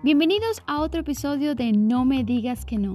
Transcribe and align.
Bienvenidos 0.00 0.62
a 0.68 0.80
otro 0.80 1.00
episodio 1.00 1.56
de 1.56 1.72
No 1.72 2.04
me 2.04 2.22
digas 2.22 2.64
que 2.64 2.78
no, 2.78 2.94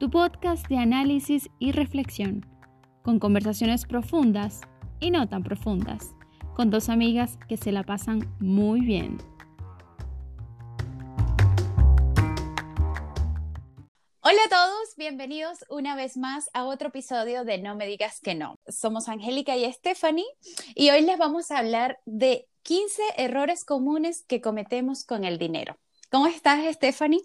tu 0.00 0.08
podcast 0.08 0.66
de 0.68 0.78
análisis 0.78 1.50
y 1.58 1.72
reflexión, 1.72 2.46
con 3.02 3.18
conversaciones 3.18 3.84
profundas 3.84 4.62
y 4.98 5.10
no 5.10 5.28
tan 5.28 5.42
profundas, 5.42 6.14
con 6.54 6.70
dos 6.70 6.88
amigas 6.88 7.38
que 7.50 7.58
se 7.58 7.70
la 7.70 7.82
pasan 7.82 8.34
muy 8.40 8.80
bien. 8.80 9.18
Hola 14.22 14.40
a 14.46 14.48
todos, 14.48 14.96
bienvenidos 14.96 15.66
una 15.68 15.96
vez 15.96 16.16
más 16.16 16.48
a 16.54 16.64
otro 16.64 16.88
episodio 16.88 17.44
de 17.44 17.58
No 17.58 17.74
me 17.74 17.86
digas 17.86 18.20
que 18.22 18.34
no. 18.34 18.58
Somos 18.66 19.10
Angélica 19.10 19.54
y 19.54 19.70
Stephanie 19.70 20.24
y 20.74 20.88
hoy 20.88 21.02
les 21.02 21.18
vamos 21.18 21.50
a 21.50 21.58
hablar 21.58 21.98
de 22.06 22.48
15 22.62 23.02
errores 23.18 23.66
comunes 23.66 24.24
que 24.26 24.40
cometemos 24.40 25.04
con 25.04 25.24
el 25.24 25.36
dinero. 25.36 25.76
¿Cómo 26.10 26.26
estás, 26.26 26.64
Stephanie? 26.74 27.20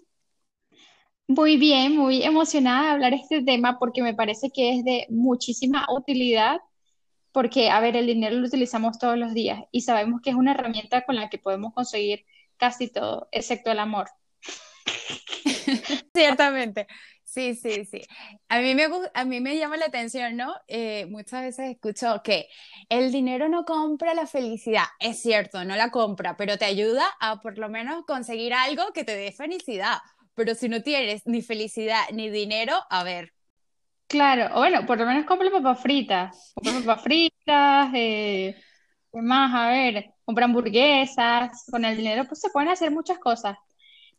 Muy 1.26 1.56
bien, 1.56 1.96
muy 1.96 2.22
emocionada 2.22 2.84
de 2.84 2.90
hablar 2.90 3.14
este 3.14 3.42
tema 3.42 3.78
porque 3.78 4.02
me 4.02 4.14
parece 4.14 4.50
que 4.50 4.76
es 4.76 4.84
de 4.84 5.06
muchísima 5.08 5.86
utilidad, 5.90 6.60
porque, 7.32 7.70
a 7.70 7.80
ver, 7.80 7.96
el 7.96 8.06
dinero 8.06 8.36
lo 8.36 8.46
utilizamos 8.46 8.98
todos 8.98 9.16
los 9.16 9.32
días 9.32 9.64
y 9.72 9.80
sabemos 9.82 10.20
que 10.22 10.30
es 10.30 10.36
una 10.36 10.52
herramienta 10.52 11.02
con 11.04 11.16
la 11.16 11.30
que 11.30 11.38
podemos 11.38 11.72
conseguir 11.72 12.26
casi 12.58 12.88
todo, 12.88 13.28
excepto 13.32 13.70
el 13.70 13.78
amor. 13.78 14.08
Ciertamente. 16.14 16.86
Sí, 17.34 17.56
sí, 17.56 17.84
sí. 17.84 18.00
A 18.48 18.60
mí 18.60 18.76
me, 18.76 18.86
a 19.12 19.24
mí 19.24 19.40
me 19.40 19.58
llama 19.58 19.76
la 19.76 19.86
atención, 19.86 20.36
¿no? 20.36 20.54
Eh, 20.68 21.06
muchas 21.06 21.42
veces 21.42 21.72
escucho 21.72 22.22
que 22.22 22.46
el 22.88 23.10
dinero 23.10 23.48
no 23.48 23.64
compra 23.64 24.14
la 24.14 24.28
felicidad. 24.28 24.84
Es 25.00 25.20
cierto, 25.20 25.64
no 25.64 25.74
la 25.74 25.90
compra, 25.90 26.36
pero 26.36 26.56
te 26.58 26.64
ayuda 26.64 27.04
a 27.18 27.40
por 27.40 27.58
lo 27.58 27.68
menos 27.68 28.04
conseguir 28.06 28.54
algo 28.54 28.84
que 28.94 29.02
te 29.02 29.16
dé 29.16 29.32
felicidad. 29.32 29.98
Pero 30.36 30.54
si 30.54 30.68
no 30.68 30.80
tienes 30.82 31.26
ni 31.26 31.42
felicidad 31.42 32.02
ni 32.12 32.30
dinero, 32.30 32.74
a 32.88 33.02
ver. 33.02 33.32
Claro, 34.06 34.54
bueno, 34.54 34.86
por 34.86 34.98
lo 34.98 35.06
menos 35.06 35.26
compra 35.26 35.50
papas 35.50 35.80
fritas. 35.82 36.52
Compra 36.54 36.72
papas 36.84 37.02
fritas, 37.02 37.90
eh, 37.94 38.54
¿qué 39.12 39.22
más? 39.22 39.52
A 39.52 39.68
ver, 39.70 40.14
compra 40.24 40.44
hamburguesas. 40.44 41.64
Con 41.68 41.84
el 41.84 41.96
dinero 41.96 42.26
pues 42.28 42.40
se 42.40 42.50
pueden 42.50 42.68
hacer 42.68 42.92
muchas 42.92 43.18
cosas. 43.18 43.56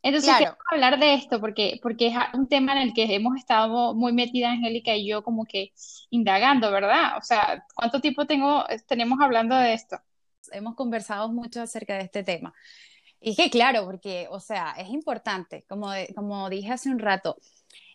Entonces, 0.05 0.35
quiero 0.37 0.55
hablar 0.71 0.99
de 0.99 1.15
esto 1.15 1.41
porque, 1.41 1.79
porque 1.81 2.07
es 2.07 2.15
un 2.33 2.47
tema 2.47 2.73
en 2.73 2.77
el 2.89 2.93
que 2.93 3.15
hemos 3.15 3.35
estado 3.37 3.95
muy 3.95 4.13
metida 4.13 4.51
Angélica 4.51 4.95
y 4.95 5.07
yo 5.07 5.23
como 5.23 5.45
que 5.45 5.73
indagando, 6.11 6.71
¿verdad? 6.71 7.17
O 7.17 7.23
sea, 7.23 7.65
¿cuánto 7.73 7.99
tiempo 8.01 8.27
tengo, 8.27 8.63
tenemos 8.87 9.19
hablando 9.19 9.55
de 9.55 9.73
esto? 9.73 9.97
Hemos 10.51 10.75
conversado 10.75 11.29
mucho 11.29 11.59
acerca 11.59 11.95
de 11.95 12.03
este 12.03 12.23
tema. 12.23 12.53
Y 13.19 13.35
que 13.35 13.49
claro, 13.49 13.85
porque, 13.85 14.27
o 14.29 14.39
sea, 14.39 14.75
es 14.77 14.89
importante, 14.89 15.65
como, 15.67 15.89
como 16.15 16.51
dije 16.51 16.71
hace 16.71 16.89
un 16.89 16.99
rato, 16.99 17.37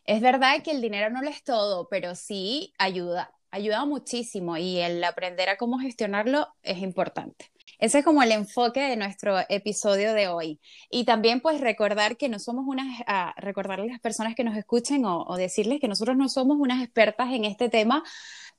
es 0.04 0.20
verdad 0.20 0.64
que 0.64 0.72
el 0.72 0.80
dinero 0.80 1.10
no 1.10 1.22
lo 1.22 1.30
es 1.30 1.44
todo, 1.44 1.86
pero 1.88 2.16
sí 2.16 2.74
ayuda, 2.76 3.30
ayuda 3.52 3.84
muchísimo 3.84 4.56
y 4.56 4.78
el 4.78 5.04
aprender 5.04 5.48
a 5.48 5.56
cómo 5.56 5.78
gestionarlo 5.78 6.48
es 6.64 6.78
importante. 6.78 7.52
Ese 7.80 8.00
es 8.00 8.04
como 8.04 8.22
el 8.22 8.30
enfoque 8.30 8.80
de 8.80 8.96
nuestro 8.96 9.38
episodio 9.48 10.12
de 10.12 10.28
hoy. 10.28 10.60
Y 10.90 11.04
también 11.04 11.40
pues 11.40 11.60
recordar 11.60 12.18
que 12.18 12.28
no 12.28 12.38
somos 12.38 12.66
unas, 12.66 13.00
uh, 13.00 13.40
recordarle 13.40 13.86
a 13.86 13.92
las 13.92 14.00
personas 14.00 14.34
que 14.34 14.44
nos 14.44 14.56
escuchen 14.56 15.04
o, 15.06 15.36
decirles 15.36 15.80
que 15.80 15.88
nosotros 15.88 16.16
no 16.16 16.28
somos 16.28 16.58
unas 16.60 16.82
expertas 16.84 17.32
en 17.32 17.46
este 17.46 17.70
tema, 17.70 18.04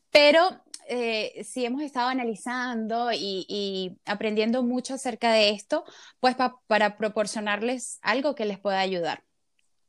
pero 0.10 0.42
eh, 0.88 1.44
sí 1.44 1.64
hemos 1.64 1.84
estado 1.84 2.10
analizando 2.10 3.12
y, 3.14 3.98
aprendiendo 4.06 4.64
mucho 4.64 4.96
acerca 4.96 5.32
de 5.32 5.52
esto, 5.52 5.84
pues 6.20 6.36
para 6.68 6.98
proporcionarles 6.98 8.00
algo 8.02 8.34
que 8.34 8.46
les 8.46 8.60
pueda 8.60 8.80
ayudar. 8.80 9.24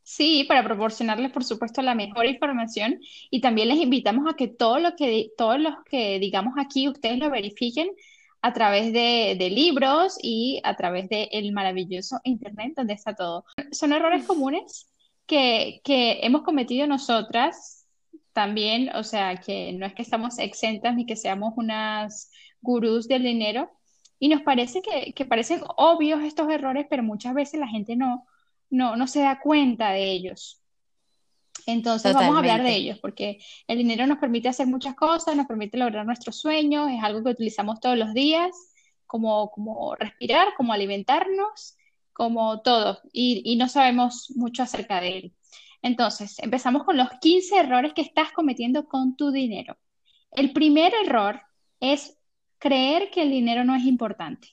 Sí, 0.05 0.45
para 0.45 0.65
proporcionarles, 0.65 1.31
por 1.33 1.45
supuesto, 1.45 1.81
la 1.81 1.95
mejor 1.95 2.27
información 2.27 2.99
y 3.31 3.41
también 3.41 3.69
les 3.69 3.79
invitamos 3.79 4.31
a 4.31 4.37
que 4.37 4.49
todo 4.49 4.79
lo 4.79 4.97
que, 4.97 5.31
todos 5.39 5.61
los 5.61 5.75
que 5.89 6.19
digamos 6.19 6.55
aquí, 6.59 6.89
ustedes 6.89 7.19
lo 7.19 7.31
verifiquen 7.31 7.89
a 8.43 8.53
través 8.53 8.93
de, 8.93 9.49
libros 9.51 10.19
y 10.21 10.61
a 10.65 10.77
través 10.77 11.09
del 11.09 11.53
maravilloso 11.53 12.21
Internet 12.25 12.75
donde 12.77 12.95
está 12.95 13.15
todo. 13.15 13.45
Son 13.71 13.93
errores 13.93 14.25
comunes 14.25 14.93
que, 15.27 15.81
hemos 15.87 16.43
cometido 16.43 16.87
nosotras 16.87 17.87
también, 18.33 18.91
o 18.97 19.05
sea, 19.05 19.37
que 19.37 19.73
no 19.73 19.87
es 19.87 19.95
que 19.95 20.03
estamos 20.03 20.39
exentas 20.39 20.95
ni 20.97 21.07
que 21.07 21.17
seamos 21.17 21.55
unas 21.57 22.31
gurús 22.61 23.07
del 23.09 23.23
dinero, 23.23 23.71
y 24.19 24.29
nos 24.29 24.43
parece 24.43 24.83
que, 24.83 25.13
que 25.15 25.25
parecen 25.25 25.63
obvios 25.77 26.23
estos 26.23 26.49
errores, 26.49 26.87
pero 26.89 27.03
muchas 27.03 27.35
veces 27.35 27.59
la 27.59 27.67
gente 27.67 27.97
no, 27.97 28.27
no, 28.71 28.97
no 28.97 29.07
se 29.07 29.21
da 29.21 29.41
cuenta 29.41 29.91
de 29.91 30.13
ellos. 30.13 30.62
Entonces 31.67 32.15
vamos 32.15 32.35
a 32.35 32.39
hablar 32.39 32.63
de 32.63 32.75
ellos, 32.75 32.99
porque 32.99 33.39
el 33.69 33.79
dinero 33.79 34.07
nos 34.07 34.19
permite 34.19 34.49
hacer 34.49 34.67
muchas 34.67 34.95
cosas, 34.95 35.37
nos 35.37 35.47
permite 35.47 35.79
lograr 35.79 36.05
nuestros 36.05 36.37
sueños, 36.37 36.91
es 36.91 37.03
algo 37.03 37.23
que 37.23 37.31
utilizamos 37.31 37.81
todos 37.81 37.97
los 37.97 38.13
días, 38.15 38.51
como, 39.07 39.51
como 39.51 39.95
respirar, 39.95 40.49
como 40.57 40.73
alimentarnos, 40.73 41.77
como 42.13 42.63
todo, 42.63 43.01
y, 43.13 43.43
y 43.45 43.57
no 43.57 43.69
sabemos 43.69 44.33
mucho 44.35 44.63
acerca 44.63 45.01
de 45.01 45.19
él. 45.19 45.35
Entonces, 45.83 46.39
empezamos 46.39 46.85
con 46.85 46.97
los 46.97 47.09
15 47.21 47.59
errores 47.59 47.93
que 47.93 48.03
estás 48.03 48.33
cometiendo 48.33 48.87
con 48.87 49.17
tu 49.17 49.31
dinero. 49.31 49.77
El 50.31 50.53
primer 50.53 50.93
error 51.05 51.43
es 51.81 52.17
creer 52.59 53.11
que 53.11 53.23
el 53.23 53.31
dinero 53.31 53.65
no 53.65 53.75
es 53.75 53.85
importante. 53.85 54.49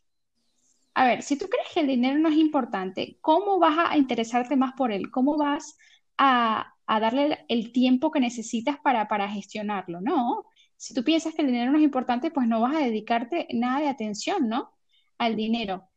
A 0.95 1.05
ver, 1.05 1.21
si 1.21 1.37
tú 1.37 1.47
crees 1.47 1.67
que 1.73 1.79
el 1.81 1.87
dinero 1.87 2.17
no 2.19 2.29
es 2.29 2.35
importante, 2.35 3.17
¿cómo 3.21 3.59
vas 3.59 3.77
a 3.77 3.97
interesarte 3.97 4.55
más 4.55 4.73
por 4.73 4.91
él? 4.91 5.11
¿Cómo 5.11 5.37
vas 5.37 5.77
a, 6.17 6.73
a 6.91 6.99
darle 6.99 7.45
el 7.49 7.71
tiempo 7.71 8.09
que 8.09 8.19
necesitas 8.19 8.79
para, 8.79 9.07
para 9.07 9.29
gestionarlo, 9.29 10.01
¿no? 10.01 10.45
Si 10.75 10.95
tú 10.95 11.03
piensas 11.03 11.35
que 11.35 11.43
el 11.43 11.49
dinero 11.49 11.71
no 11.71 11.77
es 11.77 11.83
importante, 11.83 12.31
pues 12.31 12.47
no 12.47 12.61
vas 12.61 12.75
a 12.75 12.79
dedicarte 12.79 13.47
nada 13.53 13.79
de 13.81 13.89
atención, 13.89 14.49
¿no? 14.49 14.71
Al 15.19 15.35
dinero. 15.35 15.87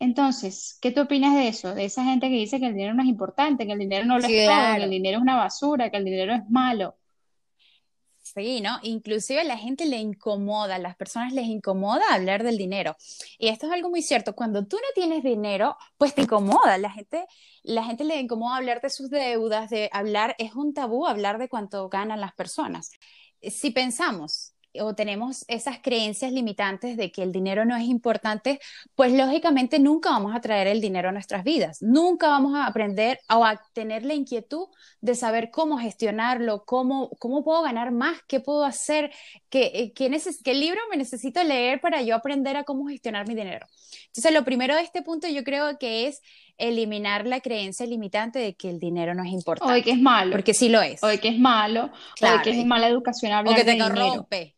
Entonces, 0.00 0.78
¿qué 0.82 0.90
tú 0.90 1.02
opinas 1.02 1.36
de 1.36 1.46
eso? 1.46 1.76
De 1.76 1.84
esa 1.84 2.02
gente 2.02 2.28
que 2.28 2.34
dice 2.34 2.58
que 2.58 2.66
el 2.66 2.74
dinero 2.74 2.92
no 2.92 3.04
es 3.04 3.08
importante, 3.08 3.66
que 3.66 3.72
el 3.72 3.78
dinero 3.78 4.04
no 4.04 4.18
lo 4.18 4.26
es 4.26 4.44
todo, 4.44 4.76
que 4.76 4.82
el 4.82 4.90
dinero 4.90 5.18
es 5.18 5.22
una 5.22 5.36
basura, 5.36 5.90
que 5.90 5.98
el 5.98 6.04
dinero 6.04 6.34
es 6.34 6.50
malo. 6.50 6.96
Sí. 8.34 8.62
Inclusive 8.82 9.40
a 9.40 9.44
la 9.44 9.56
gente 9.58 9.84
le 9.86 9.98
incomoda, 9.98 10.76
a 10.76 10.78
las 10.78 10.96
personas 10.96 11.32
les 11.32 11.46
incomoda 11.46 12.02
hablar 12.10 12.42
del 12.42 12.56
dinero. 12.56 12.96
Y 13.38 13.48
esto 13.48 13.66
es 13.66 13.72
algo 13.72 13.90
muy 13.90 14.02
cierto. 14.02 14.34
Cuando 14.34 14.66
tú 14.66 14.76
no 14.76 14.88
tienes 14.94 15.22
dinero, 15.22 15.76
pues 15.98 16.14
te 16.14 16.22
incomoda. 16.22 16.78
La 16.78 16.90
gente, 16.90 17.26
la 17.62 17.84
gente 17.84 18.04
le 18.04 18.20
incomoda 18.20 18.56
hablar 18.56 18.80
de 18.80 18.90
sus 18.90 19.10
deudas, 19.10 19.70
de 19.70 19.90
hablar, 19.92 20.34
es 20.38 20.54
un 20.54 20.74
tabú 20.74 21.06
hablar 21.06 21.38
de 21.38 21.48
cuánto 21.48 21.88
ganan 21.88 22.20
las 22.20 22.34
personas. 22.34 22.90
Si 23.42 23.70
pensamos 23.70 24.54
o 24.80 24.94
tenemos 24.94 25.44
esas 25.48 25.78
creencias 25.80 26.32
limitantes 26.32 26.96
de 26.96 27.12
que 27.12 27.22
el 27.22 27.32
dinero 27.32 27.64
no 27.64 27.76
es 27.76 27.84
importante, 27.84 28.60
pues 28.94 29.12
lógicamente 29.12 29.78
nunca 29.78 30.10
vamos 30.10 30.34
a 30.34 30.40
traer 30.40 30.66
el 30.66 30.80
dinero 30.80 31.10
a 31.10 31.12
nuestras 31.12 31.44
vidas, 31.44 31.82
nunca 31.82 32.28
vamos 32.28 32.54
a 32.54 32.66
aprender 32.66 33.20
o 33.28 33.44
a 33.44 33.60
tener 33.72 34.04
la 34.04 34.14
inquietud 34.14 34.68
de 35.00 35.14
saber 35.14 35.50
cómo 35.50 35.78
gestionarlo, 35.78 36.64
cómo, 36.64 37.10
cómo 37.18 37.44
puedo 37.44 37.62
ganar 37.62 37.90
más, 37.90 38.18
qué 38.26 38.40
puedo 38.40 38.64
hacer, 38.64 39.12
qué, 39.50 39.70
eh, 39.74 39.92
qué, 39.92 40.10
qué 40.44 40.54
libro 40.54 40.80
me 40.90 40.96
necesito 40.96 41.42
leer 41.44 41.80
para 41.80 42.02
yo 42.02 42.14
aprender 42.14 42.56
a 42.56 42.64
cómo 42.64 42.86
gestionar 42.86 43.26
mi 43.28 43.34
dinero. 43.34 43.66
Entonces, 44.06 44.32
lo 44.32 44.44
primero 44.44 44.74
de 44.74 44.82
este 44.82 45.02
punto 45.02 45.28
yo 45.28 45.44
creo 45.44 45.78
que 45.78 46.06
es 46.06 46.20
eliminar 46.58 47.26
la 47.26 47.40
creencia 47.40 47.86
limitante 47.86 48.38
de 48.38 48.54
que 48.54 48.70
el 48.70 48.78
dinero 48.78 49.14
no 49.14 49.24
es 49.24 49.32
importante. 49.32 49.72
O 49.72 49.74
de 49.74 49.82
que 49.82 49.90
es 49.90 50.00
malo. 50.00 50.32
Porque 50.32 50.54
sí 50.54 50.68
lo 50.68 50.80
es. 50.80 51.02
O 51.02 51.08
de 51.08 51.18
que 51.18 51.28
es 51.28 51.38
malo, 51.38 51.90
o 52.20 52.26
de 52.26 52.42
que 52.42 52.50
es 52.50 52.66
mala 52.66 52.88
educación 52.88 53.32
hablar 53.32 53.54
O 53.54 53.56
que 53.56 53.64
te 53.64 53.78
corrompe. 53.78 54.56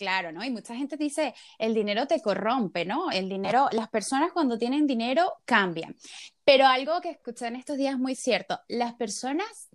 Claro, 0.00 0.32
¿no? 0.32 0.42
Y 0.42 0.48
mucha 0.48 0.74
gente 0.74 0.96
dice, 0.96 1.34
el 1.58 1.74
dinero 1.74 2.06
te 2.06 2.22
corrompe, 2.22 2.86
¿no? 2.86 3.10
El 3.10 3.28
dinero, 3.28 3.68
las 3.72 3.90
personas 3.90 4.32
cuando 4.32 4.56
tienen 4.56 4.86
dinero 4.86 5.34
cambian. 5.44 5.94
Pero 6.42 6.66
algo 6.66 7.02
que 7.02 7.10
escuché 7.10 7.48
en 7.48 7.56
estos 7.56 7.76
días 7.76 7.98
muy 7.98 8.14
cierto, 8.14 8.58
las 8.66 8.94
personas 8.94 9.68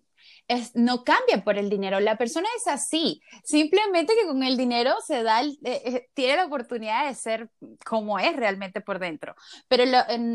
no 0.73 1.03
cambian 1.03 1.43
por 1.43 1.59
el 1.59 1.69
dinero, 1.69 1.99
la 1.99 2.17
persona 2.17 2.47
es 2.57 2.67
así, 2.67 3.21
simplemente 3.43 4.13
que 4.19 4.27
con 4.27 4.41
el 4.41 4.57
dinero 4.57 4.95
se 5.05 5.21
da, 5.21 5.43
eh, 5.43 5.57
eh, 5.63 6.07
tiene 6.15 6.37
la 6.37 6.45
oportunidad 6.45 7.07
de 7.07 7.13
ser 7.13 7.51
como 7.85 8.17
es 8.17 8.35
realmente 8.35 8.81
por 8.81 8.97
dentro. 8.97 9.35
Pero 9.67 9.83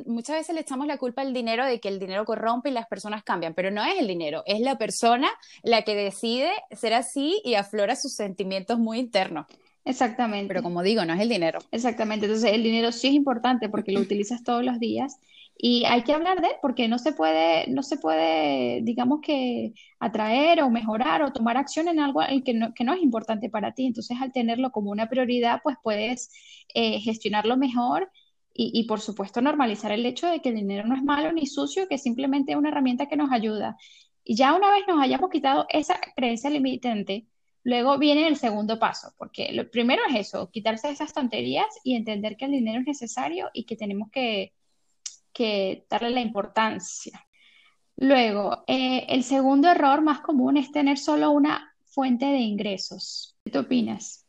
muchas 0.07 0.37
veces 0.37 0.55
le 0.55 0.61
echamos 0.61 0.87
la 0.87 0.99
culpa 0.99 1.23
al 1.23 1.33
dinero 1.33 1.67
de 1.67 1.81
que 1.81 1.89
el 1.89 1.99
dinero 1.99 2.25
corrompe 2.25 2.71
y 2.71 2.73
las 2.73 2.87
personas 2.87 3.25
cambian, 3.25 3.55
pero 3.55 3.73
no 3.73 3.85
es 3.85 3.99
el 3.99 4.07
dinero, 4.07 4.45
es 4.47 4.61
la 4.61 4.79
persona 4.79 5.29
la 5.65 5.83
que 5.83 5.97
decide 5.97 6.53
ser 6.71 6.95
así 6.95 7.41
y 7.45 7.55
aflora 7.55 7.97
sus 7.97 8.15
sentimientos 8.15 8.79
muy 8.79 9.01
internos. 9.01 9.47
Exactamente. 9.85 10.49
Pero 10.49 10.63
como 10.63 10.83
digo, 10.83 11.05
no 11.05 11.15
es 11.15 11.21
el 11.21 11.29
dinero. 11.29 11.61
Exactamente. 11.71 12.27
Entonces, 12.27 12.53
el 12.53 12.63
dinero 12.63 12.93
sí 12.93 13.09
es 13.09 13.15
importante 13.15 13.69
porque 13.69 13.93
lo 13.93 14.01
utilizas 14.01 14.43
todos 14.43 14.65
los 14.65 14.79
días 14.79 15.19
y 15.63 15.85
hay 15.85 16.03
que 16.05 16.15
hablar 16.15 16.41
de 16.41 16.49
él 16.49 16.55
porque 16.63 16.89
no 16.89 16.99
se 16.99 17.13
puede, 17.13 17.67
no 17.69 17.83
se 17.83 17.99
puede, 17.99 18.81
digamos 18.83 19.21
que 19.23 19.75
atraer 19.99 20.63
o 20.63 20.71
mejorar 20.71 21.23
o 21.23 21.33
tomar 21.33 21.57
acción 21.59 21.89
en 21.89 22.01
algo 22.01 22.21
que 22.45 22.55
no, 22.55 22.73
que 22.75 22.85
no 22.85 22.95
es 22.95 23.03
importante 23.03 23.51
para 23.51 23.73
ti. 23.75 23.87
Entonces, 23.87 24.17
al 24.21 24.33
tenerlo 24.33 24.71
como 24.73 24.91
una 24.91 25.09
prioridad, 25.09 25.61
pues 25.63 25.77
puedes 25.83 26.31
eh, 26.75 27.01
gestionarlo 27.01 27.57
mejor 27.57 28.11
Y, 28.53 28.85
por 28.85 29.01
supuesto 29.01 29.41
normalizar 29.41 29.93
el 29.93 30.05
hecho 30.05 30.27
de 30.29 30.41
que 30.43 30.51
el 30.51 30.57
dinero 30.57 30.87
no 30.87 30.95
es 30.97 31.03
malo 31.03 31.33
ni 31.33 31.47
sucio, 31.47 31.89
que 31.89 31.99
simplemente 31.99 32.53
es 32.53 32.59
una 32.59 32.69
herramienta 32.71 33.07
que 33.09 33.17
nos 33.17 33.33
ayuda. 33.33 33.77
Y 34.25 34.37
ya 34.37 34.55
una 34.55 34.71
vez 34.71 34.83
nos 34.89 35.01
hayamos 35.03 35.31
quitado 35.31 35.67
esa 35.71 35.99
creencia 36.17 36.51
limitante, 36.51 37.27
luego 37.63 37.99
viene 37.99 38.27
el 38.27 38.37
segundo 38.37 38.79
paso, 38.79 39.13
porque 39.19 39.53
lo 39.53 39.71
primero 39.71 40.03
es 40.09 40.29
eso, 40.29 40.51
quitarse 40.51 40.91
esas 40.91 41.13
tonterías 41.13 41.67
y 41.85 41.95
entender 41.95 42.37
que 42.37 42.47
el 42.47 42.53
dinero 42.53 42.81
es 42.81 42.87
necesario 42.87 43.51
y 43.53 43.65
que 43.65 43.77
tenemos 43.77 44.11
que, 44.11 44.53
que 45.33 45.85
darle 45.89 46.11
la 46.11 46.21
importancia. 46.21 47.27
Luego, 47.97 48.65
eh, 48.67 49.07
el 49.09 49.25
segundo 49.25 49.69
error 49.69 50.01
más 50.01 50.21
común 50.21 50.57
es 50.57 50.73
tener 50.73 50.99
solo 50.99 51.31
una 51.31 51.75
fuente 51.85 52.27
de 52.27 52.39
ingresos. 52.39 53.37
¿Qué 53.45 53.59
opinas? 53.59 54.27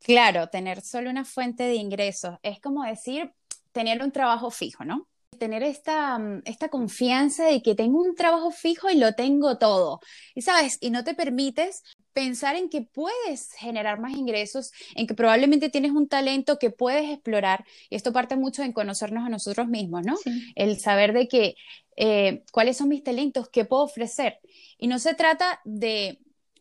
Claro, 0.00 0.48
tener 0.48 0.80
solo 0.80 1.10
una 1.10 1.24
fuente 1.24 1.62
de 1.62 1.76
ingresos 1.76 2.38
es 2.42 2.60
como 2.60 2.84
decir 2.84 3.32
tener 3.72 4.02
un 4.02 4.12
trabajo 4.12 4.50
fijo, 4.50 4.84
¿no? 4.84 5.08
Tener 5.38 5.62
esta, 5.62 6.18
mm, 6.18 6.42
esta 6.44 6.68
confianza 6.68 7.44
de 7.46 7.62
que 7.62 7.74
tengo 7.74 8.00
un 8.00 8.14
trabajo 8.14 8.50
fijo 8.50 8.90
y 8.90 8.96
lo 8.96 9.14
tengo 9.14 9.58
todo. 9.58 10.00
Y 10.34 10.42
sabes, 10.42 10.78
y 10.80 10.90
no 10.90 11.04
te 11.04 11.14
permites 11.14 11.82
pensar 12.14 12.56
en 12.56 12.70
que 12.70 12.82
puedes 12.82 13.52
generar 13.52 14.00
más 14.00 14.12
ingresos, 14.12 14.72
en 14.94 15.06
que 15.06 15.14
probablemente 15.14 15.68
tienes 15.68 15.90
un 15.90 16.08
talento 16.08 16.58
que 16.58 16.70
puedes 16.70 17.10
explorar. 17.10 17.64
Y 17.90 17.96
esto 17.96 18.12
parte 18.12 18.36
mucho 18.36 18.62
en 18.62 18.72
conocernos 18.72 19.26
a 19.26 19.28
nosotros 19.28 19.68
mismos, 19.68 20.02
¿no? 20.06 20.16
El 20.54 20.78
saber 20.78 21.12
de 21.12 21.28
que 21.28 21.56
eh, 21.96 22.44
cuáles 22.52 22.76
son 22.76 22.88
mis 22.88 23.02
talentos, 23.02 23.48
qué 23.50 23.64
puedo 23.64 23.82
ofrecer. 23.82 24.38
Y 24.78 24.86
no 24.86 24.98
se 24.98 25.14
trata 25.14 25.60
de, 25.64 26.20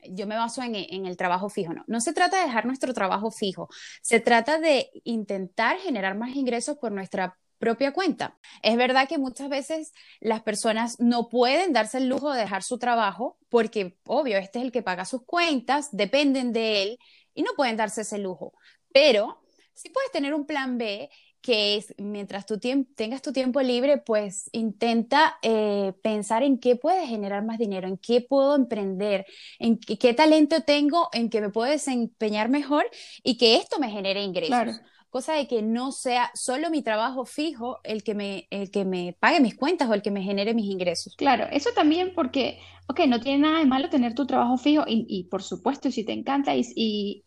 yo 0.09 0.27
me 0.27 0.35
baso 0.35 0.61
en, 0.63 0.75
en, 0.75 1.05
el 1.05 1.17
trabajo 1.17 1.49
fijo, 1.49 1.73
no, 1.73 1.83
no 1.87 2.01
se 2.01 2.13
trata 2.13 2.39
de 2.39 2.47
dejar 2.47 2.65
nuestro 2.65 2.93
trabajo 2.93 3.31
fijo, 3.31 3.69
se 4.01 4.19
trata 4.19 4.59
de 4.59 4.89
intentar 5.03 5.77
generar 5.77 6.17
más 6.17 6.35
ingresos 6.35 6.77
por 6.77 6.91
nuestra 6.91 7.37
propia 7.59 7.93
cuenta. 7.93 8.37
Es 8.61 8.77
verdad 8.77 9.07
que 9.07 9.17
muchas 9.17 9.49
veces 9.49 9.93
las 10.19 10.41
personas 10.41 10.99
no 10.99 11.29
pueden 11.29 11.73
darse 11.73 11.97
el 11.97 12.09
lujo 12.09 12.31
de 12.31 12.41
dejar 12.41 12.63
su 12.63 12.77
trabajo 12.77 13.37
porque, 13.49 13.97
obvio, 14.05 14.37
este 14.37 14.59
es 14.59 14.65
el 14.65 14.71
que 14.71 14.83
paga 14.83 15.05
sus 15.05 15.23
cuentas, 15.23 15.89
dependen 15.91 16.53
de 16.53 16.83
él 16.83 16.99
y 17.33 17.43
no 17.43 17.51
pueden 17.55 17.77
darse 17.77 18.01
ese 18.01 18.17
lujo. 18.17 18.53
Pero 18.91 19.41
sí 19.73 19.89
puedes 19.89 20.11
tener 20.11 20.33
un 20.33 20.45
plan 20.45 20.77
B 20.77 21.09
que 21.43 21.75
es 21.75 21.93
mientras 21.97 22.45
tú 22.45 22.57
tengas 22.57 23.21
tu 23.21 23.33
tiempo 23.33 23.61
libre, 23.61 23.97
pues 23.97 24.49
intenta 24.53 25.37
eh, 25.41 25.91
pensar 26.01 26.41
en 26.41 26.57
qué 26.57 26.77
puedes 26.77 27.09
generar 27.09 27.43
más 27.43 27.59
dinero, 27.59 27.85
en 27.85 27.97
qué 27.97 28.21
puedo 28.21 28.55
emprender, 28.55 29.25
en 29.59 29.77
qué, 29.77 30.13
talento 30.13 30.61
tengo, 30.61 31.09
en 31.11 31.29
qué 31.29 31.41
me 31.41 31.49
puedo 31.49 31.69
desempeñar 31.69 32.47
mejor 32.47 32.89
y 33.23 33.37
que 33.37 33.57
esto 33.57 33.77
me 33.77 33.91
genere 33.91 34.23
ingresos. 34.23 34.79
Cosa 35.13 35.33
de 35.33 35.45
que 35.45 35.61
no 35.61 35.91
sea 35.91 36.31
solo 36.33 36.71
mi 36.71 36.81
trabajo 36.81 37.23
fijo 37.23 37.79
el 37.83 38.03
que, 38.03 38.15
me, 38.15 38.47
el 38.49 38.71
que 38.71 38.83
me 38.83 39.15
pague 39.19 39.39
mis 39.39 39.55
cuentas 39.55 39.87
o 39.87 39.93
el 39.93 40.01
que 40.01 40.09
me 40.09 40.23
genere 40.23 40.55
mis 40.55 40.65
ingresos. 40.65 41.15
Claro, 41.15 41.45
eso 41.51 41.69
también 41.75 42.13
porque, 42.15 42.57
ok, 42.87 43.01
no 43.01 43.19
tiene 43.19 43.43
nada 43.43 43.59
de 43.59 43.67
malo 43.67 43.91
tener 43.91 44.15
tu 44.15 44.25
trabajo 44.25 44.57
fijo 44.57 44.85
y, 44.87 45.25
por 45.29 45.43
supuesto, 45.43 45.91
si 45.91 46.03
te 46.03 46.13
encanta 46.13 46.55
y, 46.55 46.63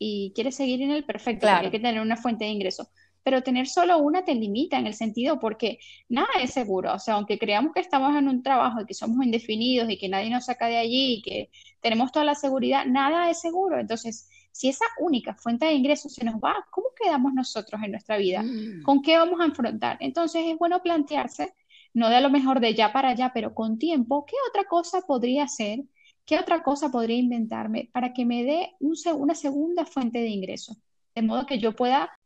y, 0.00 0.32
quieres 0.34 0.56
seguir 0.56 0.82
en 0.82 0.90
el 0.90 1.04
perfecto, 1.04 1.46
hay 1.46 1.70
que 1.70 1.78
tener 1.78 2.00
una 2.00 2.16
fuente 2.16 2.44
de 2.46 2.50
ingreso 2.50 2.88
pero 3.22 3.42
tener 3.42 3.66
solo 3.66 3.98
una 3.98 4.24
te 4.24 4.36
limita 4.36 4.78
en 4.78 4.86
el 4.86 4.94
sentido 4.94 5.40
porque 5.40 5.80
nada 6.08 6.28
es 6.40 6.52
seguro. 6.52 6.94
O 6.94 7.00
sea, 7.00 7.14
aunque 7.14 7.40
creamos 7.40 7.72
que 7.74 7.80
estamos 7.80 8.14
en 8.14 8.28
un 8.28 8.40
trabajo 8.40 8.80
y 8.80 8.86
que 8.86 8.94
somos 8.94 9.24
indefinidos 9.24 9.90
y 9.90 9.98
que 9.98 10.08
nadie 10.08 10.30
nos 10.30 10.44
saca 10.44 10.68
de 10.68 10.76
allí 10.76 11.14
y 11.14 11.22
que 11.22 11.50
tenemos 11.80 12.12
toda 12.12 12.24
la 12.24 12.36
seguridad, 12.36 12.86
nada 12.86 13.28
es 13.28 13.40
seguro. 13.40 13.80
Entonces, 13.80 14.28
si 14.56 14.70
esa 14.70 14.86
única 14.98 15.34
fuente 15.34 15.66
de 15.66 15.74
ingresos 15.74 16.14
se 16.14 16.24
nos 16.24 16.36
va, 16.36 16.66
¿cómo 16.70 16.88
quedamos 16.98 17.34
nosotros 17.34 17.78
en 17.84 17.90
nuestra 17.90 18.16
vida? 18.16 18.42
Mm. 18.42 18.82
¿Con 18.82 19.02
qué 19.02 19.18
vamos 19.18 19.38
a 19.38 19.44
enfrentar? 19.44 19.98
Entonces, 20.00 20.44
es 20.46 20.56
bueno 20.56 20.80
plantearse, 20.80 21.52
no 21.92 22.08
de 22.08 22.16
a 22.16 22.22
lo 22.22 22.30
mejor 22.30 22.58
de 22.60 22.74
ya 22.74 22.90
para 22.90 23.10
allá, 23.10 23.32
pero 23.34 23.52
con 23.52 23.78
tiempo, 23.78 24.24
¿qué 24.24 24.34
otra 24.48 24.64
cosa 24.64 25.02
podría 25.02 25.44
hacer? 25.44 25.80
¿Qué 26.24 26.38
otra 26.38 26.62
cosa 26.62 26.90
podría 26.90 27.18
inventarme 27.18 27.90
para 27.92 28.14
que 28.14 28.24
me 28.24 28.44
dé 28.44 28.72
una 28.80 29.34
segunda 29.34 29.84
fuente 29.84 30.20
de 30.20 30.28
ingresos? 30.28 30.78
De 31.14 31.20
modo 31.20 31.44
que 31.44 31.58
yo 31.58 31.76
pueda 31.76 32.18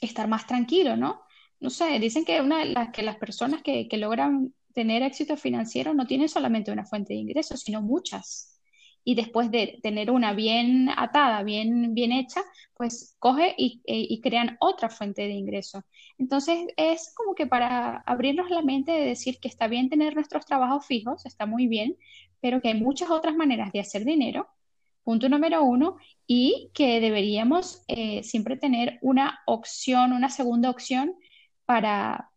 estar 0.00 0.28
más 0.28 0.46
tranquilo, 0.46 0.96
¿no? 0.96 1.22
No 1.58 1.70
sé, 1.70 1.98
dicen 1.98 2.24
que, 2.24 2.40
una, 2.40 2.64
las, 2.64 2.90
que 2.90 3.02
las 3.02 3.16
personas 3.16 3.62
que, 3.62 3.88
que 3.88 3.96
logran 3.96 4.54
tener 4.74 5.02
éxito 5.02 5.36
financiero 5.36 5.92
no 5.92 6.06
tienen 6.06 6.28
solamente 6.28 6.70
una 6.70 6.84
fuente 6.84 7.14
de 7.14 7.18
ingresos, 7.18 7.60
sino 7.60 7.82
muchas 7.82 8.53
y 9.04 9.14
después 9.14 9.50
de 9.50 9.78
tener 9.82 10.10
una 10.10 10.32
bien 10.32 10.88
atada, 10.96 11.42
bien, 11.42 11.94
bien 11.94 12.12
hecha, 12.12 12.42
pues 12.74 13.16
coge 13.18 13.54
y, 13.58 13.82
e, 13.86 14.06
y, 14.08 14.20
crean 14.20 14.56
otra 14.60 14.88
fuente 14.88 15.22
de 15.22 15.34
ingreso. 15.34 15.84
Entonces 16.18 16.66
es 16.76 17.12
como 17.14 17.34
que 17.34 17.46
para 17.46 17.98
abrirnos 18.06 18.50
la 18.50 18.62
mente 18.62 18.92
de 18.92 19.06
decir 19.06 19.38
que 19.40 19.48
está 19.48 19.68
bien 19.68 19.90
tener 19.90 20.14
nuestros 20.14 20.46
trabajos 20.46 20.86
fijos, 20.86 21.26
está 21.26 21.46
muy 21.46 21.66
bien, 21.68 21.96
pero 22.40 22.60
que 22.60 22.68
hay 22.68 22.74
muchas 22.80 23.10
otras 23.10 23.36
maneras 23.36 23.72
de 23.72 23.80
hacer 23.80 24.04
dinero 24.04 24.48
punto 25.04 25.28
número 25.28 25.62
uno, 25.62 25.98
y 26.26 26.70
que 26.74 27.00
deberíamos 27.00 27.84
eh, 27.88 28.22
siempre 28.24 28.56
tener 28.56 28.98
una 29.02 29.40
opción, 29.46 30.12
una 30.12 30.30
segunda 30.30 30.70
opción 30.70 31.14
para, 31.66 32.30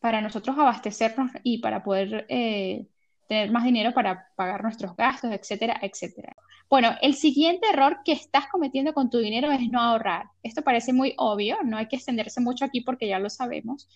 para 0.00 0.22
nosotros 0.22 0.58
abastecernos 0.58 1.30
y 1.42 1.58
para 1.58 1.84
poder 1.84 2.26
eh, 2.30 2.86
tener 3.28 3.50
más 3.50 3.64
dinero 3.64 3.92
para 3.92 4.28
pagar 4.36 4.62
nuestros 4.62 4.96
gastos, 4.96 5.32
etcétera, 5.32 5.78
etcétera. 5.82 6.34
Bueno, 6.68 6.94
el 7.02 7.14
siguiente 7.14 7.68
error 7.68 7.98
que 8.04 8.12
estás 8.12 8.46
cometiendo 8.50 8.92
con 8.94 9.10
tu 9.10 9.18
dinero 9.18 9.50
es 9.50 9.68
no 9.70 9.80
ahorrar. 9.80 10.26
Esto 10.42 10.62
parece 10.62 10.92
muy 10.92 11.14
obvio, 11.18 11.58
no 11.64 11.76
hay 11.76 11.88
que 11.88 11.96
extenderse 11.96 12.40
mucho 12.40 12.64
aquí 12.64 12.80
porque 12.80 13.08
ya 13.08 13.18
lo 13.18 13.30
sabemos. 13.30 13.88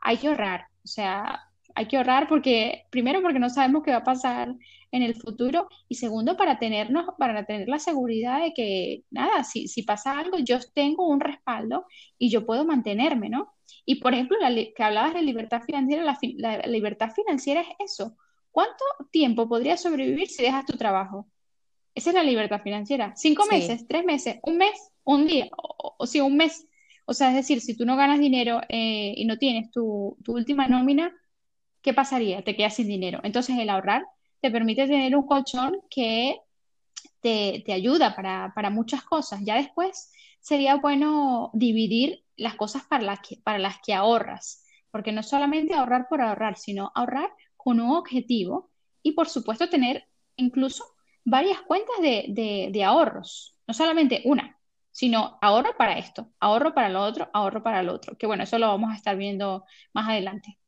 Hay 0.00 0.18
que 0.18 0.28
ahorrar, 0.28 0.66
o 0.84 0.86
sea, 0.86 1.42
hay 1.74 1.86
que 1.86 1.96
ahorrar 1.96 2.28
porque, 2.28 2.84
primero, 2.90 3.22
porque 3.22 3.38
no 3.38 3.50
sabemos 3.50 3.82
qué 3.82 3.90
va 3.92 3.98
a 3.98 4.04
pasar 4.04 4.54
en 4.92 5.02
el 5.02 5.14
futuro 5.14 5.68
y 5.88 5.96
segundo, 5.96 6.36
para 6.36 6.58
tenernos, 6.58 7.06
para 7.18 7.44
tener 7.44 7.68
la 7.68 7.78
seguridad 7.78 8.40
de 8.42 8.54
que, 8.54 9.04
nada, 9.10 9.44
si, 9.44 9.68
si 9.68 9.82
pasa 9.82 10.18
algo, 10.18 10.38
yo 10.38 10.58
tengo 10.74 11.06
un 11.06 11.20
respaldo 11.20 11.86
y 12.18 12.30
yo 12.30 12.46
puedo 12.46 12.64
mantenerme, 12.64 13.28
¿no? 13.28 13.52
Y 13.84 13.96
por 13.96 14.14
ejemplo, 14.14 14.36
la, 14.40 14.50
que 14.50 14.82
hablabas 14.82 15.14
de 15.14 15.22
libertad 15.22 15.62
financiera, 15.62 16.02
la, 16.04 16.58
libertad 16.66 17.10
financiera 17.14 17.60
es 17.60 17.68
eso. 17.78 18.16
¿Cuánto 18.56 18.84
tiempo 19.10 19.46
podrías 19.46 19.82
sobrevivir 19.82 20.28
si 20.28 20.42
dejas 20.42 20.64
tu 20.64 20.78
trabajo? 20.78 21.28
Esa 21.94 22.08
es 22.08 22.14
la 22.14 22.22
libertad 22.22 22.62
financiera. 22.62 23.12
¿Cinco 23.14 23.44
meses? 23.50 23.86
¿Tres 23.86 24.02
meses? 24.02 24.38
¿Un 24.44 24.56
mes? 24.56 24.92
¿Un 25.04 25.26
día? 25.26 25.50
O, 25.58 26.06
si 26.06 26.22
un 26.22 26.38
mes. 26.38 26.66
O 27.04 27.12
sea, 27.12 27.28
es 27.28 27.34
decir, 27.34 27.60
si 27.60 27.76
tú 27.76 27.84
no 27.84 27.96
ganas 27.96 28.18
dinero 28.18 28.62
eh, 28.70 29.12
y 29.14 29.26
no 29.26 29.36
tienes 29.36 29.70
tu, 29.70 30.16
tu 30.24 30.32
última 30.32 30.68
nómina, 30.68 31.14
¿qué 31.82 31.92
pasaría? 31.92 32.42
Te 32.44 32.56
quedas 32.56 32.76
sin 32.76 32.88
dinero. 32.88 33.20
Entonces, 33.24 33.58
el 33.58 33.68
ahorrar 33.68 34.06
te 34.40 34.50
permite 34.50 34.86
tener 34.86 35.14
un 35.14 35.26
colchón 35.26 35.76
que 35.90 36.40
te, 37.20 37.62
ayuda 37.74 38.16
para, 38.16 38.70
muchas 38.70 39.02
cosas. 39.02 39.40
Ya 39.44 39.56
después 39.56 40.10
sería 40.40 40.76
bueno 40.76 41.50
dividir 41.52 42.24
las 42.36 42.54
cosas 42.54 42.84
para 42.84 43.04
las 43.04 43.20
que, 43.20 43.36
para 43.36 43.58
las 43.58 43.76
que 43.84 43.92
ahorras, 43.92 44.64
porque 44.90 45.12
no 45.12 45.22
solamente 45.22 45.74
ahorrar 45.74 46.06
por 46.08 46.22
ahorrar, 46.22 46.56
sino 46.56 46.90
ahorrar 46.94 47.28
con 47.66 47.80
un 47.80 47.96
objetivo 47.96 48.70
y 49.02 49.10
por 49.10 49.28
supuesto 49.28 49.68
tener 49.68 50.04
incluso 50.36 50.84
varias 51.24 51.60
cuentas 51.62 51.96
de, 52.00 52.70
de 52.72 52.84
ahorros, 52.84 53.56
no 53.66 53.74
solamente 53.74 54.22
una, 54.24 54.56
sino 54.92 55.36
ahorro 55.42 55.76
para 55.76 55.98
esto, 55.98 56.30
ahorro 56.38 56.72
para 56.74 56.90
lo 56.90 57.02
otro, 57.02 57.28
ahorro 57.32 57.64
para 57.64 57.82
lo 57.82 57.92
otro, 57.92 58.16
que 58.16 58.28
bueno, 58.28 58.44
eso 58.44 58.56
lo 58.60 58.68
vamos 58.68 58.92
a 58.92 58.94
estar 58.94 59.16
viendo 59.16 59.64
más 59.92 60.08
adelante. 60.08 60.60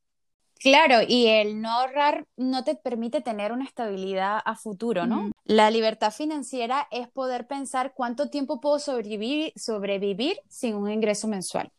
Claro, 0.59 0.97
y 1.07 1.29
el 1.29 1.63
no 1.63 1.71
ahorrar 1.71 2.27
no 2.37 2.65
te 2.65 2.75
permite 2.75 3.21
tener 3.21 3.53
una 3.53 3.65
estabilidad 3.65 4.41
a 4.45 4.57
futuro, 4.57 5.07
¿no? 5.07 5.31
La 5.45 5.71
libertad 5.71 6.11
financiera 6.11 6.89
es 6.91 7.07
poder 7.07 7.47
pensar 7.47 7.93
cuánto 7.95 8.29
tiempo 8.29 8.61
puedo 8.61 8.81
sobrevivir, 8.81 9.53
sobrevivir 9.55 10.41
sin 10.49 10.75
un 10.75 10.91
ingreso 10.91 11.29
mensual. 11.29 11.71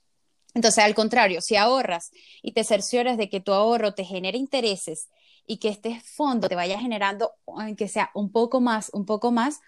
Entonces, 0.54 0.84
al 0.84 0.96
contrario, 0.96 1.42
si 1.42 1.56
ahorras 1.56 2.12
y 2.42 2.54
te 2.54 2.64
cercioras 2.64 3.18
de 3.18 3.30
que 3.30 3.40
tu 3.40 3.54
ahorro 3.54 3.94
te 3.94 4.04
genere 4.04 4.38
intereses 4.38 5.10
y 5.46 5.58
que 5.58 5.70
este 5.70 6.02
fondo 6.02 6.50
te 6.50 6.56
vaya 6.56 6.80
generando, 6.80 7.34
aunque 7.48 7.88
sea 7.88 8.12
un 8.14 8.32
poco 8.32 8.62
más, 8.62 8.90
un 8.94 9.06
poco 9.06 9.32
más, 9.32 9.60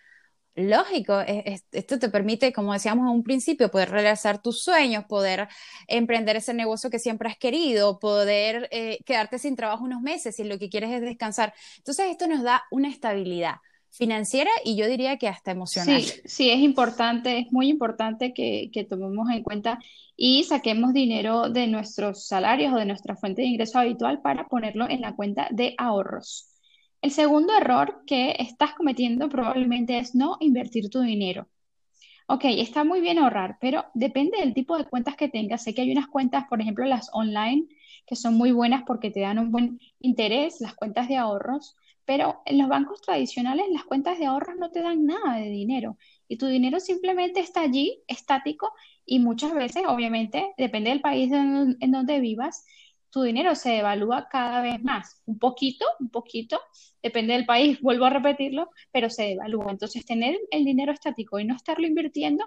lógico, 0.55 1.21
esto 1.21 1.99
te 1.99 2.09
permite, 2.09 2.51
como 2.53 2.73
decíamos 2.73 3.05
en 3.05 3.15
un 3.15 3.23
principio, 3.23 3.71
poder 3.71 3.89
realizar 3.89 4.41
tus 4.41 4.63
sueños, 4.63 5.05
poder 5.05 5.47
emprender 5.87 6.35
ese 6.35 6.53
negocio 6.53 6.89
que 6.89 6.99
siempre 6.99 7.29
has 7.29 7.37
querido, 7.37 7.99
poder 7.99 8.67
eh, 8.71 8.99
quedarte 9.05 9.39
sin 9.39 9.55
trabajo 9.55 9.83
unos 9.85 10.01
meses 10.01 10.35
si 10.35 10.43
lo 10.43 10.59
que 10.59 10.69
quieres 10.69 10.91
es 10.91 11.01
descansar. 11.01 11.53
Entonces, 11.77 12.07
esto 12.11 12.27
nos 12.27 12.43
da 12.43 12.63
una 12.71 12.89
estabilidad 12.89 13.55
financiera 13.91 14.49
y 14.63 14.75
yo 14.75 14.87
diría 14.87 15.17
que 15.17 15.27
hasta 15.27 15.51
emocional. 15.51 16.01
Sí, 16.01 16.21
sí, 16.25 16.49
es 16.49 16.59
importante, 16.59 17.37
es 17.37 17.51
muy 17.51 17.67
importante 17.67 18.33
que, 18.33 18.69
que 18.73 18.83
tomemos 18.85 19.29
en 19.29 19.43
cuenta 19.43 19.79
y 20.15 20.43
saquemos 20.43 20.93
dinero 20.93 21.49
de 21.49 21.67
nuestros 21.67 22.25
salarios 22.25 22.73
o 22.73 22.77
de 22.77 22.85
nuestra 22.85 23.15
fuente 23.15 23.41
de 23.41 23.49
ingreso 23.49 23.79
habitual 23.79 24.21
para 24.21 24.47
ponerlo 24.47 24.89
en 24.89 25.01
la 25.01 25.15
cuenta 25.15 25.47
de 25.51 25.75
ahorros. 25.77 26.47
El 27.01 27.11
segundo 27.11 27.57
error 27.57 28.03
que 28.05 28.35
estás 28.39 28.73
cometiendo 28.73 29.27
probablemente 29.27 29.97
es 29.97 30.15
no 30.15 30.37
invertir 30.39 30.89
tu 30.89 31.01
dinero. 31.01 31.47
Ok, 32.27 32.45
está 32.45 32.83
muy 32.83 33.01
bien 33.01 33.19
ahorrar, 33.19 33.57
pero 33.59 33.85
depende 33.93 34.37
del 34.37 34.53
tipo 34.53 34.77
de 34.77 34.85
cuentas 34.85 35.15
que 35.17 35.27
tengas. 35.27 35.63
Sé 35.63 35.73
que 35.73 35.81
hay 35.81 35.91
unas 35.91 36.07
cuentas, 36.07 36.45
por 36.47 36.61
ejemplo, 36.61 36.85
las 36.85 37.09
online, 37.11 37.65
que 38.05 38.15
son 38.15 38.35
muy 38.35 38.51
buenas 38.51 38.83
porque 38.85 39.11
te 39.11 39.19
dan 39.19 39.39
un 39.39 39.51
buen 39.51 39.79
interés, 39.99 40.61
las 40.61 40.75
cuentas 40.75 41.09
de 41.09 41.17
ahorros, 41.17 41.75
pero 42.11 42.41
en 42.45 42.57
los 42.57 42.67
bancos 42.67 43.01
tradicionales 43.01 43.67
las 43.71 43.85
cuentas 43.85 44.19
de 44.19 44.25
ahorros 44.25 44.57
no 44.57 44.69
te 44.69 44.81
dan 44.81 45.05
nada 45.05 45.37
de 45.37 45.47
dinero 45.47 45.97
y 46.27 46.35
tu 46.35 46.45
dinero 46.45 46.81
simplemente 46.81 47.39
está 47.39 47.61
allí, 47.61 48.03
estático, 48.05 48.73
y 49.05 49.19
muchas 49.19 49.53
veces, 49.53 49.83
obviamente, 49.87 50.53
depende 50.57 50.89
del 50.89 50.99
país 50.99 51.31
en, 51.31 51.77
en 51.79 51.91
donde 51.91 52.19
vivas, 52.19 52.65
tu 53.11 53.21
dinero 53.21 53.55
se 53.55 53.69
devalúa 53.69 54.27
cada 54.29 54.61
vez 54.61 54.83
más, 54.83 55.21
un 55.25 55.39
poquito, 55.39 55.85
un 56.01 56.09
poquito, 56.09 56.59
depende 57.01 57.31
del 57.31 57.45
país, 57.45 57.79
vuelvo 57.81 58.03
a 58.03 58.09
repetirlo, 58.09 58.71
pero 58.91 59.09
se 59.09 59.27
devalúa. 59.27 59.71
Entonces, 59.71 60.05
tener 60.05 60.37
el 60.51 60.65
dinero 60.65 60.91
estático 60.91 61.39
y 61.39 61.45
no 61.45 61.55
estarlo 61.55 61.87
invirtiendo 61.87 62.43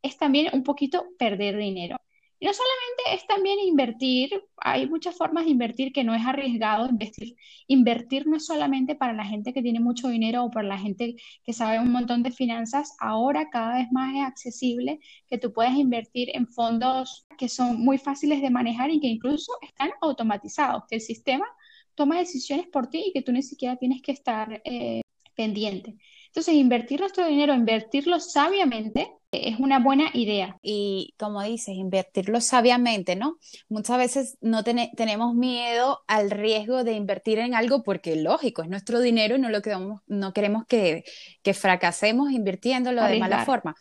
es 0.00 0.16
también 0.16 0.50
un 0.52 0.62
poquito 0.62 1.08
perder 1.18 1.56
dinero. 1.56 1.96
Y 2.40 2.46
no 2.46 2.52
solamente 2.52 3.14
es 3.14 3.26
también 3.26 3.58
invertir, 3.58 4.30
hay 4.58 4.88
muchas 4.88 5.16
formas 5.16 5.44
de 5.44 5.50
invertir 5.50 5.92
que 5.92 6.04
no 6.04 6.14
es 6.14 6.24
arriesgado 6.24 6.88
invertir. 6.88 7.34
Invertir 7.66 8.26
no 8.26 8.36
es 8.36 8.46
solamente 8.46 8.94
para 8.94 9.12
la 9.12 9.24
gente 9.24 9.52
que 9.52 9.62
tiene 9.62 9.80
mucho 9.80 10.08
dinero 10.08 10.44
o 10.44 10.50
para 10.50 10.68
la 10.68 10.78
gente 10.78 11.16
que 11.44 11.52
sabe 11.52 11.80
un 11.80 11.90
montón 11.90 12.22
de 12.22 12.30
finanzas, 12.30 12.96
ahora 13.00 13.50
cada 13.50 13.78
vez 13.78 13.88
más 13.90 14.14
es 14.14 14.22
accesible 14.22 15.00
que 15.28 15.38
tú 15.38 15.52
puedes 15.52 15.74
invertir 15.74 16.30
en 16.34 16.46
fondos 16.46 17.26
que 17.38 17.48
son 17.48 17.80
muy 17.80 17.98
fáciles 17.98 18.40
de 18.40 18.50
manejar 18.50 18.90
y 18.90 19.00
que 19.00 19.08
incluso 19.08 19.52
están 19.62 19.90
automatizados, 20.00 20.84
que 20.88 20.96
el 20.96 21.00
sistema 21.00 21.46
toma 21.94 22.18
decisiones 22.18 22.68
por 22.68 22.88
ti 22.88 23.06
y 23.08 23.12
que 23.12 23.22
tú 23.22 23.32
ni 23.32 23.42
siquiera 23.42 23.76
tienes 23.76 24.00
que 24.02 24.12
estar 24.12 24.62
eh, 24.64 25.00
pendiente. 25.34 25.96
Entonces, 26.26 26.54
invertir 26.54 27.00
nuestro 27.00 27.26
dinero, 27.26 27.54
invertirlo 27.54 28.20
sabiamente, 28.20 29.17
es 29.30 29.58
una 29.58 29.78
buena 29.78 30.10
idea. 30.14 30.58
Y 30.62 31.14
como 31.18 31.42
dices, 31.42 31.74
invertirlo 31.76 32.40
sabiamente, 32.40 33.16
¿no? 33.16 33.38
Muchas 33.68 33.98
veces 33.98 34.38
no 34.40 34.64
tenemos 34.64 35.34
miedo 35.34 36.00
al 36.06 36.30
riesgo 36.30 36.84
de 36.84 36.92
invertir 36.92 37.38
en 37.38 37.54
algo 37.54 37.82
porque 37.82 38.16
lógico, 38.16 38.62
es 38.62 38.68
nuestro 38.68 39.00
dinero 39.00 39.36
y 39.36 39.40
no 39.40 39.50
lo 39.50 39.62
queremos, 39.62 40.02
no 40.06 40.32
queremos 40.32 40.66
que, 40.66 41.04
que 41.42 41.54
fracasemos 41.54 42.30
invirtiéndolo 42.30 43.04
de 43.04 43.18
mala 43.18 43.44
forma. 43.44 43.74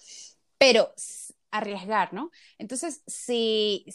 Pero 0.57 0.91
arriesgar, 1.51 2.13
¿no? 2.13 2.31
Entonces, 2.57 3.01
si 3.07 3.85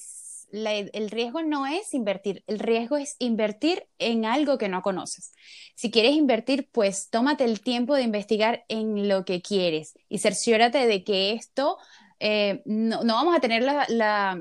el 0.53 1.11
riesgo 1.11 1.43
no 1.43 1.67
es 1.67 1.95
invertir, 1.95 2.45
el 2.47 2.59
riesgo 2.59 2.97
es 2.97 3.17
invertir 3.19 3.89
en 3.99 4.27
algo 4.27 4.59
que 4.59 4.69
no 4.69 4.83
conoces. 4.83 5.35
Si 5.75 5.91
quieres 5.91 6.13
invertir, 6.13 6.69
pues 6.71 7.09
tómate 7.11 7.45
el 7.45 7.61
tiempo 7.61 7.95
de 7.95 8.03
investigar 8.03 8.65
en 8.69 9.09
lo 9.09 9.25
que 9.25 9.41
quieres 9.41 9.95
y 10.09 10.19
cerciórate 10.19 10.87
de 10.87 11.05
que 11.05 11.33
esto 11.33 11.79
eh, 12.21 12.63
no, 12.67 12.99
vamos 13.05 13.37
a 13.37 13.41
tener 13.41 13.63
la, 13.63 14.41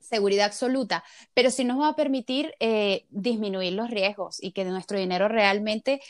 seguridad 0.00 0.46
absoluta, 0.46 1.04
pero 1.34 1.52
sí 1.52 1.62
nos 1.62 1.80
va 1.80 1.90
a 1.90 1.94
permitir 1.94 2.52
eh, 2.58 3.06
disminuir 3.10 3.74
los 3.74 3.90
riesgos 3.90 4.42
y 4.42 4.50
que 4.50 4.64
nuestro 4.64 4.98
dinero 4.98 5.28
realmente 5.28 6.00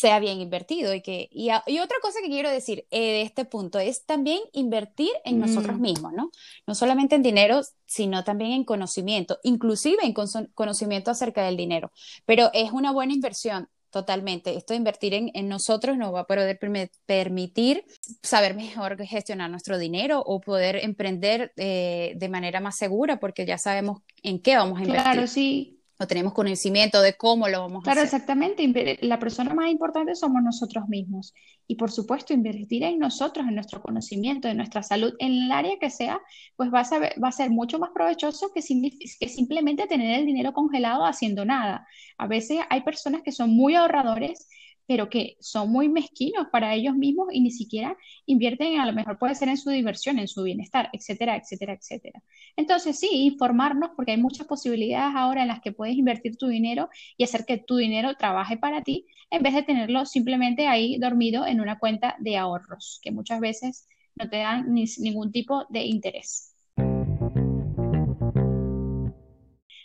sea 0.00 0.18
bien 0.18 0.40
invertido 0.40 0.94
y 0.94 1.02
que 1.02 1.28
y, 1.30 1.50
otra 1.50 1.96
cosa 2.00 2.20
que 2.22 2.28
quiero 2.28 2.50
decir 2.50 2.86
eh, 2.90 3.00
de 3.00 3.22
este 3.22 3.44
punto 3.44 3.78
es 3.78 4.06
también 4.06 4.40
invertir 4.52 5.10
en 5.26 5.38
nosotros 5.38 5.76
mm. 5.76 5.80
mismos, 5.80 6.12
¿no? 6.14 6.30
No 6.66 6.74
solamente 6.74 7.16
en 7.16 7.22
dinero, 7.22 7.60
sino 7.84 8.24
también 8.24 8.52
en 8.52 8.64
conocimiento, 8.64 9.38
inclusive 9.42 9.98
en 10.02 10.14
conocimiento 10.54 11.10
acerca 11.10 11.44
del 11.44 11.58
dinero, 11.58 11.92
pero 12.24 12.50
es 12.54 12.72
una 12.72 12.92
buena 12.92 13.12
inversión. 13.12 13.68
Totalmente. 13.90 14.56
Esto 14.56 14.72
de 14.72 14.76
invertir 14.76 15.14
en, 15.14 15.32
en 15.34 15.48
nosotros 15.48 15.98
nos 15.98 16.14
va 16.14 16.20
a 16.20 16.24
poder 16.24 16.60
permitir 17.06 17.84
saber 18.22 18.54
mejor 18.54 18.96
gestionar 19.04 19.50
nuestro 19.50 19.78
dinero 19.78 20.22
o 20.24 20.40
poder 20.40 20.76
emprender 20.76 21.52
eh, 21.56 22.12
de 22.14 22.28
manera 22.28 22.60
más 22.60 22.76
segura 22.76 23.18
porque 23.18 23.44
ya 23.44 23.58
sabemos 23.58 24.02
en 24.22 24.40
qué 24.40 24.54
vamos 24.54 24.78
a 24.78 24.82
invertir. 24.82 25.02
Claro, 25.02 25.26
sí 25.26 25.79
no 26.00 26.06
tenemos 26.06 26.32
conocimiento 26.32 27.02
de 27.02 27.14
cómo 27.14 27.46
lo 27.46 27.60
vamos 27.60 27.76
a 27.76 27.78
hacer. 27.78 27.92
Claro, 27.92 28.00
exactamente. 28.02 28.98
La 29.02 29.18
persona 29.18 29.52
más 29.52 29.70
importante 29.70 30.14
somos 30.14 30.42
nosotros 30.42 30.88
mismos. 30.88 31.34
Y 31.66 31.74
por 31.74 31.90
supuesto, 31.90 32.32
invertir 32.32 32.84
en 32.84 32.98
nosotros, 32.98 33.46
en 33.46 33.54
nuestro 33.54 33.82
conocimiento, 33.82 34.48
en 34.48 34.56
nuestra 34.56 34.82
salud, 34.82 35.12
en 35.18 35.32
el 35.32 35.52
área 35.52 35.78
que 35.78 35.90
sea, 35.90 36.18
pues 36.56 36.72
va 36.72 36.80
a, 36.80 37.20
va 37.22 37.28
a 37.28 37.32
ser 37.32 37.50
mucho 37.50 37.78
más 37.78 37.90
provechoso 37.90 38.50
que, 38.54 38.62
que 38.62 39.28
simplemente 39.28 39.86
tener 39.86 40.18
el 40.18 40.26
dinero 40.26 40.54
congelado 40.54 41.04
haciendo 41.04 41.44
nada. 41.44 41.86
A 42.16 42.26
veces 42.26 42.60
hay 42.70 42.80
personas 42.80 43.20
que 43.22 43.30
son 43.30 43.50
muy 43.50 43.74
ahorradores 43.74 44.48
pero 44.90 45.08
que 45.08 45.36
son 45.38 45.70
muy 45.70 45.88
mezquinos 45.88 46.48
para 46.50 46.74
ellos 46.74 46.96
mismos 46.96 47.28
y 47.30 47.40
ni 47.40 47.52
siquiera 47.52 47.96
invierten, 48.26 48.80
a 48.80 48.86
lo 48.86 48.92
mejor 48.92 49.20
puede 49.20 49.36
ser 49.36 49.48
en 49.48 49.56
su 49.56 49.70
diversión, 49.70 50.18
en 50.18 50.26
su 50.26 50.42
bienestar, 50.42 50.90
etcétera, 50.92 51.36
etcétera, 51.36 51.74
etcétera. 51.74 52.20
Entonces, 52.56 52.98
sí, 52.98 53.08
informarnos 53.12 53.90
porque 53.94 54.10
hay 54.10 54.18
muchas 54.20 54.48
posibilidades 54.48 55.14
ahora 55.14 55.42
en 55.42 55.46
las 55.46 55.60
que 55.60 55.70
puedes 55.70 55.94
invertir 55.94 56.36
tu 56.36 56.48
dinero 56.48 56.88
y 57.16 57.22
hacer 57.22 57.44
que 57.46 57.58
tu 57.58 57.76
dinero 57.76 58.16
trabaje 58.16 58.56
para 58.56 58.82
ti 58.82 59.06
en 59.30 59.44
vez 59.44 59.54
de 59.54 59.62
tenerlo 59.62 60.06
simplemente 60.06 60.66
ahí 60.66 60.98
dormido 60.98 61.46
en 61.46 61.60
una 61.60 61.78
cuenta 61.78 62.16
de 62.18 62.36
ahorros, 62.36 62.98
que 63.00 63.12
muchas 63.12 63.38
veces 63.38 63.86
no 64.16 64.28
te 64.28 64.38
dan 64.38 64.74
ningún 64.74 65.30
tipo 65.30 65.66
de 65.68 65.84
interés. 65.84 66.56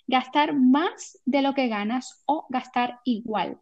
Gastar 0.08 0.56
más 0.56 1.22
de 1.26 1.44
lo 1.44 1.54
que 1.54 1.68
ganas 1.68 2.24
o 2.26 2.48
gastar 2.50 3.02
igual. 3.06 3.60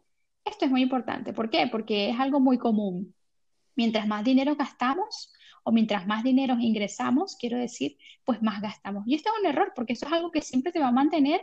Esto 0.54 0.66
es 0.66 0.70
muy 0.70 0.82
importante. 0.82 1.32
¿Por 1.32 1.50
qué? 1.50 1.66
Porque 1.66 2.10
es 2.10 2.20
algo 2.20 2.38
muy 2.38 2.58
común. 2.58 3.12
Mientras 3.74 4.06
más 4.06 4.22
dinero 4.22 4.54
gastamos 4.54 5.32
o 5.64 5.72
mientras 5.72 6.06
más 6.06 6.22
dinero 6.22 6.56
ingresamos, 6.60 7.36
quiero 7.36 7.58
decir, 7.58 7.96
pues 8.24 8.40
más 8.40 8.62
gastamos. 8.62 9.02
Y 9.04 9.16
esto 9.16 9.30
es 9.32 9.40
un 9.40 9.46
error 9.46 9.72
porque 9.74 9.94
eso 9.94 10.06
es 10.06 10.12
algo 10.12 10.30
que 10.30 10.42
siempre 10.42 10.70
te 10.70 10.78
va 10.78 10.88
a 10.88 10.92
mantener, 10.92 11.40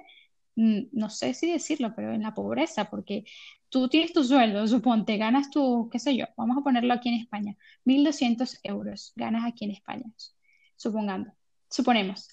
mm, 0.55 0.83
no 0.93 1.09
sé 1.09 1.33
si 1.33 1.51
decirlo, 1.51 1.93
pero 1.93 2.13
en 2.13 2.21
la 2.23 2.33
pobreza, 2.33 2.89
porque 2.89 3.25
tú 3.67 3.89
tienes 3.89 4.13
tu 4.13 4.23
sueldo, 4.23 4.65
suponte, 4.65 5.17
ganas 5.17 5.49
tu, 5.49 5.89
qué 5.91 5.99
sé 5.99 6.15
yo, 6.15 6.25
vamos 6.37 6.57
a 6.57 6.63
ponerlo 6.63 6.93
aquí 6.93 7.09
en 7.09 7.15
España, 7.15 7.57
1.200 7.83 8.59
euros 8.63 9.11
ganas 9.17 9.43
aquí 9.45 9.65
en 9.65 9.71
España, 9.71 10.05
supongando, 10.77 11.33
suponemos. 11.69 12.29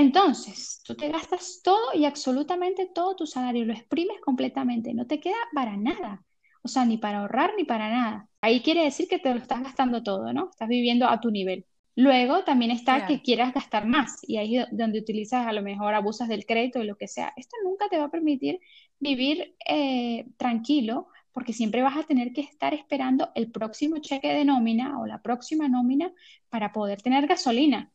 Entonces, 0.00 0.80
tú 0.82 0.94
te 0.94 1.10
gastas 1.10 1.60
todo 1.62 1.92
y 1.92 2.06
absolutamente 2.06 2.86
todo 2.86 3.16
tu 3.16 3.26
salario, 3.26 3.66
lo 3.66 3.74
exprimes 3.74 4.18
completamente, 4.22 4.94
no 4.94 5.06
te 5.06 5.20
queda 5.20 5.36
para 5.54 5.76
nada, 5.76 6.24
o 6.62 6.68
sea, 6.68 6.86
ni 6.86 6.96
para 6.96 7.18
ahorrar 7.18 7.52
ni 7.58 7.64
para 7.64 7.90
nada. 7.90 8.28
Ahí 8.40 8.62
quiere 8.62 8.82
decir 8.82 9.08
que 9.08 9.18
te 9.18 9.28
lo 9.28 9.38
estás 9.38 9.62
gastando 9.62 10.02
todo, 10.02 10.32
¿no? 10.32 10.48
Estás 10.48 10.68
viviendo 10.70 11.06
a 11.06 11.20
tu 11.20 11.30
nivel. 11.30 11.66
Luego 11.96 12.44
también 12.44 12.70
está 12.70 13.06
que 13.06 13.20
quieras 13.20 13.52
gastar 13.52 13.84
más 13.86 14.20
y 14.26 14.38
ahí 14.38 14.56
es 14.56 14.68
donde 14.70 15.00
utilizas 15.00 15.46
a 15.46 15.52
lo 15.52 15.60
mejor 15.60 15.92
abusas 15.92 16.28
del 16.28 16.46
crédito 16.46 16.80
y 16.80 16.86
lo 16.86 16.96
que 16.96 17.06
sea. 17.06 17.34
Esto 17.36 17.56
nunca 17.62 17.90
te 17.90 17.98
va 17.98 18.04
a 18.04 18.10
permitir 18.10 18.58
vivir 19.00 19.54
eh, 19.68 20.24
tranquilo 20.38 21.08
porque 21.30 21.52
siempre 21.52 21.82
vas 21.82 21.98
a 21.98 22.04
tener 22.04 22.32
que 22.32 22.40
estar 22.40 22.72
esperando 22.72 23.32
el 23.34 23.50
próximo 23.50 23.98
cheque 23.98 24.32
de 24.32 24.46
nómina 24.46 24.98
o 24.98 25.04
la 25.04 25.20
próxima 25.20 25.68
nómina 25.68 26.10
para 26.48 26.72
poder 26.72 27.02
tener 27.02 27.26
gasolina. 27.26 27.92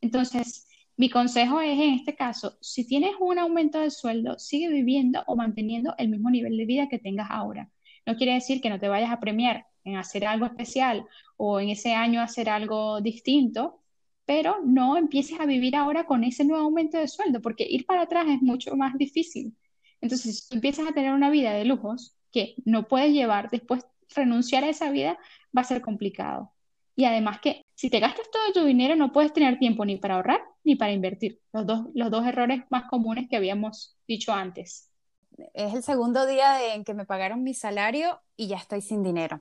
Entonces, 0.00 0.67
mi 0.98 1.10
consejo 1.10 1.60
es, 1.60 1.78
en 1.78 1.94
este 1.94 2.16
caso, 2.16 2.58
si 2.60 2.84
tienes 2.84 3.12
un 3.20 3.38
aumento 3.38 3.78
de 3.78 3.90
sueldo, 3.90 4.36
sigue 4.38 4.68
viviendo 4.68 5.22
o 5.28 5.36
manteniendo 5.36 5.94
el 5.96 6.08
mismo 6.08 6.28
nivel 6.28 6.56
de 6.56 6.66
vida 6.66 6.88
que 6.88 6.98
tengas 6.98 7.28
ahora. 7.30 7.70
No 8.04 8.16
quiere 8.16 8.34
decir 8.34 8.60
que 8.60 8.68
no 8.68 8.80
te 8.80 8.88
vayas 8.88 9.12
a 9.12 9.20
premiar 9.20 9.66
en 9.84 9.96
hacer 9.96 10.26
algo 10.26 10.44
especial 10.46 11.06
o 11.36 11.60
en 11.60 11.70
ese 11.70 11.94
año 11.94 12.20
hacer 12.20 12.50
algo 12.50 13.00
distinto, 13.00 13.80
pero 14.26 14.56
no 14.64 14.96
empieces 14.96 15.38
a 15.38 15.46
vivir 15.46 15.76
ahora 15.76 16.04
con 16.04 16.24
ese 16.24 16.44
nuevo 16.44 16.64
aumento 16.64 16.98
de 16.98 17.06
sueldo, 17.06 17.40
porque 17.40 17.64
ir 17.70 17.86
para 17.86 18.02
atrás 18.02 18.26
es 18.28 18.42
mucho 18.42 18.74
más 18.76 18.98
difícil. 18.98 19.56
Entonces, 20.00 20.48
si 20.48 20.54
empiezas 20.56 20.88
a 20.88 20.92
tener 20.92 21.12
una 21.12 21.30
vida 21.30 21.52
de 21.52 21.64
lujos 21.64 22.16
que 22.32 22.56
no 22.64 22.88
puedes 22.88 23.12
llevar, 23.12 23.50
después 23.50 23.86
renunciar 24.16 24.64
a 24.64 24.68
esa 24.70 24.90
vida 24.90 25.16
va 25.56 25.60
a 25.60 25.64
ser 25.64 25.80
complicado. 25.80 26.52
Y 26.98 27.04
además 27.04 27.38
que 27.40 27.64
si 27.76 27.90
te 27.90 28.00
gastas 28.00 28.28
todo 28.28 28.52
tu 28.52 28.64
dinero 28.66 28.96
no 28.96 29.12
puedes 29.12 29.32
tener 29.32 29.56
tiempo 29.60 29.84
ni 29.84 29.98
para 29.98 30.16
ahorrar 30.16 30.40
ni 30.64 30.74
para 30.74 30.90
invertir. 30.90 31.38
Los 31.52 31.64
dos, 31.64 31.86
los 31.94 32.10
dos 32.10 32.26
errores 32.26 32.64
más 32.70 32.90
comunes 32.90 33.28
que 33.30 33.36
habíamos 33.36 33.96
dicho 34.08 34.32
antes. 34.32 34.90
Es 35.54 35.74
el 35.74 35.84
segundo 35.84 36.26
día 36.26 36.74
en 36.74 36.82
que 36.82 36.94
me 36.94 37.06
pagaron 37.06 37.44
mi 37.44 37.54
salario 37.54 38.20
y 38.36 38.48
ya 38.48 38.56
estoy 38.56 38.82
sin 38.82 39.04
dinero. 39.04 39.40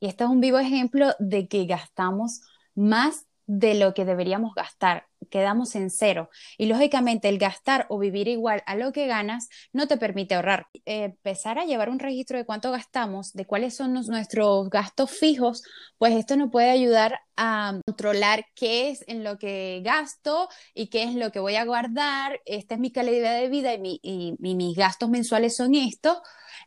Y 0.00 0.08
este 0.08 0.24
es 0.24 0.30
un 0.30 0.40
vivo 0.40 0.58
ejemplo 0.58 1.12
de 1.20 1.46
que 1.46 1.64
gastamos 1.66 2.40
más 2.74 3.25
de 3.46 3.74
lo 3.74 3.94
que 3.94 4.04
deberíamos 4.04 4.54
gastar, 4.54 5.06
quedamos 5.30 5.74
en 5.76 5.90
cero. 5.90 6.30
Y 6.58 6.66
lógicamente 6.66 7.28
el 7.28 7.38
gastar 7.38 7.86
o 7.88 7.98
vivir 7.98 8.28
igual 8.28 8.62
a 8.66 8.74
lo 8.74 8.92
que 8.92 9.06
ganas 9.06 9.48
no 9.72 9.86
te 9.86 9.96
permite 9.96 10.34
ahorrar. 10.34 10.66
empezar 10.84 11.58
a 11.58 11.64
llevar 11.64 11.88
un 11.88 11.98
registro 11.98 12.38
de 12.38 12.44
cuánto 12.44 12.72
gastamos, 12.72 13.32
de 13.32 13.46
cuáles 13.46 13.76
son 13.76 13.92
nuestros 13.92 14.68
gastos 14.70 15.10
fijos, 15.10 15.62
pues 15.98 16.14
esto 16.14 16.36
nos 16.36 16.50
puede 16.50 16.70
ayudar 16.70 17.20
a 17.36 17.78
controlar 17.86 18.46
qué 18.54 18.90
es 18.90 19.04
en 19.06 19.22
lo 19.22 19.38
que 19.38 19.80
gasto 19.84 20.48
y 20.74 20.88
qué 20.88 21.04
es 21.04 21.14
lo 21.14 21.30
que 21.32 21.40
voy 21.40 21.56
a 21.56 21.64
guardar. 21.64 22.40
Esta 22.46 22.74
es 22.74 22.80
mi 22.80 22.90
calidad 22.90 23.38
de 23.40 23.48
vida 23.48 23.74
y, 23.74 24.00
y 24.02 24.36
mis 24.38 24.76
gastos 24.76 25.08
mensuales 25.08 25.56
son 25.56 25.74
estos, 25.74 26.18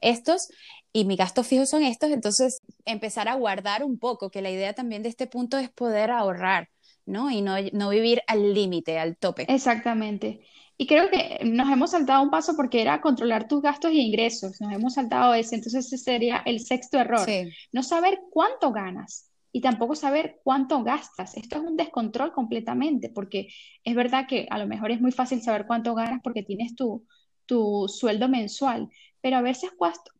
estos 0.01 0.49
y 0.91 1.05
mis 1.05 1.17
gastos 1.17 1.47
fijos 1.47 1.69
son 1.69 1.83
estos, 1.83 2.11
entonces 2.11 2.61
empezar 2.85 3.27
a 3.27 3.35
guardar 3.35 3.83
un 3.83 3.99
poco, 3.99 4.31
que 4.31 4.41
la 4.41 4.49
idea 4.49 4.73
también 4.73 5.03
de 5.03 5.09
este 5.09 5.27
punto 5.27 5.57
es 5.57 5.69
poder 5.69 6.11
ahorrar, 6.11 6.69
¿no? 7.05 7.29
Y 7.29 7.41
no, 7.41 7.55
no 7.73 7.89
vivir 7.89 8.21
al 8.27 8.53
límite, 8.53 8.99
al 8.99 9.17
tope. 9.17 9.45
Exactamente. 9.47 10.41
Y 10.77 10.87
creo 10.87 11.09
que 11.09 11.39
nos 11.43 11.69
hemos 11.69 11.91
saltado 11.91 12.23
un 12.23 12.29
paso 12.29 12.55
porque 12.55 12.81
era 12.81 13.01
controlar 13.01 13.49
tus 13.49 13.61
gastos 13.61 13.91
y 13.91 13.99
ingresos. 13.99 14.61
Nos 14.61 14.71
hemos 14.71 14.93
saltado 14.93 15.33
ese. 15.33 15.55
Entonces 15.55 15.87
ese 15.87 15.97
sería 15.97 16.41
el 16.45 16.61
sexto 16.61 16.97
error. 16.97 17.27
No 17.73 17.83
saber 17.83 18.21
cuánto 18.31 18.71
ganas 18.71 19.29
y 19.51 19.59
tampoco 19.59 19.95
saber 19.95 20.39
cuánto 20.41 20.81
gastas. 20.83 21.35
Esto 21.35 21.57
es 21.57 21.63
un 21.63 21.75
descontrol 21.75 22.31
completamente 22.31 23.09
porque 23.09 23.49
es 23.83 23.93
verdad 23.93 24.25
que 24.25 24.47
a 24.49 24.57
lo 24.57 24.67
mejor 24.67 24.91
es 24.91 25.01
muy 25.01 25.11
fácil 25.11 25.41
saber 25.41 25.67
cuánto 25.67 25.93
ganas 25.95 26.21
porque 26.23 26.43
tienes 26.43 26.75
tu, 26.75 27.05
tu 27.49 27.87
sueldo 27.87 28.29
mensual, 28.29 28.89
pero 29.21 29.37
a 29.37 29.41
veces 29.41 29.71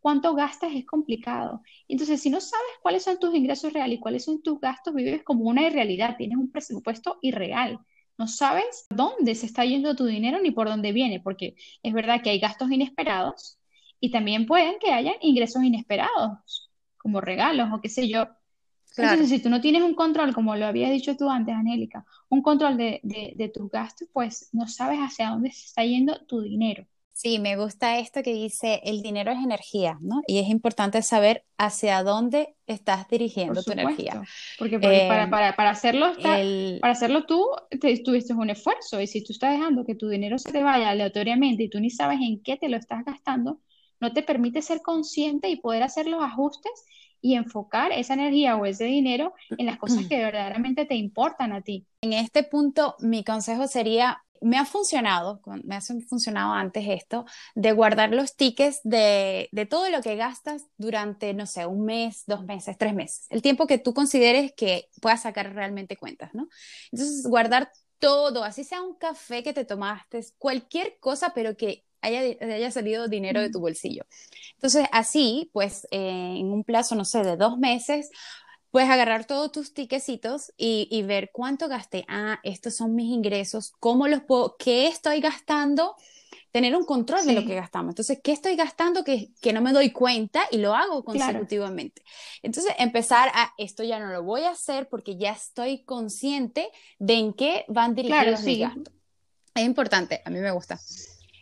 cuánto 0.02 0.34
gastas 0.34 0.72
es 0.74 0.84
complicado. 0.88 1.62
Entonces, 1.88 2.20
si 2.20 2.32
no 2.32 2.42
sabes 2.42 2.74
cuáles 2.82 3.04
son 3.04 3.20
tus 3.20 3.36
ingresos 3.36 3.72
reales 3.72 4.00
y 4.00 4.02
cuáles 4.02 4.26
son 4.26 4.42
tus 4.42 4.60
gastos, 4.60 4.96
vives 4.96 5.22
como 5.24 5.44
una 5.46 5.62
irrealidad, 5.68 6.18
tienes 6.18 6.40
un 6.40 6.52
presupuesto 6.52 7.20
irreal. 7.22 7.80
No 8.18 8.28
sabes 8.28 8.88
dónde 8.90 9.36
se 9.36 9.46
está 9.46 9.64
yendo 9.64 9.96
tu 9.96 10.06
dinero 10.06 10.40
ni 10.42 10.50
por 10.50 10.68
dónde 10.68 10.92
viene, 10.92 11.20
porque 11.20 11.56
es 11.84 11.94
verdad 11.94 12.22
que 12.24 12.32
hay 12.32 12.40
gastos 12.40 12.72
inesperados 12.72 13.60
y 14.00 14.10
también 14.10 14.48
pueden 14.48 14.80
que 14.80 14.92
haya 14.92 15.14
ingresos 15.22 15.64
inesperados, 15.64 16.72
como 16.98 17.22
regalos 17.22 17.70
o 17.72 17.80
qué 17.80 17.90
sé 17.90 18.10
yo. 18.10 18.28
Entonces, 18.98 19.30
si 19.30 19.40
tú 19.40 19.50
no 19.50 19.62
tienes 19.62 19.84
un 19.84 19.94
control, 19.94 20.34
como 20.34 20.56
lo 20.56 20.66
había 20.66 20.90
dicho 20.90 21.16
tú 21.16 21.30
antes, 21.30 21.54
Angélica, 21.56 22.06
un 22.30 22.42
control 22.42 22.76
de, 22.76 23.00
de 23.36 23.50
tus 23.50 23.70
gastos, 23.70 24.10
pues 24.12 24.50
no 24.52 24.68
sabes 24.68 25.00
hacia 25.00 25.30
dónde 25.30 25.52
se 25.52 25.68
está 25.68 25.86
yendo 25.86 26.26
tu 26.26 26.42
dinero. 26.42 26.88
Sí, 27.22 27.38
me 27.38 27.58
gusta 27.58 28.00
esto 28.00 28.24
que 28.24 28.34
dice, 28.34 28.80
el 28.86 29.02
dinero 29.02 29.34
es 29.34 29.40
energía, 29.40 29.98
¿no? 30.00 30.22
Y 30.26 30.40
es 30.40 30.48
importante 30.48 31.02
saber 31.02 31.44
hacia 31.58 32.02
dónde 32.02 32.56
estás 32.66 33.10
dirigiendo 33.10 33.62
tu 33.62 33.74
energía. 33.74 34.24
Porque 34.58 34.80
para, 34.80 35.24
em, 35.24 35.30
para, 35.30 35.54
para, 35.58 35.70
hacerlo 35.72 36.14
para 36.24 36.94
hacerlo 36.94 37.26
tú, 37.26 37.46
te, 37.82 37.98
tuviste 37.98 38.34
un 38.34 38.50
esfuerzo. 38.50 39.02
Y 39.02 39.08
si 39.08 39.22
tú 39.22 39.34
estás 39.34 39.52
dejando 39.52 39.84
que 39.84 39.96
tu 39.96 40.08
dinero 40.08 40.40
se 40.40 40.54
te 40.54 40.64
vaya 40.64 40.92
aleatoriamente 40.92 41.64
y 41.64 41.70
tú 41.70 41.82
ni 41.82 41.90
sabes 41.90 42.20
en 42.22 42.42
qué 42.42 42.56
te 42.56 42.70
lo 42.70 42.78
estás 42.78 43.04
gastando, 43.04 43.60
no 44.00 44.14
te 44.14 44.24
permite 44.24 44.62
ser 44.62 44.82
consciente 44.82 45.50
y 45.50 45.58
poder 45.58 45.84
hacer 45.84 46.08
los 46.08 46.24
ajustes 46.24 46.86
y 47.20 47.36
enfocar 47.36 47.92
esa 47.92 48.14
energía 48.14 48.56
o 48.56 48.66
ese 48.66 48.86
dinero 48.86 49.34
en 49.58 49.66
las 49.66 49.78
cosas 49.78 50.06
que 50.08 50.16
verdaderamente 50.24 50.86
te 50.86 50.96
importan 50.96 51.52
a 51.52 51.64
ti. 51.64 51.86
En 52.00 52.14
este 52.14 52.44
punto, 52.44 52.96
mi 53.00 53.26
consejo 53.26 53.68
sería 53.68 54.24
me 54.42 54.58
ha 54.58 54.66
funcionado, 54.66 55.42
me 55.64 55.76
ha 55.76 55.82
funcionado 55.82 56.54
antes 56.54 56.86
esto, 56.88 57.26
de 57.56 57.72
guardar 57.72 58.12
los 58.12 58.36
tickets 58.36 58.80
de, 58.84 59.50
de, 59.52 59.66
todo 59.66 59.90
lo 59.90 60.02
que 60.02 60.16
gastas 60.16 60.66
durante, 60.78 61.34
no 61.34 61.46
sé, 61.46 61.66
un 61.66 61.86
mes, 61.86 62.24
dos 62.28 62.46
meses, 62.46 62.78
tres 62.78 62.94
meses, 62.94 63.28
el 63.30 63.42
tiempo 63.42 63.68
que 63.68 63.78
tú 63.78 63.94
consideres 63.94 64.54
que 64.54 64.90
puedas 65.02 65.24
sacar 65.24 65.54
realmente 65.54 65.98
cuentas, 65.98 66.34
¿no? 66.34 66.48
Entonces, 66.92 67.26
guardar 67.28 67.72
todo, 68.00 68.44
así 68.44 68.64
sea 68.64 68.82
un 68.82 68.96
café 68.96 69.44
que 69.44 69.54
te 69.54 69.66
tomaste, 69.66 70.22
cualquier 70.38 70.98
cosa, 71.00 71.34
pero 71.34 71.56
que 71.56 71.86
haya, 72.02 72.22
haya 72.42 72.72
salido 72.72 73.08
dinero 73.08 73.42
de 73.42 73.50
tu 73.50 73.60
bolsillo. 73.60 74.06
Entonces, 74.54 74.88
así, 74.92 75.50
pues, 75.54 75.86
eh, 75.92 76.36
en 76.38 76.52
un 76.52 76.64
plazo, 76.64 76.96
no 76.96 77.06
sé, 77.06 77.24
de 77.24 77.38
dos 77.38 77.58
meses, 77.58 78.10
Puedes 78.72 78.90
agarrar 78.90 79.26
todos 79.26 79.52
tus 79.52 79.74
tiquecitos 79.74 80.54
y, 80.58 81.02
ver 81.04 81.32
cuánto 81.34 81.68
gasté. 81.68 82.06
Ah, 82.08 82.40
estos 82.44 82.76
son 82.76 82.96
mis 82.96 83.12
ingresos, 83.12 83.74
cómo 83.80 84.08
los 84.08 84.22
puedo, 84.22 84.58
qué 84.58 84.88
estoy 84.88 85.22
gastando, 85.22 85.96
tener 86.52 86.76
un 86.76 86.86
control 86.86 87.26
de 87.26 87.34
lo 87.34 87.46
que 87.46 87.56
gastamos. 87.56 87.94
Entonces, 87.94 88.20
¿qué 88.24 88.32
estoy 88.32 88.56
gastando 88.56 89.04
que, 89.04 89.30
que 89.42 89.54
no 89.54 89.62
me 89.62 89.74
doy 89.74 89.92
cuenta 89.92 90.44
y 90.52 90.58
lo 90.58 90.76
hago 90.76 91.04
consecutivamente? 91.04 92.04
Entonces, 92.44 92.74
empezar 92.78 93.32
a, 93.34 93.54
esto 93.58 93.84
ya 93.84 94.00
no 94.00 94.08
lo 94.08 94.24
voy 94.24 94.44
a 94.44 94.52
hacer 94.52 94.88
porque 94.88 95.18
ya 95.18 95.32
estoy 95.32 95.84
consciente 95.84 96.70
de 97.00 97.16
en 97.16 97.34
qué 97.34 97.66
van 97.68 97.96
dirigidos 97.96 98.44
mis 98.44 98.60
gastos. 98.60 98.94
Es 99.56 99.66
importante, 99.66 100.22
a 100.24 100.30
mí 100.30 100.40
me 100.40 100.52
gusta. 100.52 100.80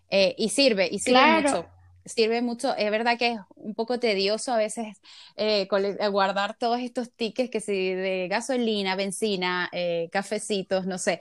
Eh, 0.09 0.33
y 0.37 0.47
sirve, 0.47 0.87
y 0.89 0.99
sirve 0.99 1.41
mucho 1.41 1.76
sirve 2.07 2.41
mucho, 2.41 2.75
es 2.75 2.89
verdad 2.89 3.17
que 3.17 3.33
es 3.33 3.39
un 3.55 3.75
poco 3.75 3.99
tedioso 3.99 4.53
a 4.53 4.57
veces 4.57 5.01
eh, 5.35 5.67
eh, 5.69 6.07
guardar 6.09 6.57
todos 6.57 6.79
estos 6.79 7.11
tickets 7.11 7.49
que 7.49 7.59
si 7.59 7.93
de 7.93 8.27
gasolina, 8.29 8.95
benzina, 8.95 9.69
eh, 9.71 10.09
cafecitos, 10.11 10.85
no 10.85 10.97
sé, 10.97 11.19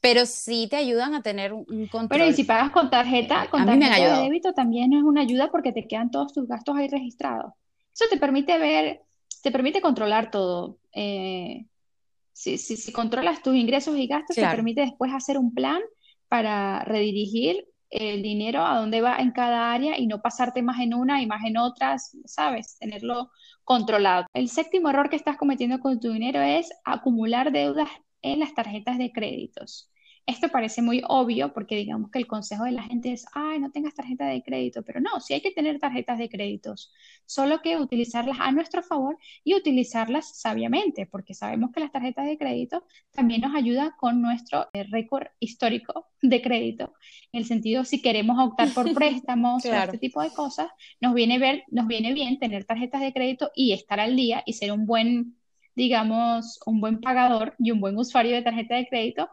pero 0.00 0.26
sí 0.26 0.66
te 0.70 0.76
ayudan 0.76 1.14
a 1.14 1.22
tener 1.22 1.52
un 1.52 1.88
control. 1.88 2.08
Pero 2.08 2.26
y 2.26 2.32
si 2.32 2.44
pagas 2.44 2.70
con 2.70 2.90
tarjeta, 2.90 3.48
con 3.50 3.66
tarjeta 3.66 4.16
de 4.16 4.22
débito 4.22 4.52
también 4.52 4.92
es 4.92 5.02
una 5.02 5.22
ayuda 5.22 5.50
porque 5.50 5.72
te 5.72 5.86
quedan 5.86 6.10
todos 6.10 6.32
tus 6.32 6.48
gastos 6.48 6.76
ahí 6.76 6.88
registrados. 6.88 7.52
Eso 7.92 8.04
te 8.10 8.16
permite 8.16 8.56
ver, 8.58 9.02
te 9.42 9.50
permite 9.50 9.80
controlar 9.80 10.30
todo. 10.30 10.78
si, 10.92 12.58
si, 12.58 12.92
controlas 12.92 13.42
tus 13.42 13.56
ingresos 13.56 13.96
y 13.98 14.06
gastos, 14.06 14.36
te 14.36 14.42
permite 14.42 14.80
después 14.82 15.12
hacer 15.12 15.36
un 15.36 15.52
plan 15.52 15.80
para 16.28 16.84
redirigir 16.84 17.66
el 17.90 18.22
dinero 18.22 18.64
a 18.64 18.78
dónde 18.78 19.00
va 19.00 19.18
en 19.18 19.32
cada 19.32 19.72
área 19.72 19.98
y 19.98 20.06
no 20.06 20.22
pasarte 20.22 20.62
más 20.62 20.80
en 20.80 20.94
una 20.94 21.20
y 21.22 21.26
más 21.26 21.44
en 21.44 21.56
otras, 21.56 22.16
¿sabes? 22.24 22.78
Tenerlo 22.78 23.30
controlado. 23.64 24.26
El 24.32 24.48
séptimo 24.48 24.90
error 24.90 25.10
que 25.10 25.16
estás 25.16 25.36
cometiendo 25.36 25.80
con 25.80 26.00
tu 26.00 26.12
dinero 26.12 26.40
es 26.40 26.70
acumular 26.84 27.52
deudas 27.52 27.88
en 28.22 28.40
las 28.40 28.54
tarjetas 28.54 28.98
de 28.98 29.12
créditos. 29.12 29.89
Esto 30.30 30.48
parece 30.48 30.80
muy 30.80 31.02
obvio 31.08 31.52
porque 31.52 31.74
digamos 31.74 32.08
que 32.12 32.20
el 32.20 32.28
consejo 32.28 32.62
de 32.62 32.70
la 32.70 32.84
gente 32.84 33.10
es, 33.10 33.26
ay, 33.32 33.58
no 33.58 33.72
tengas 33.72 33.96
tarjeta 33.96 34.26
de 34.26 34.44
crédito, 34.44 34.84
pero 34.84 35.00
no, 35.00 35.18
sí 35.18 35.34
hay 35.34 35.40
que 35.40 35.50
tener 35.50 35.80
tarjetas 35.80 36.18
de 36.18 36.28
créditos, 36.28 36.92
solo 37.26 37.60
que 37.62 37.76
utilizarlas 37.76 38.38
a 38.38 38.52
nuestro 38.52 38.84
favor 38.84 39.18
y 39.42 39.56
utilizarlas 39.56 40.38
sabiamente, 40.40 41.04
porque 41.06 41.34
sabemos 41.34 41.72
que 41.72 41.80
las 41.80 41.90
tarjetas 41.90 42.26
de 42.26 42.38
crédito 42.38 42.84
también 43.10 43.40
nos 43.40 43.56
ayudan 43.56 43.90
con 43.98 44.22
nuestro 44.22 44.68
eh, 44.72 44.84
récord 44.84 45.26
histórico 45.40 46.06
de 46.22 46.40
crédito. 46.40 46.94
En 47.32 47.40
el 47.40 47.44
sentido, 47.44 47.84
si 47.84 48.00
queremos 48.00 48.38
optar 48.38 48.72
por 48.72 48.84
préstamos 48.94 49.64
o 49.64 49.74
este 49.74 49.98
tipo 49.98 50.22
de 50.22 50.30
cosas, 50.30 50.68
nos 51.00 51.12
viene, 51.12 51.40
ver, 51.40 51.64
nos 51.72 51.88
viene 51.88 52.14
bien 52.14 52.38
tener 52.38 52.64
tarjetas 52.64 53.00
de 53.00 53.12
crédito 53.12 53.50
y 53.52 53.72
estar 53.72 53.98
al 53.98 54.14
día 54.14 54.44
y 54.46 54.52
ser 54.52 54.70
un 54.70 54.86
buen 54.86 55.34
digamos, 55.74 56.60
un 56.66 56.80
buen 56.80 57.00
pagador 57.00 57.54
y 57.58 57.70
un 57.70 57.80
buen 57.80 57.96
usuario 57.96 58.34
de 58.34 58.42
tarjeta 58.42 58.74
de 58.74 58.86
crédito 58.86 59.30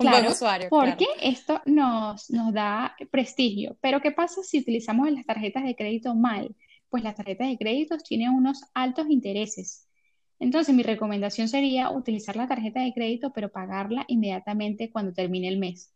Claro, 0.00 0.32
porque 0.70 1.06
esto 1.20 1.60
nos, 1.66 2.30
nos 2.30 2.54
da 2.54 2.96
prestigio. 3.10 3.76
Pero 3.82 4.00
¿qué 4.00 4.12
pasa 4.12 4.42
si 4.42 4.60
utilizamos 4.60 5.10
las 5.12 5.26
tarjetas 5.26 5.62
de 5.64 5.76
crédito 5.76 6.14
mal? 6.14 6.56
Pues 6.88 7.04
las 7.04 7.16
tarjetas 7.16 7.48
de 7.48 7.58
crédito 7.58 7.98
tienen 7.98 8.30
unos 8.30 8.62
altos 8.72 9.10
intereses. 9.10 9.86
Entonces, 10.38 10.74
mi 10.74 10.82
recomendación 10.82 11.48
sería 11.48 11.90
utilizar 11.90 12.34
la 12.34 12.48
tarjeta 12.48 12.80
de 12.80 12.94
crédito, 12.94 13.30
pero 13.34 13.50
pagarla 13.50 14.06
inmediatamente 14.08 14.90
cuando 14.90 15.12
termine 15.12 15.48
el 15.48 15.58
mes. 15.58 15.92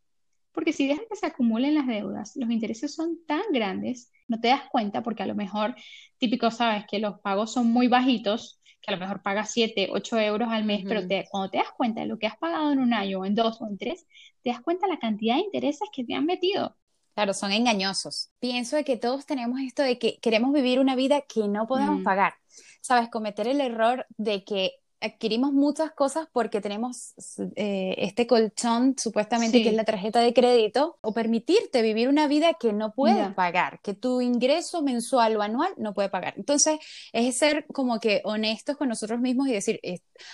Porque 0.53 0.75
si 0.75 0.87
dejas 0.87 1.07
que 1.09 1.17
se 1.17 1.27
acumulen 1.27 1.75
las 1.75 1.87
deudas, 1.87 2.37
los 2.37 2.51
intereses 2.51 2.95
son 2.95 3.19
tan 3.27 3.43
grandes, 3.53 4.13
no 4.29 4.39
te 4.39 4.49
das 4.49 4.63
cuenta 4.71 5.03
porque 5.03 5.23
a 5.23 5.27
lo 5.27 5.35
mejor, 5.35 5.75
típico, 6.19 6.51
sabes 6.51 6.85
que 6.89 6.99
los 6.99 7.21
pagos 7.21 7.53
son 7.55 7.73
muy 7.73 7.89
bajitos 7.89 8.61
que 8.85 8.93
a 8.93 8.97
lo 8.97 9.01
mejor 9.01 9.23
pagas 9.23 9.51
7, 9.53 9.89
8 9.91 10.19
euros 10.19 10.49
al 10.51 10.65
mes, 10.65 10.85
pero 10.87 11.07
te, 11.07 11.27
cuando 11.31 11.51
te 11.51 11.59
das 11.59 11.73
cuenta 11.77 12.03
de 12.03 12.07
lo 12.07 12.19
que 12.19 12.27
has 12.27 12.37
pagado 12.37 12.73
en 12.73 12.79
un 12.79 12.93
año, 12.93 13.21
o 13.21 13.25
en 13.25 13.35
dos, 13.35 13.61
o 13.61 13.67
en 13.67 13.79
tres, 13.79 14.07
te 14.43 14.51
das 14.51 14.61
cuenta 14.61 14.87
de 14.87 14.93
la 14.93 14.99
cantidad 14.99 15.37
de 15.37 15.43
intereses 15.43 15.89
que 15.93 16.05
te 16.05 16.15
han 16.15 16.27
metido. 16.27 16.77
Claro, 17.15 17.33
son 17.33 17.53
engañosos. 17.53 18.31
Pienso 18.41 18.77
de 18.77 18.85
que 18.85 18.97
todos 18.97 19.25
tenemos 19.25 19.61
esto 19.61 19.83
de 19.83 19.99
que 19.99 20.19
queremos 20.19 20.53
vivir 20.53 20.81
una 20.81 20.97
vida 20.97 21.23
que 21.23 21.47
no 21.47 21.67
podemos 21.67 22.03
pagar. 22.03 22.35
Sabes, 22.81 23.09
cometer 23.09 23.47
el 23.47 23.61
error 23.61 24.05
de 24.17 24.45
que 24.45 24.73
adquirimos 25.05 25.53
muchas 25.53 25.93
cosas 25.93 26.27
porque 26.33 26.61
tenemos 26.61 27.15
eh, 27.57 27.95
este 27.99 28.27
colchón 28.27 28.97
supuestamente 28.99 29.63
que 29.63 29.69
es 29.69 29.75
la 29.75 29.85
tarjeta 29.85 30.21
de 30.21 30.33
crédito 30.33 30.99
o 31.03 31.13
permitirte 31.13 31.83
vivir 31.83 32.09
una 32.09 32.27
vida 32.27 32.55
que 32.55 32.73
no 32.73 32.93
puedes 32.93 33.33
pagar, 33.35 33.81
que 33.83 33.95
tu 33.95 34.21
ingreso 34.21 34.83
mensual 34.83 35.37
o 35.37 35.43
anual 35.43 35.73
no 35.77 35.93
puede 35.95 36.09
pagar. 36.09 36.35
Entonces, 36.37 36.79
es 37.13 37.37
ser 37.37 37.67
como 37.67 38.01
que 38.01 38.23
honestos 38.25 38.77
con 38.77 38.89
nosotros 38.89 39.21
mismos 39.21 39.49
y 39.49 39.53
decir, 39.53 39.81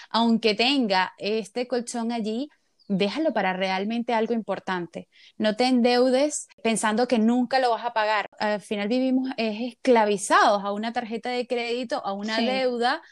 aunque 0.08 0.54
tenga 0.54 1.12
este 1.18 1.66
colchón 1.66 2.12
allí, 2.12 2.48
déjalo 2.86 3.32
para 3.32 3.52
realmente 3.52 4.14
algo 4.14 4.34
importante. 4.34 5.08
No 5.36 5.56
te 5.56 5.64
endeudes 5.64 6.48
pensando 6.62 7.06
que 7.08 7.18
nunca 7.18 7.58
lo 7.58 7.70
vas 7.70 7.84
a 7.84 7.92
pagar. 7.92 8.28
Al 8.38 8.60
final 8.60 8.88
vivimos 8.88 9.30
esclavizados 9.36 10.64
a 10.64 10.72
una 10.72 10.92
tarjeta 10.92 11.30
de 11.30 11.46
crédito, 11.46 12.04
a 12.04 12.12
una 12.12 12.38
deuda 12.38 13.02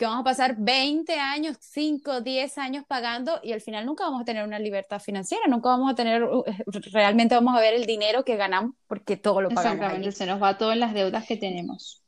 que 0.00 0.06
vamos 0.06 0.22
a 0.22 0.24
pasar 0.24 0.56
20 0.58 1.12
años, 1.18 1.58
5, 1.60 2.22
10 2.22 2.56
años 2.56 2.84
pagando 2.88 3.38
y 3.42 3.52
al 3.52 3.60
final 3.60 3.84
nunca 3.84 4.04
vamos 4.04 4.22
a 4.22 4.24
tener 4.24 4.46
una 4.46 4.58
libertad 4.58 4.98
financiera, 4.98 5.44
nunca 5.46 5.68
vamos 5.68 5.92
a 5.92 5.94
tener, 5.94 6.24
uh, 6.24 6.42
realmente 6.90 7.34
vamos 7.34 7.54
a 7.54 7.60
ver 7.60 7.74
el 7.74 7.84
dinero 7.84 8.24
que 8.24 8.36
ganamos 8.36 8.74
porque 8.86 9.18
todo 9.18 9.42
lo 9.42 9.50
pagamos. 9.50 9.74
Exactamente, 9.74 10.12
se 10.12 10.24
nos 10.24 10.42
va 10.42 10.56
todo 10.56 10.72
en 10.72 10.80
las 10.80 10.94
deudas 10.94 11.26
que 11.26 11.36
tenemos. 11.36 12.02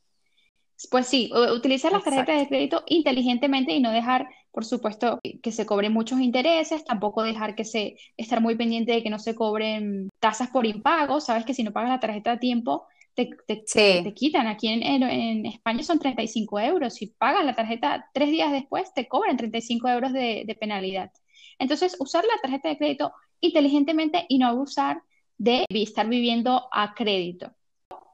Pues 0.89 1.05
sí, 1.05 1.31
utilizar 1.55 1.91
las 1.91 2.03
tarjetas 2.03 2.39
de 2.39 2.47
crédito 2.47 2.83
inteligentemente 2.87 3.73
y 3.73 3.79
no 3.79 3.91
dejar, 3.91 4.27
por 4.51 4.65
supuesto, 4.65 5.19
que 5.43 5.51
se 5.51 5.67
cobren 5.67 5.93
muchos 5.93 6.19
intereses, 6.19 6.83
tampoco 6.85 7.21
dejar 7.21 7.53
que 7.53 7.63
se, 7.63 7.97
estar 8.17 8.41
muy 8.41 8.55
pendiente 8.55 8.91
de 8.91 9.03
que 9.03 9.11
no 9.11 9.19
se 9.19 9.35
cobren 9.35 10.09
tasas 10.19 10.49
por 10.49 10.65
impago, 10.65 11.21
sabes 11.21 11.45
que 11.45 11.53
si 11.53 11.63
no 11.63 11.71
pagas 11.71 11.91
la 11.91 11.99
tarjeta 11.99 12.31
a 12.31 12.39
tiempo, 12.39 12.87
te, 13.13 13.29
te, 13.47 14.13
quitan. 14.13 14.47
Aquí 14.47 14.67
en, 14.67 14.83
en, 14.83 15.45
España 15.45 15.83
son 15.83 15.99
35 15.99 16.59
euros. 16.59 16.95
Si 16.95 17.07
pagas 17.07 17.45
la 17.45 17.55
tarjeta 17.55 18.09
tres 18.13 18.29
días 18.29 18.51
después, 18.51 18.93
te 18.93 19.07
cobran 19.07 19.37
35 19.37 19.87
euros 19.89 20.13
de, 20.13 20.43
de 20.45 20.55
penalidad. 20.55 21.11
Entonces, 21.59 21.95
usar 21.99 22.23
la 22.23 22.41
tarjeta 22.41 22.69
de 22.69 22.77
crédito 22.77 23.13
inteligentemente 23.39 24.25
y 24.29 24.39
no 24.39 24.47
abusar 24.47 25.03
de 25.37 25.65
estar 25.69 26.07
viviendo 26.07 26.67
a 26.71 26.93
crédito. 26.93 27.51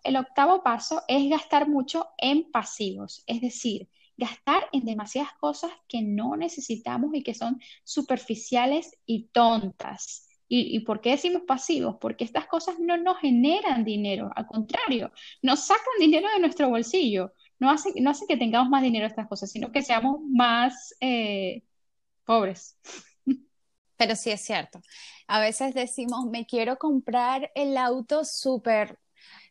El 0.03 0.17
octavo 0.17 0.63
paso 0.63 1.03
es 1.07 1.29
gastar 1.29 1.67
mucho 1.67 2.07
en 2.17 2.49
pasivos, 2.51 3.23
es 3.27 3.41
decir, 3.41 3.89
gastar 4.17 4.67
en 4.71 4.85
demasiadas 4.85 5.31
cosas 5.39 5.71
que 5.87 6.01
no 6.01 6.35
necesitamos 6.35 7.13
y 7.13 7.23
que 7.23 7.33
son 7.33 7.59
superficiales 7.83 8.97
y 9.05 9.27
tontas. 9.27 10.28
¿Y, 10.51 10.79
por 10.79 10.99
qué 10.99 11.11
decimos 11.11 11.43
pasivos? 11.43 11.97
Porque 12.01 12.23
estas 12.23 12.47
cosas 12.47 12.79
no 12.79 12.97
nos 12.97 13.19
generan 13.19 13.83
dinero, 13.83 14.31
al 14.35 14.47
contrario, 14.47 15.11
nos 15.43 15.67
sacan 15.67 15.93
dinero 15.99 16.27
de 16.33 16.39
nuestro 16.39 16.69
bolsillo. 16.69 17.33
No 17.59 17.69
hacen, 17.69 17.93
no 18.01 18.09
hace 18.09 18.25
que 18.25 18.35
tengamos 18.35 18.67
más 18.67 18.81
dinero 18.81 19.05
estas 19.05 19.27
cosas, 19.27 19.51
sino 19.51 19.71
que 19.71 19.83
seamos 19.83 20.21
más 20.27 20.95
eh, 21.01 21.61
pobres. 22.25 22.79
Pero 23.95 24.15
sí 24.15 24.31
es 24.31 24.41
cierto. 24.41 24.81
A 25.27 25.39
veces 25.39 25.75
decimos, 25.75 26.25
me 26.25 26.47
quiero 26.47 26.79
comprar 26.79 27.51
el 27.53 27.77
auto 27.77 28.25
súper 28.25 28.97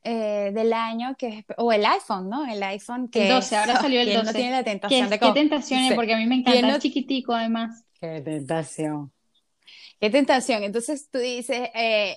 eh, 0.02 0.50
del 0.52 0.72
año, 0.72 1.14
que 1.16 1.44
o 1.58 1.72
el 1.72 1.86
iPhone, 1.86 2.28
¿no? 2.28 2.44
El 2.44 2.60
iPhone 2.62 3.08
que... 3.08 3.28
El 3.28 3.34
12, 3.34 3.56
ahora 3.56 3.76
salió 3.80 4.00
el 4.00 4.12
12. 4.12 4.24
no 4.24 4.32
tiene 4.32 4.50
la 4.50 4.64
tentación 4.64 5.04
¿Qué, 5.04 5.10
de... 5.10 5.18
¿Qué 5.20 5.32
tentaciones? 5.32 5.92
Porque 5.94 6.14
a 6.14 6.16
mí 6.16 6.26
me 6.26 6.36
encanta, 6.36 6.74
el 6.74 6.80
chiquitico 6.80 7.34
además. 7.34 7.84
Qué 8.00 8.20
tentación. 8.20 9.12
Qué 10.00 10.10
tentación. 10.10 10.62
Entonces 10.62 11.08
tú 11.10 11.18
dices, 11.18 11.68
eh, 11.74 12.16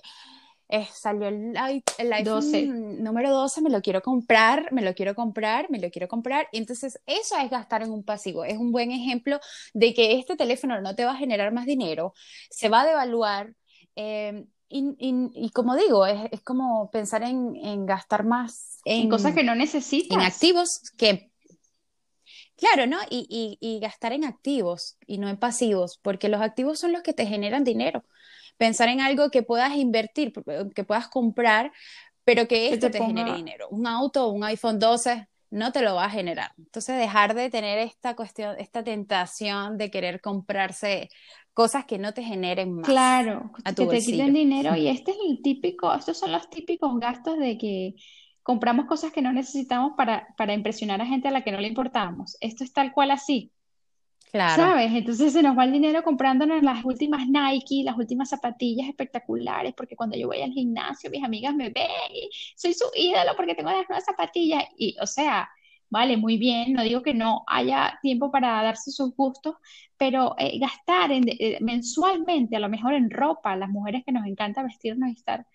eh, 0.70 0.88
salió 0.94 1.28
el, 1.28 1.54
iPhone 1.58 2.24
12. 2.24 2.66
número 2.66 3.32
12, 3.32 3.62
me 3.62 3.70
lo 3.70 3.82
quiero 3.82 4.02
comprar, 4.02 4.72
me 4.72 4.82
lo 4.82 4.94
quiero 4.94 5.16
comprar, 5.16 5.70
me 5.70 5.80
lo 5.80 5.90
quiero 5.90 6.08
comprar. 6.08 6.48
Y 6.52 6.60
entonces 6.60 7.00
eso 7.06 7.36
es 7.38 7.50
gastar 7.50 7.84
en 7.84 7.92
un 7.92 8.04
pasivo. 8.04 8.46
Es 8.46 8.58
un 8.58 8.72
buen 8.72 8.92
ejemplo 8.92 9.40
de 9.74 9.94
que 9.94 10.18
este 10.18 10.36
teléfono 10.36 10.80
no 10.80 10.96
te 10.96 11.04
va 11.04 11.12
a 11.12 11.18
generar 11.18 11.52
más 11.52 11.66
dinero, 11.66 12.14
se 12.50 12.70
va 12.70 12.82
a 12.82 12.86
devaluar. 12.86 13.54
Eh, 13.96 14.46
y, 14.74 15.52
como 15.54 15.76
digo, 15.76 16.06
es, 16.06 16.42
como 16.44 16.90
pensar 16.92 17.24
en, 17.24 17.86
gastar 17.86 18.24
más 18.24 18.80
en, 18.86 19.10
cosas 19.10 19.36
que 19.36 19.44
no 19.44 19.54
necesitas. 19.54 20.18
En 20.18 20.24
activos 20.24 20.80
que 20.98 21.31
Claro, 22.62 22.86
¿no? 22.86 23.00
Y, 23.10 23.58
y, 23.60 23.80
gastar 23.80 24.14
en 24.14 24.24
activos 24.24 24.96
y 25.08 25.18
no 25.18 25.28
en 25.28 25.38
pasivos, 25.38 26.00
porque 26.04 26.30
los 26.30 26.42
activos 26.42 26.80
son 26.80 26.92
los 26.92 27.02
que 27.02 27.12
te 27.12 27.26
generan 27.26 27.64
dinero. 27.64 28.06
Pensar 28.58 28.88
en 28.90 29.02
algo 29.02 29.32
que 29.32 29.42
puedas 29.42 29.76
invertir, 29.76 30.32
que 30.76 30.84
puedas 30.84 31.08
comprar, 31.08 31.72
pero 32.24 32.48
que 32.48 32.72
esto 32.72 32.92
te, 32.92 33.04
genere 33.04 33.34
dinero. 33.34 33.68
Un 33.72 33.88
auto, 33.88 34.28
un 34.28 34.44
iPhone 34.44 34.78
12, 34.78 35.28
no 35.50 35.72
te 35.72 35.82
lo 35.82 35.96
va 35.96 36.06
a 36.06 36.10
generar. 36.12 36.52
Entonces, 36.60 37.00
dejar 37.00 37.34
de 37.34 37.50
tener 37.50 37.80
esta 37.80 38.16
cuestión, 38.16 38.56
esta 38.60 38.84
tentación 38.84 39.80
de 39.80 39.90
querer 39.90 40.22
comprarse 40.22 41.10
cosas 41.56 41.86
que 41.86 41.98
no 41.98 42.14
te 42.14 42.22
generen 42.22 42.76
más. 42.76 42.86
Claro, 42.86 43.52
a 43.64 43.74
tu 43.74 43.88
que 43.88 43.98
te 43.98 44.06
quiten 44.06 44.36
dinero. 44.36 44.76
Y 44.76 44.88
este 44.88 45.12
es 45.12 45.18
el 45.28 45.42
típico, 45.42 45.92
estos 45.96 46.20
son 46.20 46.32
los 46.32 46.48
típicos 46.52 47.00
gastos 47.00 47.40
de 47.40 47.58
que 47.58 47.96
compramos 48.44 48.86
cosas 48.86 49.12
que 49.12 49.22
no 49.22 49.34
necesitamos 49.34 49.94
para, 49.96 50.28
para 50.38 50.54
impresionar 50.54 51.02
a 51.02 51.06
gente 51.06 51.28
a 51.28 51.32
la 51.32 51.44
que 51.44 51.52
no 51.52 51.60
le 51.60 51.68
importamos. 51.68 52.38
Esto 52.42 52.64
es 52.64 52.74
tal 52.74 52.92
cual 52.92 53.12
así. 53.12 53.52
Claro. 54.32 54.64
¿Sabes? 54.64 54.92
Entonces 54.94 55.34
se 55.34 55.44
nos 55.44 55.58
va 55.58 55.66
el 55.66 55.74
dinero 55.74 56.04
comprándonos 56.04 56.64
las 56.64 56.86
últimas 56.86 57.28
Nike, 57.28 57.84
las 57.84 57.98
últimas 57.98 58.30
zapatillas 58.30 58.88
espectaculares, 58.88 59.74
porque 59.76 59.98
cuando 59.98 60.18
yo 60.18 60.28
voy 60.28 60.42
al 60.42 60.54
gimnasio, 60.54 61.10
mis 61.10 61.24
amigas 61.24 61.54
me 61.54 61.70
ven 61.70 61.90
y 62.14 62.30
soy 62.56 62.74
su 62.74 62.86
ídolo 62.96 63.34
porque 63.36 63.56
tengo 63.56 63.72
las 63.72 63.88
nuevas 63.90 64.06
zapatillas. 64.06 64.64
Y, 64.78 64.96
o 65.02 65.06
sea, 65.06 65.50
vale, 65.90 66.16
muy 66.16 66.38
bien, 66.38 66.72
no 66.72 66.84
digo 66.84 67.02
que 67.02 67.14
no 67.14 67.44
haya 67.46 68.00
tiempo 68.02 68.32
para 68.32 68.64
darse 68.64 68.92
sus 68.92 69.14
gustos, 69.18 69.56
pero 69.98 70.34
eh, 70.40 70.58
gastar 70.60 71.12
en, 71.12 71.26
eh, 71.28 71.58
mensualmente, 71.60 72.56
a 72.56 72.60
lo 72.60 72.70
mejor 72.70 72.94
en 72.94 73.12
ropa, 73.12 73.58
las 73.58 73.70
mujeres 73.70 74.04
que 74.06 74.14
nos 74.14 74.26
encanta 74.26 74.64
vestirnos 74.64 75.10
y 75.10 75.14
estar 75.14 75.46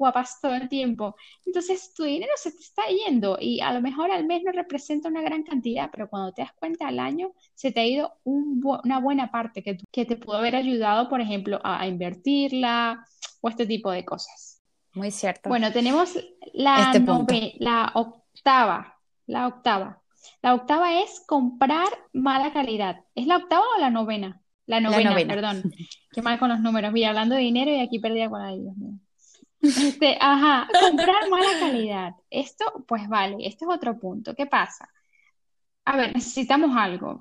guapas 0.00 0.40
todo 0.40 0.54
el 0.54 0.68
tiempo. 0.68 1.14
Entonces 1.46 1.92
tu 1.94 2.04
dinero 2.04 2.32
se 2.36 2.50
te 2.50 2.58
está 2.58 2.82
yendo 2.86 3.36
y 3.38 3.60
a 3.60 3.72
lo 3.72 3.80
mejor 3.80 4.10
al 4.10 4.26
mes 4.26 4.42
no 4.42 4.50
representa 4.50 5.08
una 5.08 5.20
gran 5.20 5.44
cantidad, 5.44 5.90
pero 5.92 6.08
cuando 6.08 6.32
te 6.32 6.42
das 6.42 6.52
cuenta 6.54 6.88
al 6.88 6.98
año 6.98 7.32
se 7.54 7.70
te 7.70 7.80
ha 7.80 7.86
ido 7.86 8.14
una 8.24 8.98
buena 8.98 9.30
parte 9.30 9.62
que, 9.62 9.78
que 9.92 10.06
te 10.06 10.16
pudo 10.16 10.38
haber 10.38 10.56
ayudado, 10.56 11.08
por 11.08 11.20
ejemplo, 11.20 11.60
a, 11.62 11.86
invertirla 11.86 13.04
o 13.42 13.48
este 13.48 13.66
tipo 13.66 13.90
de 13.90 14.04
cosas. 14.04 14.62
Muy 14.94 15.10
cierto. 15.10 15.48
Bueno, 15.50 15.70
tenemos 15.70 16.18
la, 16.52 16.92
este 16.92 17.54
la 17.58 17.92
octava, 17.94 18.98
la 19.26 19.46
octava. 19.46 20.02
La 20.42 20.54
octava 20.54 21.00
es 21.00 21.22
comprar 21.26 21.88
mala 22.12 22.52
calidad. 22.52 23.04
¿Es 23.14 23.26
la 23.26 23.36
octava 23.36 23.64
o 23.76 23.80
la 23.80 23.90
novena? 23.90 24.42
La 24.66 24.80
novena, 24.80 25.14
perdón. 25.26 25.62
Qué 26.12 26.22
mal 26.22 26.38
con 26.38 26.48
los 26.48 26.60
números. 26.60 26.92
Voy 26.92 27.04
hablando 27.04 27.34
de 27.34 27.42
dinero 27.42 27.70
y 27.72 27.80
aquí 27.80 27.98
perdí 27.98 28.26
con 28.28 28.44
ellos. 28.44 28.74
Este, 29.62 30.16
ajá, 30.20 30.68
comprar 30.80 31.28
mala 31.28 31.48
calidad. 31.58 32.14
Esto, 32.30 32.84
pues 32.88 33.08
vale, 33.08 33.36
este 33.40 33.64
es 33.64 33.70
otro 33.70 33.98
punto. 33.98 34.34
¿Qué 34.34 34.46
pasa? 34.46 34.88
A 35.84 35.96
ver, 35.96 36.14
necesitamos 36.14 36.76
algo 36.76 37.20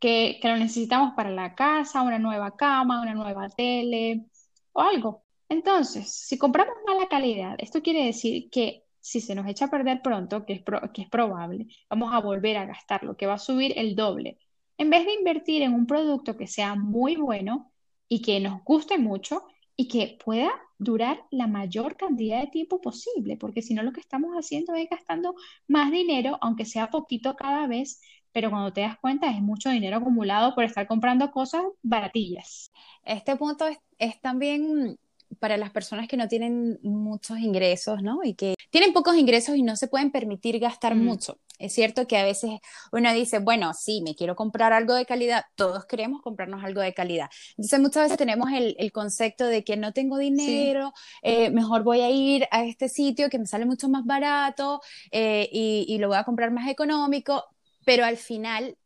que, 0.00 0.38
que 0.40 0.48
lo 0.48 0.56
necesitamos 0.56 1.14
para 1.14 1.30
la 1.30 1.54
casa, 1.54 2.02
una 2.02 2.18
nueva 2.18 2.56
cama, 2.56 3.00
una 3.00 3.14
nueva 3.14 3.48
tele 3.48 4.26
o 4.72 4.80
algo. 4.82 5.24
Entonces, 5.48 6.12
si 6.12 6.38
compramos 6.38 6.74
mala 6.86 7.08
calidad, 7.08 7.56
esto 7.58 7.82
quiere 7.82 8.04
decir 8.06 8.50
que 8.50 8.84
si 9.00 9.20
se 9.20 9.34
nos 9.34 9.46
echa 9.46 9.66
a 9.66 9.70
perder 9.70 10.02
pronto, 10.02 10.44
que 10.44 10.52
es, 10.54 10.62
que 10.94 11.02
es 11.02 11.08
probable, 11.08 11.66
vamos 11.88 12.12
a 12.12 12.20
volver 12.20 12.56
a 12.56 12.66
gastarlo, 12.66 13.16
que 13.16 13.26
va 13.26 13.34
a 13.34 13.38
subir 13.38 13.72
el 13.76 13.96
doble. 13.96 14.38
En 14.78 14.90
vez 14.90 15.04
de 15.04 15.14
invertir 15.14 15.62
en 15.62 15.74
un 15.74 15.86
producto 15.86 16.36
que 16.36 16.46
sea 16.46 16.74
muy 16.74 17.16
bueno 17.16 17.72
y 18.08 18.22
que 18.22 18.40
nos 18.40 18.62
guste 18.64 18.98
mucho 18.98 19.42
y 19.80 19.88
que 19.88 20.18
pueda 20.22 20.50
durar 20.78 21.24
la 21.30 21.46
mayor 21.46 21.96
cantidad 21.96 22.42
de 22.42 22.48
tiempo 22.48 22.82
posible, 22.82 23.38
porque 23.38 23.62
si 23.62 23.72
no 23.72 23.82
lo 23.82 23.92
que 23.92 24.00
estamos 24.00 24.32
haciendo 24.36 24.74
es 24.74 24.90
gastando 24.90 25.34
más 25.68 25.90
dinero, 25.90 26.36
aunque 26.42 26.66
sea 26.66 26.90
poquito 26.90 27.34
cada 27.34 27.66
vez, 27.66 28.02
pero 28.30 28.50
cuando 28.50 28.74
te 28.74 28.82
das 28.82 28.98
cuenta 28.98 29.30
es 29.30 29.40
mucho 29.40 29.70
dinero 29.70 29.96
acumulado 29.96 30.54
por 30.54 30.64
estar 30.64 30.86
comprando 30.86 31.30
cosas 31.30 31.62
baratillas. 31.82 32.70
Este 33.04 33.36
punto 33.36 33.66
es, 33.68 33.78
es 33.96 34.20
también 34.20 34.98
para 35.38 35.56
las 35.56 35.70
personas 35.70 36.08
que 36.08 36.16
no 36.16 36.28
tienen 36.28 36.78
muchos 36.82 37.38
ingresos, 37.38 38.02
¿no? 38.02 38.20
Y 38.24 38.34
que 38.34 38.54
tienen 38.70 38.92
pocos 38.92 39.16
ingresos 39.16 39.56
y 39.56 39.62
no 39.62 39.76
se 39.76 39.88
pueden 39.88 40.10
permitir 40.10 40.58
gastar 40.58 40.94
mucho. 40.94 41.38
Es 41.58 41.74
cierto 41.74 42.06
que 42.06 42.16
a 42.16 42.24
veces 42.24 42.52
uno 42.90 43.12
dice, 43.12 43.38
bueno, 43.38 43.74
sí, 43.74 44.00
me 44.02 44.14
quiero 44.14 44.34
comprar 44.34 44.72
algo 44.72 44.94
de 44.94 45.04
calidad, 45.04 45.44
todos 45.56 45.84
queremos 45.84 46.22
comprarnos 46.22 46.64
algo 46.64 46.80
de 46.80 46.94
calidad. 46.94 47.28
Entonces 47.50 47.80
muchas 47.80 48.04
veces 48.04 48.18
tenemos 48.18 48.50
el, 48.52 48.92
concepto 48.92 49.46
de 49.46 49.62
que 49.62 49.76
no 49.76 49.92
tengo 49.92 50.18
dinero, 50.18 50.92
eh, 51.22 51.50
mejor 51.50 51.82
voy 51.82 52.00
a 52.00 52.10
ir 52.10 52.46
a 52.50 52.64
este 52.64 52.88
sitio 52.88 53.28
que 53.28 53.38
me 53.38 53.46
sale 53.46 53.66
mucho 53.66 53.88
más 53.88 54.04
barato 54.04 54.80
eh, 55.12 55.48
y, 55.52 55.84
y 55.88 55.98
lo 55.98 56.08
voy 56.08 56.16
a 56.16 56.24
comprar 56.24 56.50
más 56.50 56.68
económico, 56.68 57.44
pero 57.84 58.04
al 58.04 58.16
final 58.16 58.76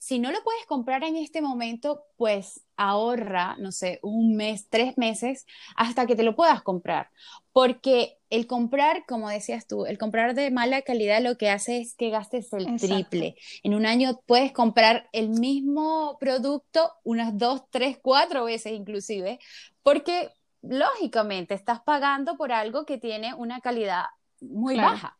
si 0.00 0.18
no 0.18 0.32
lo 0.32 0.42
puedes 0.42 0.64
comprar 0.64 1.04
en 1.04 1.14
este 1.16 1.42
momento, 1.42 2.06
pues 2.16 2.62
ahorra, 2.78 3.56
no 3.58 3.70
sé, 3.70 4.00
un 4.02 4.34
mes, 4.34 4.66
tres 4.70 4.96
meses 4.96 5.44
hasta 5.76 6.06
que 6.06 6.16
te 6.16 6.22
lo 6.22 6.34
puedas 6.34 6.62
comprar. 6.62 7.10
Porque 7.52 8.16
el 8.30 8.46
comprar, 8.46 9.04
como 9.06 9.28
decías 9.28 9.66
tú, 9.66 9.84
el 9.84 9.98
comprar 9.98 10.34
de 10.34 10.50
mala 10.50 10.80
calidad 10.80 11.22
lo 11.22 11.36
que 11.36 11.50
hace 11.50 11.82
es 11.82 11.94
que 11.96 12.08
gastes 12.08 12.50
el 12.54 12.80
triple. 12.80 13.36
En 13.62 13.74
un 13.74 13.84
año 13.84 14.22
puedes 14.24 14.52
comprar 14.52 15.10
el 15.12 15.28
mismo 15.28 16.16
producto 16.18 16.90
unas 17.04 17.36
dos, 17.36 17.64
tres, 17.68 17.98
cuatro 18.00 18.44
veces 18.44 18.72
inclusive, 18.72 19.38
porque 19.82 20.30
lógicamente 20.62 21.52
estás 21.52 21.82
pagando 21.82 22.38
por 22.38 22.52
algo 22.52 22.86
que 22.86 22.96
tiene 22.96 23.34
una 23.34 23.60
calidad 23.60 24.04
muy 24.40 24.76
baja 24.76 25.18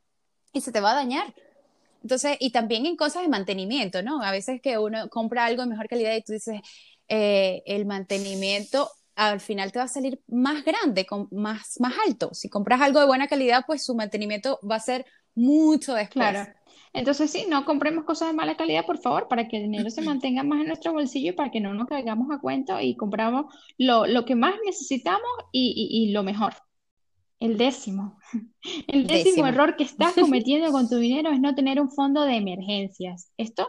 y 0.55 0.63
se 0.63 0.73
te 0.73 0.81
va 0.81 0.93
a 0.93 0.95
dañar. 0.95 1.35
Entonces, 2.03 2.37
y 2.41 2.51
también 2.51 2.87
en 2.87 2.97
cosas 2.97 3.23
de 3.23 3.29
mantenimiento, 3.29 4.03
¿no? 4.03 4.23
A 4.23 4.31
veces 4.31 4.61
que 4.63 4.79
uno 4.79 5.09
compra 5.09 5.45
algo 5.45 5.63
de 5.63 5.69
mejor 5.69 5.89
calidad 5.89 6.15
y 6.17 6.23
tú 6.23 6.33
dices, 6.33 6.61
eh, 7.09 7.63
el 7.67 7.87
mantenimiento 7.87 8.91
al 9.17 9.41
final 9.41 9.71
te 9.71 9.79
va 9.79 9.85
a 9.85 9.89
salir 9.89 10.21
más 10.29 10.65
grande, 10.65 11.07
más, 11.31 11.79
más 11.79 11.95
alto. 12.07 12.31
Si 12.33 12.49
compras 12.49 12.81
algo 12.81 13.01
de 13.01 13.07
buena 13.07 13.29
calidad, 13.29 13.65
pues 13.67 13.85
su 13.85 13.95
mantenimiento 13.95 14.59
va 14.69 14.77
a 14.77 14.81
ser 14.81 15.05
mucho 15.35 15.95
después. 15.95 16.31
Claro. 16.31 16.51
Entonces, 16.93 17.31
sí, 17.31 17.45
no 17.49 17.65
compremos 17.65 18.05
cosas 18.05 18.29
de 18.29 18.35
mala 18.35 18.57
calidad, 18.57 18.87
por 18.87 18.99
favor, 18.99 19.29
para 19.29 19.47
que 19.47 19.59
el 19.59 19.65
dinero 19.65 19.91
se 19.91 20.03
mantenga 20.03 20.43
más 20.43 20.61
en 20.61 20.69
nuestro 20.69 20.93
bolsillo 20.93 21.31
y 21.31 21.35
para 21.35 21.51
que 21.51 21.61
no 21.61 21.75
nos 21.75 21.87
caigamos 21.87 22.29
a 22.33 22.41
cuento 22.41 22.81
y 22.81 22.97
compramos 22.97 23.55
lo, 23.79 24.07
lo 24.07 24.25
que 24.25 24.35
más 24.35 24.55
necesitamos 24.65 25.31
y, 25.53 25.89
y 25.91 26.13
lo 26.13 26.23
mejor. 26.23 26.55
El 27.41 27.57
décimo. 27.57 28.19
El 28.87 29.07
décimo, 29.07 29.47
error 29.47 29.75
que 29.75 29.85
estás 29.85 30.15
cometiendo 30.21 30.71
con 30.71 30.89
tu 30.89 30.97
dinero 30.97 31.31
es 31.31 31.41
no 31.41 31.55
tener 31.55 31.81
un 31.81 31.91
fondo 31.91 32.23
de 32.25 32.37
emergencias. 32.37 33.33
Esto 33.39 33.69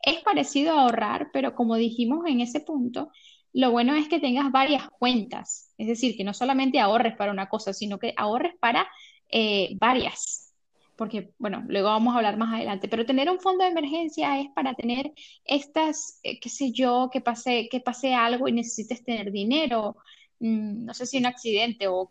es 0.00 0.22
parecido 0.22 0.72
a 0.72 0.82
ahorrar, 0.82 1.30
pero 1.32 1.54
como 1.54 1.74
dijimos 1.74 2.24
en 2.26 2.40
ese 2.40 2.60
punto, 2.60 3.10
lo 3.52 3.72
bueno 3.72 3.94
es 3.94 4.08
que 4.08 4.20
tengas 4.20 4.52
varias 4.52 4.88
cuentas. 4.88 5.74
Es 5.78 5.88
decir, 5.88 6.16
que 6.16 6.24
no 6.24 6.32
solamente 6.32 6.78
ahorres 6.78 7.16
para 7.16 7.32
una 7.32 7.48
cosa, 7.48 7.72
sino 7.72 7.98
que 7.98 8.14
ahorres 8.16 8.54
para 8.60 8.88
eh, 9.30 9.76
varias. 9.80 10.54
porque, 10.96 11.32
bueno, 11.38 11.64
luego 11.68 11.88
vamos 11.88 12.14
a 12.14 12.18
hablar 12.18 12.36
más 12.38 12.54
adelante, 12.54 12.88
pero 12.88 13.06
tener 13.06 13.30
un 13.30 13.40
fondo 13.40 13.64
de 13.64 13.70
emergencia 13.70 14.40
es 14.40 14.48
para 14.54 14.74
tener 14.74 15.12
estas, 15.44 16.18
eh, 16.24 16.40
qué 16.40 16.48
sé 16.48 16.72
yo, 16.72 17.08
que 17.12 17.20
pase, 17.20 17.68
que 17.70 17.80
pase 17.80 18.14
algo 18.14 18.48
y 18.48 18.52
necesites 18.52 19.04
tener 19.04 19.30
dinero, 19.30 19.96
mm, 20.40 20.84
no 20.84 20.94
sé 20.94 21.06
si 21.06 21.18
un 21.18 21.26
accidente 21.26 21.88
o, 21.88 22.08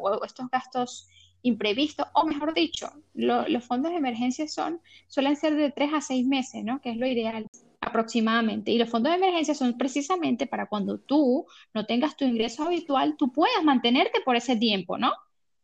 o 0.00 0.24
estos 0.24 0.50
gastos 0.50 1.08
imprevistos, 1.42 2.06
o 2.14 2.24
mejor 2.24 2.54
dicho, 2.54 2.90
los 3.12 3.64
fondos 3.64 3.92
de 3.92 3.98
emergencia 3.98 4.48
son, 4.48 4.80
suelen 5.08 5.36
ser 5.36 5.54
de 5.54 5.70
tres 5.70 5.92
a 5.92 6.00
seis 6.00 6.26
meses, 6.26 6.64
¿no? 6.64 6.80
Que 6.80 6.90
es 6.90 6.96
lo 6.96 7.06
ideal 7.06 7.46
aproximadamente. 7.80 8.70
Y 8.70 8.78
los 8.78 8.88
fondos 8.88 9.12
de 9.12 9.18
emergencia 9.18 9.54
son 9.54 9.76
precisamente 9.76 10.46
para 10.46 10.66
cuando 10.66 10.98
tú 10.98 11.46
no 11.74 11.84
tengas 11.84 12.16
tu 12.16 12.24
ingreso 12.24 12.64
habitual, 12.64 13.16
tú 13.18 13.30
puedas 13.30 13.62
mantenerte 13.62 14.20
por 14.24 14.36
ese 14.36 14.56
tiempo, 14.56 14.96
¿no? 14.96 15.12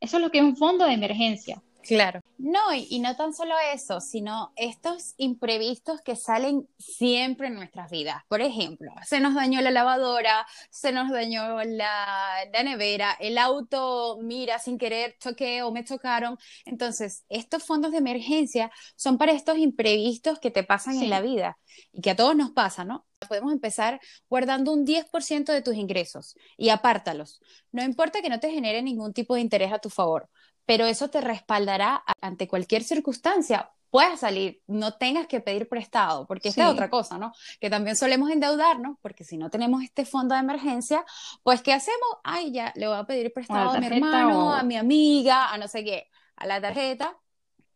Eso 0.00 0.18
es 0.18 0.22
lo 0.22 0.30
que 0.30 0.38
es 0.38 0.44
un 0.44 0.56
fondo 0.56 0.84
de 0.84 0.92
emergencia. 0.92 1.62
Claro. 1.82 2.20
No, 2.38 2.72
y, 2.74 3.00
no 3.00 3.16
tan 3.16 3.34
solo 3.34 3.54
eso, 3.72 4.00
sino 4.00 4.52
estos 4.56 5.14
imprevistos 5.18 6.00
que 6.00 6.16
salen 6.16 6.66
siempre 6.78 7.48
en 7.48 7.54
nuestras 7.54 7.90
vidas. 7.90 8.22
Por 8.28 8.40
ejemplo, 8.40 8.90
se 9.06 9.20
nos 9.20 9.34
dañó 9.34 9.60
la 9.60 9.70
lavadora, 9.70 10.46
se 10.70 10.92
nos 10.92 11.10
dañó 11.10 11.62
la, 11.64 12.34
nevera, 12.64 13.16
el 13.20 13.36
auto, 13.38 14.18
mira, 14.22 14.58
sin 14.58 14.78
querer 14.78 15.16
choqué 15.20 15.62
o 15.62 15.70
me 15.70 15.84
chocaron. 15.84 16.38
Entonces, 16.64 17.24
estos 17.28 17.62
fondos 17.64 17.92
de 17.92 17.98
emergencia 17.98 18.70
son 18.96 19.18
para 19.18 19.32
estos 19.32 19.58
imprevistos 19.58 20.38
que 20.38 20.50
te 20.50 20.64
pasan 20.64 20.96
en 20.98 21.10
la 21.10 21.20
vida 21.20 21.58
y 21.92 22.00
que 22.00 22.10
a 22.10 22.16
todos 22.16 22.36
nos 22.36 22.52
pasa, 22.52 22.84
¿no? 22.84 23.06
Podemos 23.28 23.52
empezar 23.52 24.00
guardando 24.30 24.72
un 24.72 24.86
10% 24.86 25.52
de 25.52 25.60
tus 25.60 25.74
ingresos 25.74 26.36
y 26.56 26.70
apártalos. 26.70 27.40
No 27.70 27.82
importa 27.82 28.22
que 28.22 28.30
no 28.30 28.40
te 28.40 28.50
genere 28.50 28.82
ningún 28.82 29.12
tipo 29.12 29.34
de 29.34 29.42
interés 29.42 29.72
a 29.72 29.78
tu 29.78 29.90
favor 29.90 30.30
pero 30.66 30.86
eso 30.86 31.10
te 31.10 31.20
respaldará 31.20 32.02
ante 32.20 32.48
cualquier 32.48 32.82
circunstancia. 32.84 33.70
Puedas 33.90 34.20
salir, 34.20 34.62
no 34.68 34.94
tengas 34.94 35.26
que 35.26 35.40
pedir 35.40 35.68
prestado, 35.68 36.26
porque 36.26 36.50
esta 36.50 36.62
es 36.62 36.70
otra 36.70 36.88
cosa, 36.88 37.18
¿no? 37.18 37.32
Que 37.58 37.68
también 37.68 37.96
solemos 37.96 38.30
endeudarnos, 38.30 38.96
porque 39.02 39.24
si 39.24 39.36
no 39.36 39.50
tenemos 39.50 39.82
este 39.82 40.04
fondo 40.04 40.34
de 40.36 40.40
emergencia, 40.40 41.04
pues 41.42 41.60
¿qué 41.60 41.72
hacemos? 41.72 42.08
Ay, 42.22 42.52
ya, 42.52 42.72
le 42.76 42.86
voy 42.86 42.96
a 42.96 43.04
pedir 43.04 43.32
prestado 43.32 43.70
a, 43.70 43.80
mi 43.80 43.86
hermano, 43.86 44.52
a 44.52 44.62
mi 44.62 44.76
amiga, 44.76 45.52
a 45.52 45.58
no 45.58 45.66
sé 45.66 45.82
qué, 45.82 46.08
a 46.36 46.46
la 46.46 46.60
tarjeta. 46.60 47.18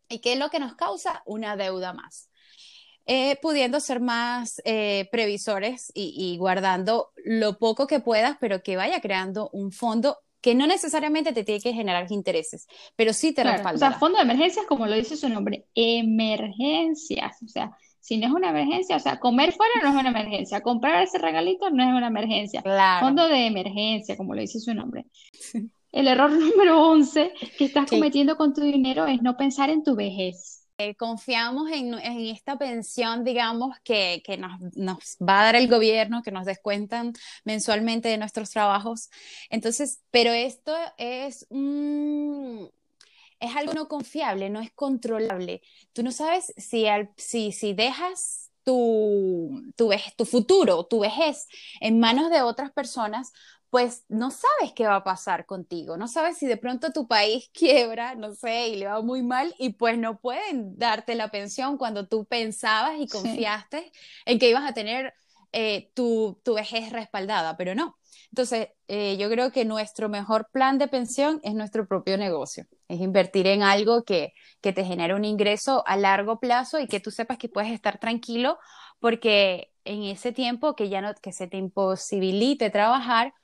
¿Y 0.08 0.20
qué 0.20 0.34
es 0.34 0.38
lo 0.38 0.50
que 0.50 0.60
nos 0.60 0.76
causa? 0.76 1.22
Una 1.26 1.56
deuda 1.56 1.92
más. 1.92 2.30
Eh, 3.06 3.36
pudiendo 3.42 3.80
ser 3.80 4.00
más 4.00 4.62
eh, 4.64 5.08
previsores 5.10 5.90
y, 5.94 6.14
y, 6.16 6.38
guardando 6.38 7.12
lo 7.24 7.58
poco 7.58 7.86
que 7.86 8.00
puedas, 8.00 8.38
pero 8.40 8.62
que 8.62 8.76
vaya 8.76 9.02
creando 9.02 9.50
un 9.52 9.72
fondo 9.72 10.23
que 10.44 10.54
no 10.54 10.66
necesariamente 10.66 11.32
te 11.32 11.42
tiene 11.42 11.62
que 11.62 11.72
generar 11.72 12.04
intereses, 12.12 12.66
pero 12.96 13.14
sí 13.14 13.32
te 13.32 13.40
claro, 13.40 13.62
O 13.74 13.78
sea, 13.78 13.92
fondo 13.92 14.18
de 14.18 14.24
emergencias, 14.24 14.66
como 14.66 14.86
lo 14.86 14.94
dice 14.94 15.16
su 15.16 15.30
nombre, 15.30 15.64
emergencias. 15.74 17.42
O 17.42 17.48
sea, 17.48 17.70
si 17.98 18.18
no 18.18 18.26
es 18.26 18.32
una 18.34 18.50
emergencia, 18.50 18.96
o 18.96 19.00
sea, 19.00 19.18
comer 19.18 19.54
fuera 19.54 19.72
no 19.82 19.88
es 19.88 19.94
una 19.94 20.10
emergencia, 20.10 20.60
comprar 20.60 21.02
ese 21.02 21.16
regalito 21.16 21.70
no 21.70 21.82
es 21.82 21.88
una 21.88 22.08
emergencia. 22.08 22.62
Fondo 23.00 23.26
de 23.26 23.46
emergencia, 23.46 24.18
como 24.18 24.34
lo 24.34 24.42
dice 24.42 24.60
su 24.60 24.74
nombre. 24.74 25.06
El 25.90 26.08
error 26.08 26.30
número 26.30 26.90
11 26.90 27.32
que 27.56 27.64
estás 27.64 27.88
cometiendo 27.88 28.36
con 28.36 28.52
tu 28.52 28.60
dinero 28.60 29.06
es 29.06 29.22
no 29.22 29.38
pensar 29.38 29.70
en 29.70 29.82
tu 29.82 29.96
vejez. 29.96 30.63
Eh, 30.84 30.96
confiamos 30.96 31.70
en, 31.70 31.94
esta 32.28 32.58
pensión, 32.58 33.24
digamos, 33.24 33.74
que, 33.82 34.22
nos, 34.76 35.16
va 35.16 35.40
a 35.40 35.44
dar 35.44 35.56
el 35.56 35.66
gobierno, 35.66 36.22
que 36.22 36.30
nos 36.30 36.44
descuentan 36.44 37.14
mensualmente 37.44 38.10
de 38.10 38.18
nuestros 38.18 38.50
trabajos. 38.50 39.08
Entonces, 39.48 40.02
pero 40.10 40.32
esto 40.32 40.74
es 40.98 41.46
es 43.40 43.56
algo 43.56 43.72
no 43.72 43.88
confiable, 43.88 44.50
no 44.50 44.60
es 44.60 44.72
controlable. 44.72 45.62
Tú 45.92 46.02
no 46.02 46.12
sabes 46.12 46.52
si, 46.56 46.86
si, 47.16 47.52
si 47.52 47.72
dejas 47.72 48.50
tu, 48.62 49.62
tu, 49.76 49.90
tu 50.16 50.24
futuro, 50.26 50.84
tu 50.84 51.00
vejez 51.00 51.46
en 51.80 51.98
manos 51.98 52.30
de 52.30 52.42
otras 52.42 52.72
personas, 52.72 53.32
pues 53.74 54.04
no 54.08 54.30
sabes 54.30 54.72
qué 54.72 54.86
va 54.86 54.94
a 54.94 55.02
pasar 55.02 55.46
contigo, 55.46 55.96
no 55.96 56.06
sabes 56.06 56.38
si 56.38 56.46
de 56.46 56.56
pronto 56.56 56.92
tu 56.92 57.08
país 57.08 57.50
quiebra, 57.52 58.14
no 58.14 58.32
sé, 58.32 58.68
y 58.68 58.76
le 58.76 58.86
va 58.86 59.02
muy 59.02 59.24
mal 59.24 59.52
y 59.58 59.70
pues 59.70 59.98
no 59.98 60.20
pueden 60.20 60.78
darte 60.78 61.16
la 61.16 61.32
pensión 61.32 61.76
cuando 61.76 62.06
tú 62.06 62.24
pensabas 62.24 63.00
y 63.00 63.08
confiaste 63.08 63.90
en 64.26 64.38
que 64.38 64.48
ibas 64.48 64.62
a 64.62 64.74
tener 64.74 65.12
eh, 65.50 65.90
tu, 65.92 66.40
tu, 66.44 66.54
vejez 66.54 66.92
respaldada, 66.92 67.56
pero 67.56 67.74
no. 67.74 67.98
Entonces, 68.30 68.68
eh, 68.86 69.16
yo 69.16 69.28
creo 69.28 69.50
que 69.50 69.64
nuestro 69.64 70.08
mejor 70.08 70.48
plan 70.52 70.78
de 70.78 70.86
pensión 70.86 71.40
es 71.42 71.54
nuestro 71.54 71.88
propio 71.88 72.16
negocio, 72.16 72.66
es 72.86 73.00
invertir 73.00 73.48
en 73.48 73.64
algo 73.64 74.04
que, 74.04 74.34
que 74.60 74.72
te 74.72 74.84
genere 74.84 75.14
un 75.14 75.24
ingreso 75.24 75.82
a 75.88 75.96
largo 75.96 76.38
plazo 76.38 76.78
y 76.78 76.86
que 76.86 77.00
tú 77.00 77.10
sepas 77.10 77.38
que 77.38 77.48
puedes 77.48 77.72
estar 77.72 77.98
tranquilo 77.98 78.56
porque 79.00 79.72
en 79.84 80.04
ese 80.04 80.30
tiempo 80.30 80.76
que 80.76 80.88
ya 80.88 81.00
no, 81.00 81.12
que 81.20 81.32
se 81.32 81.48
te 81.48 81.56
imposibilite 81.56 82.70
trabajar, 82.70 83.34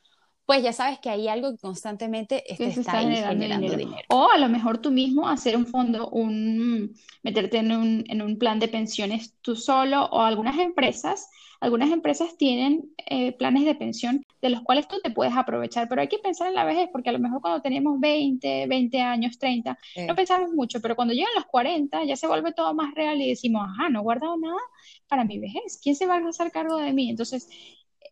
pues 0.50 0.64
ya 0.64 0.72
sabes 0.72 0.98
que 0.98 1.08
hay 1.08 1.28
algo 1.28 1.52
que 1.52 1.58
constantemente 1.58 2.42
te 2.58 2.66
está, 2.66 3.02
generando, 3.02 3.76
dinero. 3.76 4.02
O 4.08 4.28
a 4.28 4.36
lo 4.36 4.48
mejor 4.48 4.78
tú 4.78 4.90
mismo 4.90 5.28
hacer 5.28 5.56
un 5.56 5.64
fondo, 5.64 6.08
un, 6.10 6.92
meterte 7.22 7.58
en 7.58 7.70
un, 7.70 8.04
en 8.08 8.20
un 8.20 8.36
plan 8.36 8.58
de 8.58 8.66
pensiones 8.66 9.36
tú 9.42 9.54
solo 9.54 10.06
o 10.06 10.22
algunas 10.22 10.58
empresas. 10.58 11.30
Algunas 11.60 11.92
empresas 11.92 12.36
tienen 12.36 12.90
eh, 13.06 13.30
planes 13.30 13.64
de 13.64 13.76
pensión 13.76 14.26
de 14.42 14.50
los 14.50 14.62
cuales 14.62 14.88
tú 14.88 14.96
te 15.00 15.12
puedes 15.12 15.36
aprovechar, 15.36 15.88
pero 15.88 16.00
hay 16.00 16.08
que 16.08 16.18
pensar 16.18 16.48
en 16.48 16.54
la 16.54 16.64
vejez, 16.64 16.88
porque 16.90 17.10
a 17.10 17.12
lo 17.12 17.20
mejor 17.20 17.40
cuando 17.40 17.62
tenemos 17.62 18.00
20, 18.00 18.66
20 18.66 19.00
años, 19.02 19.38
30, 19.38 19.78
no 20.08 20.16
pensamos 20.16 20.50
mucho, 20.50 20.80
pero 20.80 20.96
cuando 20.96 21.14
llegan 21.14 21.30
los 21.36 21.44
40 21.46 22.02
ya 22.02 22.16
se 22.16 22.26
vuelve 22.26 22.52
todo 22.52 22.74
más 22.74 22.92
real 22.94 23.20
y 23.20 23.28
decimos, 23.28 23.68
ajá, 23.68 23.88
no 23.88 24.00
he 24.00 24.02
guardado 24.02 24.36
nada 24.36 24.58
para 25.06 25.24
mi 25.24 25.38
vejez, 25.38 25.78
¿quién 25.80 25.94
se 25.94 26.06
va 26.06 26.16
a 26.16 26.28
hacer 26.28 26.50
cargo 26.50 26.76
de 26.78 26.92
mí? 26.92 27.10
Entonces, 27.10 27.48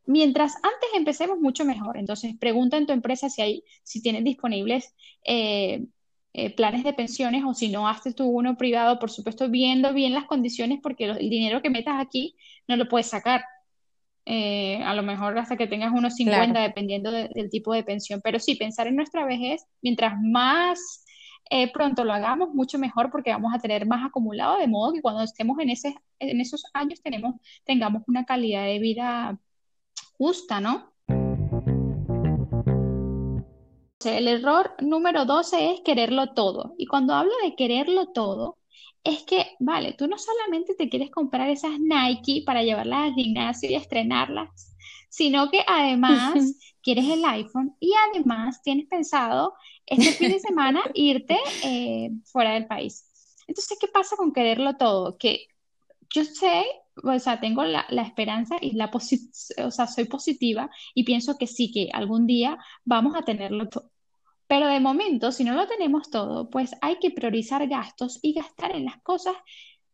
mientras 0.08 0.56
antes 0.56 0.88
empecemos, 0.94 1.38
mucho 1.38 1.66
mejor. 1.66 1.98
Entonces, 1.98 2.34
pregunta 2.40 2.78
en 2.78 2.86
tu 2.86 2.94
empresa 2.94 3.28
si 3.28 3.42
hay, 3.42 3.64
si 3.82 4.02
tienen 4.02 4.24
disponibles 4.24 4.94
eh, 5.22 5.84
eh, 6.32 6.54
planes 6.54 6.82
de 6.82 6.94
pensiones 6.94 7.44
o 7.44 7.52
si 7.52 7.68
no, 7.68 7.86
hazte 7.86 8.14
tú 8.14 8.24
uno 8.26 8.56
privado, 8.56 8.98
por 8.98 9.10
supuesto, 9.10 9.50
viendo 9.50 9.92
bien 9.92 10.14
las 10.14 10.24
condiciones, 10.24 10.80
porque 10.82 11.04
el 11.04 11.28
dinero 11.28 11.60
que 11.60 11.68
metas 11.68 12.00
aquí 12.00 12.36
no 12.66 12.76
lo 12.76 12.88
puedes 12.88 13.06
sacar. 13.06 13.44
Eh, 14.24 14.82
a 14.82 14.94
lo 14.94 15.02
mejor 15.02 15.38
hasta 15.38 15.56
que 15.58 15.66
tengas 15.66 15.92
unos 15.92 16.14
50, 16.16 16.58
dependiendo 16.58 17.10
del 17.10 17.50
tipo 17.50 17.74
de 17.74 17.84
pensión. 17.84 18.22
Pero 18.24 18.38
sí, 18.38 18.54
pensar 18.56 18.86
en 18.86 18.96
nuestra 18.96 19.26
vejez, 19.26 19.66
mientras 19.82 20.14
más 20.22 21.04
pronto 21.72 22.04
lo 22.04 22.12
hagamos, 22.12 22.50
mucho 22.54 22.78
mejor 22.78 23.10
porque 23.10 23.30
vamos 23.30 23.54
a 23.54 23.58
tener 23.58 23.86
más 23.86 24.04
acumulado, 24.06 24.58
de 24.58 24.66
modo 24.68 24.92
que 24.92 25.00
cuando 25.00 25.22
estemos 25.22 25.58
en, 25.58 25.70
ese, 25.70 25.94
en 26.18 26.40
esos 26.42 26.64
años 26.74 27.00
tenemos, 27.02 27.36
tengamos 27.64 28.02
una 28.06 28.26
calidad 28.26 28.64
de 28.64 28.78
vida 28.78 29.38
justa, 30.18 30.60
¿no? 30.60 30.92
El 34.04 34.28
error 34.28 34.74
número 34.80 35.24
12 35.24 35.72
es 35.72 35.80
quererlo 35.80 36.34
todo. 36.34 36.74
Y 36.76 36.86
cuando 36.86 37.14
hablo 37.14 37.32
de 37.42 37.54
quererlo 37.56 38.08
todo, 38.08 38.58
es 39.04 39.22
que, 39.22 39.56
vale, 39.60 39.94
tú 39.94 40.06
no 40.06 40.18
solamente 40.18 40.74
te 40.74 40.88
quieres 40.88 41.10
comprar 41.10 41.48
esas 41.48 41.78
Nike 41.78 42.42
para 42.44 42.62
llevarlas 42.62 43.04
al 43.04 43.14
gimnasio 43.14 43.70
y 43.70 43.74
estrenarlas, 43.74 44.74
sino 45.08 45.50
que 45.50 45.64
además 45.66 46.34
quieres 46.82 47.06
el 47.06 47.24
iPhone 47.24 47.74
y 47.80 47.92
además 48.10 48.62
tienes 48.62 48.86
pensado 48.86 49.54
este 49.86 50.12
fin 50.12 50.32
de 50.32 50.40
semana 50.40 50.82
irte 50.94 51.38
eh, 51.64 52.10
fuera 52.24 52.54
del 52.54 52.66
país. 52.66 53.04
Entonces, 53.46 53.78
¿qué 53.80 53.88
pasa 53.88 54.16
con 54.16 54.32
quererlo 54.32 54.76
todo? 54.76 55.16
Que 55.16 55.46
yo 56.10 56.24
sé 56.24 56.64
o 57.02 57.18
sea, 57.18 57.40
tengo 57.40 57.64
la, 57.64 57.86
esperanza 58.02 58.56
y 58.60 58.72
la 58.72 58.90
o 58.92 59.70
sea, 59.70 59.86
soy 59.86 60.04
positiva 60.04 60.70
y 60.94 61.04
pienso 61.04 61.36
que 61.38 61.46
sí, 61.46 61.70
que 61.72 61.90
algún 61.92 62.26
día 62.26 62.58
vamos 62.84 63.16
a 63.16 63.22
tenerlo 63.22 63.68
todo. 63.68 63.90
Pero 64.46 64.66
de 64.68 64.80
momento, 64.80 65.30
si 65.32 65.44
no 65.44 65.54
lo 65.54 65.66
tenemos 65.66 66.10
todo, 66.10 66.50
pues 66.50 66.74
hay 66.80 66.98
que 66.98 67.10
priorizar 67.10 67.66
gastos 67.68 68.18
y 68.22 68.32
gastar 68.32 68.74
en 68.74 68.86
las 68.86 69.00
cosas 69.02 69.34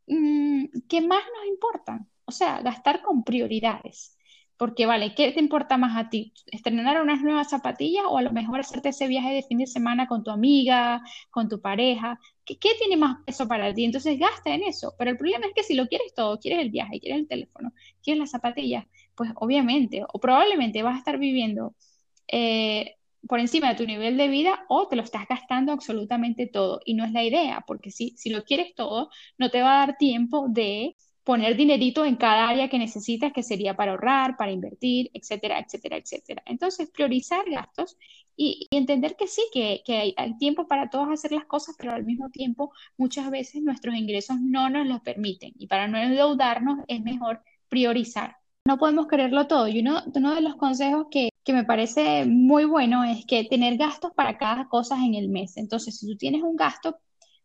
mm, 0.07 0.67
que 0.89 1.01
más 1.01 1.23
nos 1.37 1.47
importan. 1.49 2.09
O 2.25 2.33
sea, 2.33 2.63
gastar 2.63 3.03
con 3.03 3.25
prioridades. 3.25 4.17
Porque, 4.57 4.87
vale, 4.87 5.15
¿qué 5.15 5.33
te 5.33 5.41
importa 5.41 5.77
más 5.77 5.97
a 5.97 6.11
ti? 6.11 6.33
¿Estrenar 6.47 7.03
unas 7.03 7.23
nuevas 7.23 7.51
zapatillas 7.51 8.05
o 8.09 8.19
a 8.19 8.23
lo 8.23 8.33
mejor 8.33 8.61
hacerte 8.61 8.91
ese 8.91 9.09
viaje 9.09 9.31
de 9.35 9.43
fin 9.43 9.59
de 9.59 9.67
semana 9.67 10.07
con 10.07 10.23
tu 10.23 10.31
amiga, 10.31 11.03
con 11.31 11.49
tu 11.49 11.61
pareja? 11.61 12.21
¿Qué, 12.45 12.57
tiene 12.57 12.97
más 12.97 13.19
peso 13.25 13.49
para 13.49 13.73
ti? 13.75 13.85
Entonces 13.85 14.19
gasta 14.19 14.55
en 14.55 14.63
eso. 14.63 14.95
Pero 14.99 15.11
el 15.11 15.17
problema 15.17 15.47
es 15.47 15.53
que 15.55 15.63
si 15.63 15.75
lo 15.75 15.89
quieres 15.89 16.15
todo, 16.15 16.39
quieres 16.39 16.61
el 16.61 16.71
viaje, 16.71 17.01
quieres 17.01 17.21
el 17.21 17.29
teléfono, 17.29 17.73
quieres 18.03 18.21
las 18.21 18.31
zapatillas, 18.31 18.87
pues 19.15 19.31
obviamente 19.37 20.05
o 20.13 20.21
probablemente 20.21 20.83
vas 20.83 20.97
a 20.97 20.99
estar 20.99 21.19
viviendo 21.19 21.75
eh, 22.29 22.97
por 23.29 23.41
encima 23.41 23.69
de 23.71 23.77
tu 23.77 23.87
nivel 23.87 24.17
de 24.17 24.29
vida 24.29 24.65
o 24.69 24.89
te 24.89 24.97
lo 24.97 25.03
estás 25.03 25.27
gastando 25.29 25.73
absolutamente 25.73 26.47
todo. 26.47 26.81
Y 26.85 26.95
no 26.95 27.05
es 27.05 27.13
la 27.13 27.25
idea, 27.25 27.65
porque 27.67 27.91
si, 27.91 28.15
si 28.17 28.31
lo 28.31 28.45
quieres 28.45 28.75
todo, 28.75 29.11
no 29.39 29.51
te 29.51 29.63
va 29.63 29.83
a 29.83 29.87
dar 29.87 29.97
tiempo 29.97 30.47
de 30.49 30.97
poner 31.25 31.57
dinerito 31.57 32.05
en 32.05 32.17
cada 32.17 32.49
área 32.49 32.69
que 32.69 32.79
necesitas, 32.79 33.33
que 33.33 33.43
sería 33.43 33.75
para 33.75 33.93
ahorrar, 33.93 34.37
para 34.37 34.53
invertir, 34.53 35.11
etcétera, 35.15 35.59
etcétera, 35.59 35.97
etcétera. 35.97 36.43
Entonces, 36.47 36.91
priorizar 36.91 37.49
gastos 37.51 37.97
y, 38.37 38.69
entender 38.71 39.17
que 39.17 39.27
sí, 39.27 39.43
que, 39.53 39.83
hay, 39.89 40.37
tiempo 40.39 40.69
para 40.69 40.91
todos 40.91 41.09
hacer 41.11 41.33
las 41.33 41.47
cosas, 41.47 41.77
pero 41.79 41.93
al 41.93 42.05
mismo 42.05 42.29
tiempo 42.31 42.73
muchas 42.99 43.31
veces 43.31 43.63
nuestros 43.63 43.95
ingresos 43.95 44.37
no 44.41 44.69
nos 44.69 44.87
lo 44.87 45.03
permiten 45.03 45.53
y 45.59 45.67
para 45.67 45.89
no 45.89 45.99
endeudarnos 45.99 46.81
es 46.89 47.01
mejor 47.03 47.43
priorizar. 47.69 48.37
No 48.67 48.79
podemos 48.79 49.07
quererlo 49.09 49.47
todo 49.47 49.67
y 49.69 49.81
uno, 49.81 50.03
uno 50.15 50.35
de 50.35 50.41
los 50.43 50.57
consejos 50.57 51.07
que, 51.11 51.31
que 51.43 51.53
me 51.53 51.65
parece 51.65 52.27
muy 52.27 52.67
bueno 52.67 53.05
es 53.05 53.25
que 53.27 53.45
tener 53.45 53.77
gastos 53.79 54.13
para 54.15 54.37
cada 54.37 54.69
cosa 54.69 54.97
en 55.05 55.15
el 55.15 55.29
mes. 55.29 55.57
Entonces, 55.57 55.99
si 55.99 56.07
tú 56.07 56.17
tienes 56.17 56.43
un 56.43 56.57
gasto 56.57 56.99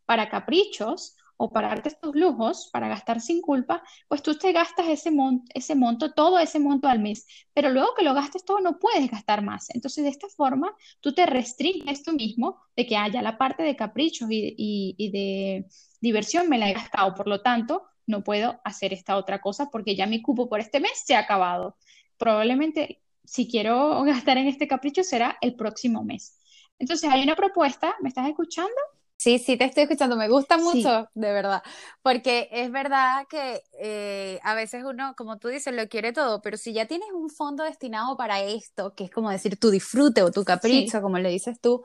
para 0.06 0.30
caprichos, 0.30 1.16
o 1.42 1.50
para 1.50 1.70
darte 1.70 1.88
estos 1.88 2.14
lujos, 2.16 2.70
para 2.74 2.90
gastar 2.90 3.22
sin 3.22 3.42
culpa, 3.42 3.82
pues 4.10 4.22
tú 4.22 4.38
te 4.38 4.52
gastas 4.52 4.90
ese, 4.90 5.10
ese 5.54 5.74
monto, 5.74 6.12
todo 6.12 6.38
ese 6.38 6.60
monto 6.60 6.90
al 6.90 7.00
mes, 7.00 7.26
pero 7.54 7.70
luego 7.70 7.94
que 7.98 8.04
lo 8.04 8.14
gastes 8.14 8.44
todo 8.44 8.60
no 8.60 8.78
puedes 8.78 9.10
gastar 9.10 9.42
más. 9.42 9.70
Entonces, 9.74 10.04
de 10.04 10.10
esta 10.10 10.28
forma, 10.28 10.76
tú 11.00 11.14
te 11.14 11.26
restringes 11.26 12.04
tú 12.04 12.12
mismo 12.12 12.60
de 12.76 12.86
que 12.86 12.98
haya 12.98 13.22
la 13.22 13.38
parte 13.38 13.64
de 13.64 13.78
caprichos 13.78 14.28
y, 14.30 15.10
de 15.14 15.66
diversión 16.02 16.50
me 16.50 16.58
la 16.58 16.70
he 16.70 16.74
gastado, 16.74 17.16
por 17.16 17.30
lo 17.30 17.42
tanto, 17.42 17.84
no 18.06 18.22
puedo 18.22 18.60
hacer 18.66 18.92
esta 18.92 19.16
otra 19.16 19.40
cosa 19.40 19.70
porque 19.72 19.96
ya 19.96 20.08
mi 20.08 20.22
cupo 20.22 20.50
por 20.50 20.60
este 20.60 20.82
mes 20.82 20.92
se 21.06 21.16
ha 21.16 21.20
acabado. 21.20 21.78
Probablemente, 22.18 23.02
si 23.24 23.48
quiero 23.48 24.04
gastar 24.04 24.38
en 24.40 24.48
este 24.48 24.68
capricho, 24.68 25.06
será 25.06 25.38
el 25.40 25.56
próximo 25.56 26.04
mes. 26.04 26.38
Entonces, 26.80 27.10
hay 27.10 27.24
una 27.24 27.38
propuesta, 27.38 27.96
¿me 28.02 28.10
estás 28.10 28.28
escuchando? 28.28 28.76
Sí, 29.20 29.38
sí, 29.38 29.58
te 29.58 29.66
estoy 29.66 29.84
escuchando, 29.84 30.16
me 30.16 30.30
gusta 30.30 30.58
mucho, 30.58 31.10
de 31.14 31.34
verdad, 31.34 31.62
porque 32.02 32.48
es 32.54 32.72
verdad 32.72 33.28
que 33.30 33.62
eh, 33.82 34.40
a 34.44 34.56
veces 34.56 34.84
uno, 34.84 35.14
como 35.16 35.38
tú 35.38 35.48
dices, 35.48 35.74
lo 35.74 35.88
quiere 35.88 36.14
todo, 36.14 36.42
pero 36.42 36.58
si 36.58 36.74
ya 36.74 36.86
tienes 36.86 37.10
un 37.14 37.30
fondo 37.30 37.64
destinado 37.64 38.18
para 38.18 38.42
esto, 38.42 38.94
que 38.94 39.06
es 39.06 39.12
como 39.12 39.30
decir 39.30 39.58
tu 39.58 39.70
disfrute 39.70 40.22
o 40.22 40.32
tu 40.32 40.44
capricho, 40.44 41.02
como 41.02 41.18
le 41.18 41.30
dices 41.30 41.60
tú, 41.62 41.82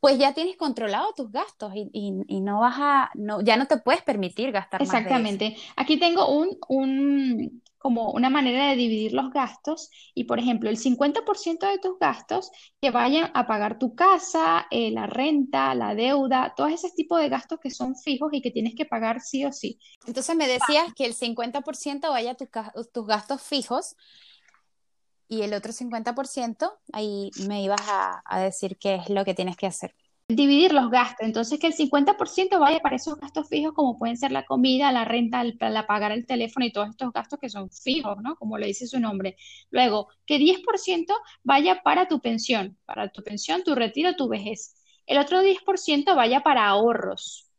pues 0.00 0.18
ya 0.18 0.34
tienes 0.34 0.56
controlado 0.56 1.12
tus 1.16 1.30
gastos 1.30 1.72
y, 1.74 1.88
y, 1.92 2.40
no 2.40 2.60
vas 2.60 2.74
a, 2.78 3.10
no, 3.14 3.40
ya 3.40 3.56
no 3.56 3.66
te 3.66 3.76
puedes 3.78 4.02
permitir 4.02 4.50
gastar 4.50 4.82
Exactamente. 4.82 5.50
más 5.50 5.54
de 5.54 5.60
eso. 5.60 5.72
Aquí 5.76 5.98
tengo 5.98 6.28
un, 6.28 6.58
un, 6.68 7.62
como 7.82 8.12
una 8.12 8.30
manera 8.30 8.70
de 8.70 8.76
dividir 8.76 9.12
los 9.12 9.30
gastos 9.30 9.90
y, 10.14 10.24
por 10.24 10.38
ejemplo, 10.38 10.70
el 10.70 10.76
50% 10.76 11.68
de 11.68 11.78
tus 11.80 11.98
gastos 11.98 12.52
que 12.80 12.92
vayan 12.92 13.32
a 13.34 13.48
pagar 13.48 13.78
tu 13.80 13.96
casa, 13.96 14.66
eh, 14.70 14.92
la 14.92 15.08
renta, 15.08 15.74
la 15.74 15.96
deuda, 15.96 16.54
todos 16.56 16.70
esos 16.70 16.94
tipos 16.94 17.20
de 17.20 17.28
gastos 17.28 17.58
que 17.60 17.70
son 17.70 17.96
fijos 17.96 18.30
y 18.32 18.40
que 18.40 18.52
tienes 18.52 18.76
que 18.76 18.84
pagar 18.84 19.20
sí 19.20 19.44
o 19.44 19.52
sí. 19.52 19.80
Entonces 20.06 20.36
me 20.36 20.46
decías 20.46 20.94
que 20.94 21.06
el 21.06 21.14
50% 21.14 21.31
vaya 21.34 22.32
a 22.32 22.82
tus 22.84 23.06
gastos 23.06 23.42
fijos 23.42 23.96
y 25.28 25.42
el 25.42 25.54
otro 25.54 25.72
50% 25.72 26.78
ahí 26.92 27.30
me 27.48 27.62
ibas 27.62 27.80
a, 27.88 28.40
decir 28.40 28.76
qué 28.76 28.96
es 28.96 29.08
lo 29.08 29.24
que 29.24 29.34
tienes 29.34 29.56
que 29.56 29.66
hacer 29.66 29.94
dividir 30.28 30.72
los 30.72 30.90
gastos. 30.90 31.26
Entonces, 31.26 31.58
que 31.58 31.66
el 31.66 31.74
50% 31.74 32.58
vaya 32.58 32.80
para 32.80 32.96
esos 32.96 33.18
gastos 33.18 33.48
fijos, 33.48 33.74
como 33.74 33.98
pueden 33.98 34.16
ser 34.16 34.32
la 34.32 34.44
comida, 34.44 34.92
la 34.92 35.04
renta, 35.04 35.44
la 35.44 35.86
pagar 35.86 36.12
el 36.12 36.26
teléfono 36.26 36.64
y 36.64 36.72
todos 36.72 36.88
estos 36.88 37.12
gastos 37.12 37.38
que 37.38 37.50
son 37.50 37.70
fijos, 37.70 38.18
¿no? 38.22 38.36
Como 38.36 38.56
le 38.58 38.66
dice 38.66 38.86
su 38.86 38.98
nombre. 39.00 39.36
Luego, 39.70 40.08
que 40.26 40.38
10% 40.38 41.14
vaya 41.42 41.82
para 41.82 42.08
tu 42.08 42.20
pensión, 42.20 42.78
para 42.86 43.10
tu 43.10 43.22
pensión, 43.22 43.62
tu 43.62 43.74
retiro, 43.74 44.14
tu 44.16 44.28
vejez. 44.28 44.74
El 45.06 45.18
otro 45.18 45.42
10% 45.42 46.14
vaya 46.14 46.40
para 46.40 46.66
ahorros. 46.66 47.50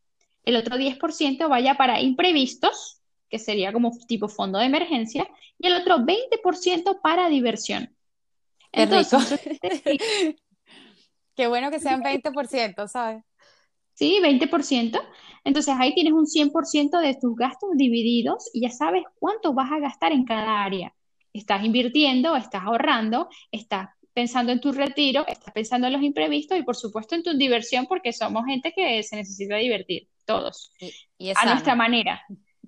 El 0.44 0.56
otro 0.56 0.78
10% 0.78 1.48
vaya 1.50 1.76
para 1.76 2.02
imprevistos, 2.02 3.02
que 3.34 3.40
sería 3.40 3.74
como 3.74 3.90
tipo 4.08 4.28
fondo 4.28 4.60
de 4.60 4.66
emergencia. 4.66 5.28
Y 5.58 5.66
el 5.66 5.74
otro 5.74 5.98
20% 5.98 7.02
para 7.02 7.30
diversión. 7.30 7.92
Entonces, 8.72 9.42
Qué 11.36 11.48
bueno 11.48 11.72
que 11.72 11.80
sean 11.80 12.04
20%, 12.04 12.88
¿sabes? 12.88 13.24
Sí, 13.96 14.20
20%. 14.22 15.02
Entonces 15.44 15.76
ahí 15.80 15.96
tienes 15.96 16.14
un 16.14 16.28
100% 16.28 17.00
de 17.00 17.18
tus 17.20 17.36
gastos 17.36 17.72
divididos 17.74 18.52
y 18.54 18.62
ya 18.62 18.70
sabes 18.70 19.02
cuánto 19.18 19.56
vas 19.56 19.72
a 19.72 19.80
gastar 19.80 20.12
en 20.12 20.26
cada 20.26 20.64
área. 20.64 20.94
Estás 21.34 21.66
invirtiendo, 21.66 22.36
estás 22.36 22.62
ahorrando, 22.64 23.30
estás 23.52 23.90
pensando 24.14 24.52
en 24.52 24.62
tu 24.62 24.74
retiro, 24.74 25.26
estás 25.28 25.52
pensando 25.56 25.88
en 25.88 25.94
los 25.94 26.04
imprevistos 26.04 26.56
y 26.56 26.62
por 26.62 26.76
supuesto 26.76 27.16
en 27.16 27.24
tu 27.24 27.36
diversión 27.36 27.88
porque 27.88 28.14
somos 28.14 28.46
gente 28.46 28.74
que 28.76 29.02
se 29.02 29.16
necesita 29.16 29.56
divertir, 29.56 30.08
todos, 30.24 30.72
y, 31.18 31.32
a 31.32 31.46
nuestra 31.46 31.74
manera. 31.74 32.22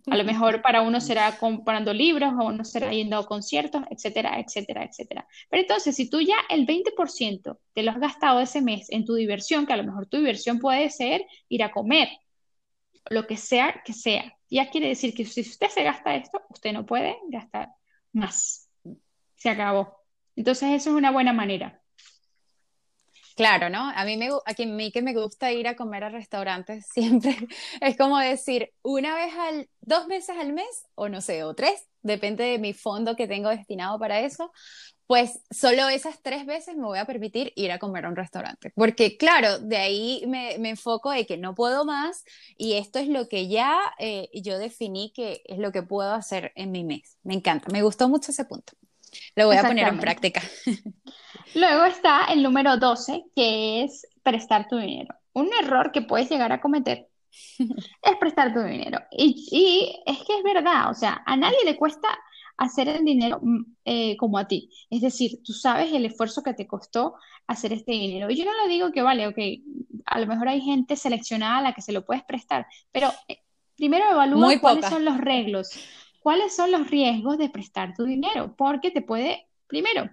A 0.07 0.17
lo 0.17 0.23
mejor 0.23 0.61
para 0.61 0.81
uno 0.81 1.01
será 1.01 1.37
comprando 1.37 1.93
libros, 1.93 2.33
o 2.39 2.45
uno 2.45 2.63
será 2.63 2.91
yendo 2.91 3.17
a 3.17 3.25
conciertos, 3.25 3.83
etcétera, 3.89 4.39
etcétera, 4.39 4.83
etcétera. 4.83 5.27
Pero 5.49 5.61
entonces, 5.61 5.95
si 5.95 6.09
tú 6.09 6.21
ya 6.21 6.35
el 6.49 6.65
20% 6.67 7.59
te 7.73 7.83
lo 7.83 7.91
has 7.91 7.99
gastado 7.99 8.39
ese 8.39 8.61
mes 8.61 8.89
en 8.91 9.05
tu 9.05 9.15
diversión, 9.15 9.65
que 9.65 9.73
a 9.73 9.77
lo 9.77 9.83
mejor 9.83 10.07
tu 10.07 10.17
diversión 10.17 10.59
puede 10.59 10.89
ser 10.89 11.25
ir 11.49 11.63
a 11.63 11.71
comer, 11.71 12.09
lo 13.09 13.25
que 13.27 13.37
sea 13.37 13.81
que 13.83 13.93
sea, 13.93 14.37
ya 14.49 14.69
quiere 14.69 14.89
decir 14.89 15.13
que 15.13 15.25
si 15.25 15.41
usted 15.41 15.69
se 15.69 15.83
gasta 15.83 16.15
esto, 16.15 16.41
usted 16.49 16.73
no 16.73 16.85
puede 16.85 17.17
gastar 17.29 17.69
más. 18.11 18.69
Se 19.35 19.49
acabó. 19.49 19.97
Entonces, 20.35 20.69
eso 20.69 20.89
es 20.91 20.95
una 20.95 21.11
buena 21.11 21.33
manera. 21.33 21.81
Claro, 23.35 23.69
¿no? 23.69 23.91
A 23.93 24.05
mí, 24.05 24.15
me, 24.15 24.29
a 24.29 24.65
mí 24.65 24.91
que 24.91 25.01
me 25.01 25.13
gusta 25.13 25.51
ir 25.51 25.67
a 25.67 25.75
comer 25.75 26.05
a 26.05 26.09
restaurantes 26.09 26.85
siempre 26.93 27.35
es 27.81 27.97
como 27.97 28.17
decir 28.17 28.71
una 28.81 29.13
vez 29.15 29.33
al, 29.37 29.69
dos 29.81 30.07
veces 30.07 30.37
al 30.37 30.53
mes 30.53 30.85
o 30.95 31.09
no 31.09 31.19
sé, 31.21 31.43
o 31.43 31.53
tres, 31.53 31.85
depende 32.01 32.45
de 32.45 32.59
mi 32.59 32.73
fondo 32.73 33.15
que 33.15 33.27
tengo 33.27 33.49
destinado 33.49 33.99
para 33.99 34.21
eso, 34.21 34.51
pues 35.07 35.39
solo 35.51 35.89
esas 35.89 36.21
tres 36.21 36.45
veces 36.45 36.77
me 36.77 36.85
voy 36.85 36.97
a 36.97 37.05
permitir 37.05 37.51
ir 37.55 37.71
a 37.71 37.77
comer 37.77 38.05
a 38.05 38.09
un 38.09 38.15
restaurante. 38.15 38.71
Porque 38.73 39.17
claro, 39.17 39.59
de 39.59 39.77
ahí 39.77 40.23
me, 40.27 40.57
me 40.57 40.69
enfoco 40.69 41.11
de 41.11 41.25
que 41.25 41.37
no 41.37 41.55
puedo 41.55 41.83
más 41.83 42.23
y 42.57 42.73
esto 42.73 42.99
es 42.99 43.07
lo 43.09 43.27
que 43.27 43.47
ya 43.47 43.77
eh, 43.99 44.29
yo 44.33 44.57
definí 44.57 45.11
que 45.13 45.41
es 45.45 45.59
lo 45.59 45.71
que 45.71 45.83
puedo 45.83 46.13
hacer 46.13 46.53
en 46.55 46.71
mi 46.71 46.83
mes. 46.83 47.17
Me 47.23 47.33
encanta, 47.33 47.67
me 47.71 47.81
gustó 47.83 48.07
mucho 48.07 48.31
ese 48.31 48.45
punto. 48.45 48.73
Lo 49.35 49.47
voy 49.47 49.57
a 49.57 49.63
poner 49.63 49.87
en 49.87 49.99
práctica. 49.99 50.41
Luego 51.53 51.85
está 51.85 52.25
el 52.25 52.43
número 52.43 52.77
12, 52.77 53.25
que 53.35 53.83
es 53.83 54.07
prestar 54.23 54.67
tu 54.67 54.77
dinero. 54.77 55.15
Un 55.33 55.49
error 55.61 55.91
que 55.91 56.01
puedes 56.01 56.29
llegar 56.29 56.51
a 56.51 56.61
cometer 56.61 57.07
es 57.59 58.17
prestar 58.19 58.53
tu 58.53 58.61
dinero. 58.61 58.99
Y, 59.11 59.95
es 60.05 60.17
que 60.19 60.37
es 60.37 60.43
verdad, 60.43 60.89
o 60.89 60.93
sea, 60.93 61.23
a 61.25 61.35
nadie 61.37 61.57
le 61.65 61.77
cuesta 61.77 62.07
hacer 62.57 62.87
el 62.87 63.03
dinero 63.03 63.39
mm, 63.41 63.65
eh, 63.85 64.17
como 64.17 64.37
a 64.37 64.47
ti. 64.47 64.69
Es 64.89 65.01
decir, 65.01 65.43
tú 65.43 65.53
sabes 65.53 65.91
el 65.93 66.05
esfuerzo 66.05 66.41
que 66.43 66.53
te 66.53 66.67
costó 66.67 67.15
hacer 67.47 67.73
este 67.73 67.91
dinero. 67.91 68.29
Y 68.29 68.37
yo 68.37 68.45
no 68.45 68.53
le 68.63 68.69
digo 68.69 68.91
que 68.91 69.01
vale, 69.01 69.27
ok, 69.27 69.37
a 70.05 70.19
lo 70.19 70.27
mejor 70.27 70.49
hay 70.49 70.61
gente 70.61 70.95
seleccionada 70.95 71.57
a 71.57 71.61
la 71.61 71.73
que 71.73 71.81
se 71.81 71.91
lo 71.91 72.05
puedes 72.05 72.23
prestar, 72.23 72.65
pero 72.91 73.11
eh, 73.27 73.39
primero 73.75 74.05
evalúa 74.09 74.59
cuáles 74.59 74.85
son 74.85 75.05
los 75.05 75.17
riesgos, 75.17 75.71
cuáles 76.21 76.55
son 76.55 76.71
los 76.71 76.89
riesgos 76.89 77.37
de 77.37 77.49
prestar 77.49 77.93
tu 77.93 78.05
dinero, 78.05 78.55
porque 78.55 78.91
te 78.91 79.01
puede, 79.01 79.47
primero, 79.67 80.09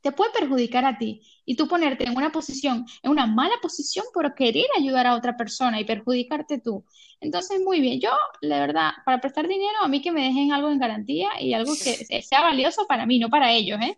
te 0.00 0.12
puede 0.12 0.30
perjudicar 0.32 0.84
a 0.84 0.98
ti 0.98 1.22
y 1.44 1.56
tú 1.56 1.68
ponerte 1.68 2.04
en 2.06 2.16
una 2.16 2.30
posición, 2.32 2.86
en 3.02 3.10
una 3.10 3.26
mala 3.26 3.54
posición 3.62 4.06
por 4.12 4.34
querer 4.34 4.66
ayudar 4.76 5.06
a 5.06 5.14
otra 5.14 5.36
persona 5.36 5.80
y 5.80 5.84
perjudicarte 5.84 6.60
tú. 6.60 6.84
Entonces, 7.20 7.60
muy 7.60 7.80
bien, 7.80 8.00
yo, 8.00 8.10
la 8.40 8.60
verdad, 8.60 8.92
para 9.04 9.20
prestar 9.20 9.48
dinero, 9.48 9.78
a 9.82 9.88
mí 9.88 10.00
que 10.02 10.12
me 10.12 10.22
dejen 10.24 10.52
algo 10.52 10.70
en 10.70 10.78
garantía 10.78 11.30
y 11.40 11.52
algo 11.54 11.72
que 11.82 12.22
sea 12.22 12.42
valioso 12.42 12.86
para 12.86 13.06
mí, 13.06 13.18
no 13.18 13.28
para 13.30 13.52
ellos, 13.52 13.80
¿eh? 13.82 13.96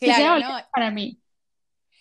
Que 0.00 0.14
sea 0.14 0.30
valioso 0.30 0.52
para 0.72 0.90
mí. 0.90 1.18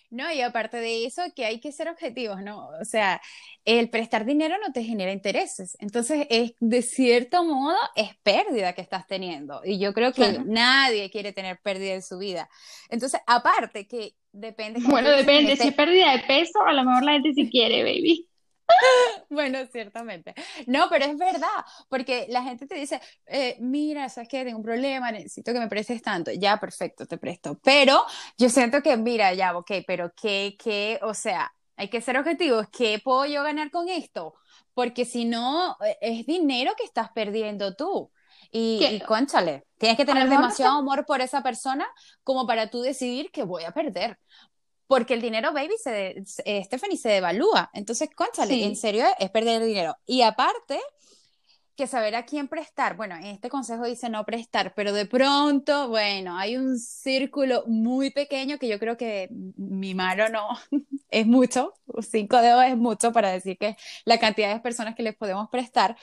No, 0.10 0.32
y 0.32 0.42
aparte 0.42 0.78
de 0.78 1.06
eso, 1.06 1.22
que 1.36 1.46
hay 1.46 1.60
que 1.60 1.72
ser 1.72 1.90
objetivos, 1.90 2.42
¿no? 2.42 2.70
O 2.80 2.86
sea, 2.86 3.22
el 3.66 3.90
prestar 3.90 4.26
dinero 4.26 4.56
no 4.66 4.72
te 4.72 4.84
genera 4.84 5.12
intereses. 5.12 5.76
Entonces, 5.80 6.28
es, 6.30 6.54
de 6.60 6.82
cierto 6.82 7.44
modo, 7.44 7.76
es 7.96 8.16
pérdida 8.24 8.74
que 8.74 8.82
estás 8.82 9.08
teniendo. 9.08 9.62
Y 9.64 9.80
yo 9.80 9.94
creo 9.94 10.14
que 10.14 10.40
nadie 10.46 11.10
quiere 11.10 11.34
tener 11.34 11.60
pérdida 11.62 11.94
en 11.94 12.04
su 12.04 12.18
vida. 12.18 12.50
Entonces, 12.90 13.20
aparte 13.26 13.88
que 13.88 14.16
depende. 14.32 14.80
Bueno, 14.88 15.10
depende. 15.10 15.56
Si 15.56 15.68
es 15.68 15.74
pérdida 15.74 16.12
de 16.12 16.20
peso, 16.20 16.62
a 16.66 16.74
lo 16.74 16.84
mejor 16.84 17.04
la 17.04 17.14
gente 17.14 17.34
sí 17.34 17.50
quiere, 17.50 17.84
baby. 17.84 18.28
Bueno, 19.30 19.60
ciertamente. 19.72 20.34
No, 20.68 20.88
pero 20.90 21.06
es 21.06 21.18
verdad, 21.18 21.48
porque 21.90 22.26
la 22.30 22.44
gente 22.44 22.68
te 22.68 22.76
dice, 22.76 23.02
eh, 23.26 23.58
mira, 23.60 24.08
sabes 24.10 24.30
que 24.30 24.44
tengo 24.44 24.58
un 24.58 24.64
problema, 24.64 25.12
necesito 25.12 25.54
que 25.54 25.60
me 25.60 25.68
prestes 25.68 26.02
tanto. 26.02 26.32
Ya, 26.32 26.58
perfecto, 26.60 27.06
te 27.06 27.18
presto. 27.18 27.60
Pero 27.64 28.04
yo 28.38 28.50
siento 28.50 28.82
que, 28.82 28.96
mira, 28.98 29.34
ya, 29.34 29.58
ok, 29.58 29.72
pero 29.86 30.14
¿qué, 30.16 30.56
qué? 30.62 31.00
O 31.02 31.14
sea, 31.14 31.52
hay 31.76 31.90
que 31.90 32.02
ser 32.02 32.18
objetivos. 32.18 32.68
¿Qué 32.72 33.00
puedo 33.04 33.26
yo 33.26 33.44
ganar 33.44 33.72
con 33.72 33.90
esto? 33.90 34.36
Porque 34.74 35.06
si 35.06 35.26
no, 35.26 35.78
eh, 35.86 35.98
es 36.02 36.26
dinero 36.26 36.74
que 36.78 36.86
estás 36.86 37.10
perdiendo 37.12 37.76
tú. 37.76 38.12
Y, 38.52 38.84
y, 38.86 39.00
conchale, 39.02 39.66
tienes 39.78 39.98
que 39.98 40.06
tener 40.06 40.30
demasiado 40.30 40.78
amor 40.78 41.06
por 41.06 41.20
esa 41.20 41.42
persona 41.42 41.86
como 42.24 42.46
para 42.46 42.70
tú 42.70 42.82
decidir 42.82 43.32
que 43.32 43.44
voy 43.44 43.64
a 43.64 43.72
perder 43.72 44.18
porque 44.88 45.14
el 45.14 45.22
dinero, 45.22 45.54
baby, 45.54 45.76
se, 45.78 46.24
eh, 46.46 46.64
Stephanie, 46.64 46.98
se 46.98 47.10
devalúa. 47.10 47.70
Entonces, 47.74 48.10
conchale, 48.16 48.64
en 48.64 48.76
serio 48.76 49.06
es 49.20 49.30
perder 49.30 49.64
dinero. 49.64 49.98
Y 50.06 50.22
aparte, 50.22 50.80
que 51.76 51.88
saber 51.88 52.16
a 52.16 52.26
quién 52.26 52.48
prestar. 52.48 52.96
Bueno, 52.96 53.16
en 53.16 53.26
este 53.26 53.50
consejo 53.50 53.86
dice 53.86 54.10
no 54.10 54.26
prestar, 54.26 54.74
pero 54.76 54.94
de 54.94 55.06
pronto, 55.06 55.90
bueno, 55.90 56.38
hay 56.38 56.58
un 56.58 56.80
círculo 56.80 57.64
muy 57.68 58.12
pequeño 58.12 58.58
que 58.58 58.68
yo 58.68 58.80
creo 58.80 58.98
que 58.98 59.28
mi 59.32 59.94
mano 59.94 60.30
no 60.30 60.48
es 61.10 61.28
mucho, 61.28 61.74
cinco 62.02 62.38
dedos 62.38 62.64
es 62.66 62.78
mucho 62.78 63.12
para 63.12 63.30
decir 63.32 63.58
que 63.58 63.76
la 64.06 64.20
cantidad 64.20 64.54
de 64.54 64.62
personas 64.62 64.96
que 64.96 65.04
les 65.04 65.16
podemos 65.16 65.50
prestar. 65.50 65.98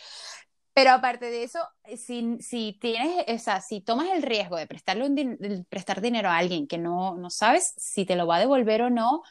Pero 0.74 0.90
aparte 0.92 1.26
de 1.26 1.42
eso, 1.44 1.58
si, 1.96 2.38
si 2.40 2.78
tienes, 2.80 3.24
o 3.28 3.38
sea, 3.38 3.60
si 3.60 3.82
tomas 3.82 4.08
el 4.10 4.22
riesgo 4.22 4.56
de 4.56 4.66
prestarle 4.66 5.06
un 5.06 5.66
prestar 5.68 6.00
dinero 6.00 6.30
a 6.30 6.38
alguien 6.38 6.66
que 6.66 6.78
no, 6.78 7.16
no 7.16 7.28
sabes 7.30 7.74
si 7.76 8.06
te 8.06 8.16
lo 8.16 8.26
va 8.26 8.36
a 8.36 8.40
devolver 8.40 8.82
o 8.82 8.90
no, 8.90 9.22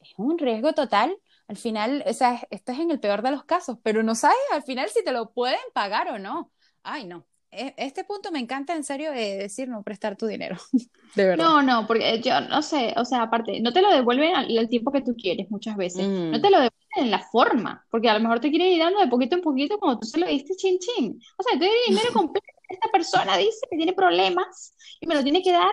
es 0.00 0.10
un 0.16 0.38
riesgo 0.38 0.72
total 0.74 1.16
al 1.48 1.56
final, 1.56 2.04
o 2.06 2.12
sea, 2.14 2.42
esto 2.50 2.72
es 2.72 2.80
en 2.80 2.90
el 2.90 3.00
peor 3.00 3.22
de 3.22 3.30
los 3.30 3.44
casos, 3.44 3.78
pero 3.82 4.02
no 4.02 4.14
sabes 4.16 4.36
al 4.52 4.64
final 4.64 4.90
si 4.90 5.04
te 5.04 5.12
lo 5.12 5.32
pueden 5.32 5.60
pagar 5.74 6.08
o 6.10 6.18
no. 6.18 6.52
Ay, 6.82 7.06
no. 7.06 7.27
E, 7.50 7.74
este 7.78 8.04
punto 8.04 8.30
me 8.30 8.38
encanta 8.38 8.74
en 8.74 8.84
serio 8.84 9.10
de 9.10 9.36
decir 9.36 9.68
no 9.68 9.82
prestar 9.82 10.16
tu 10.16 10.26
dinero, 10.26 10.56
de 11.14 11.24
verdad. 11.24 11.44
No, 11.44 11.62
no, 11.62 11.86
porque 11.86 12.20
yo 12.22 12.40
no 12.42 12.60
sé, 12.62 12.94
o 12.96 13.04
sea, 13.04 13.22
aparte, 13.22 13.60
no 13.60 13.72
te 13.72 13.80
lo 13.80 13.90
devuelven 13.90 14.34
al, 14.34 14.68
tiempo 14.68 14.92
que 14.92 15.00
tú 15.00 15.14
quieres 15.16 15.50
muchas 15.50 15.76
veces, 15.76 16.06
no 16.06 16.38
mm. 16.38 16.42
te 16.42 16.50
lo 16.50 16.60
devuelven 16.60 16.72
en 16.96 17.10
la 17.10 17.20
forma, 17.20 17.86
porque 17.90 18.08
a 18.08 18.14
lo 18.14 18.20
mejor 18.20 18.40
te 18.40 18.50
quieren 18.50 18.68
ir 18.68 18.80
dando 18.80 19.00
de 19.00 19.08
poquito 19.08 19.36
en 19.36 19.42
poquito 19.42 19.78
como 19.78 19.98
tú 19.98 20.06
se 20.06 20.18
lo 20.18 20.26
diste 20.26 20.54
chin 20.56 20.78
chin. 20.78 21.20
O 21.36 21.42
sea, 21.42 21.58
te 21.58 21.66
doy 21.66 21.74
dinero 21.88 22.08
completo, 22.12 22.46
esta 22.68 22.88
persona 22.90 23.36
dice 23.38 23.66
que 23.70 23.76
tiene 23.76 23.94
problemas 23.94 24.74
y 25.00 25.06
me 25.06 25.14
lo 25.14 25.22
tiene 25.22 25.42
que 25.42 25.52
dar 25.52 25.72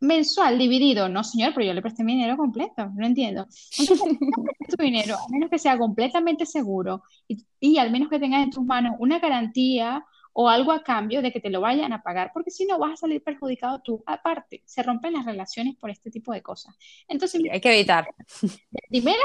mensual 0.00 0.58
dividido, 0.58 1.08
no 1.08 1.24
señor, 1.24 1.52
pero 1.54 1.66
yo 1.66 1.74
le 1.74 1.82
presté 1.82 2.04
mi 2.04 2.14
dinero 2.14 2.36
completo, 2.36 2.90
no 2.94 3.06
entiendo. 3.06 3.46
tu 4.68 4.82
dinero, 4.82 5.16
a 5.16 5.28
menos 5.30 5.50
que 5.50 5.58
sea 5.58 5.78
completamente 5.78 6.46
seguro 6.46 7.02
y, 7.26 7.44
y, 7.60 7.78
al 7.78 7.90
menos 7.90 8.08
que 8.08 8.18
tengas 8.18 8.42
en 8.42 8.50
tus 8.50 8.64
manos 8.64 8.94
una 8.98 9.18
garantía 9.18 10.04
o 10.40 10.48
algo 10.48 10.70
a 10.70 10.84
cambio 10.84 11.20
de 11.20 11.32
que 11.32 11.40
te 11.40 11.50
lo 11.50 11.60
vayan 11.60 11.92
a 11.92 12.00
pagar, 12.00 12.30
porque 12.32 12.52
si 12.52 12.64
no 12.64 12.78
vas 12.78 12.92
a 12.92 12.96
salir 12.96 13.24
perjudicado 13.24 13.80
tú. 13.80 14.04
Aparte, 14.06 14.62
se 14.64 14.84
rompen 14.84 15.14
las 15.14 15.24
relaciones 15.24 15.74
por 15.74 15.90
este 15.90 16.12
tipo 16.12 16.32
de 16.32 16.42
cosas. 16.42 16.76
Entonces, 17.08 17.42
hay 17.50 17.60
que 17.60 17.74
evitar. 17.74 18.06
Primero 18.88 19.18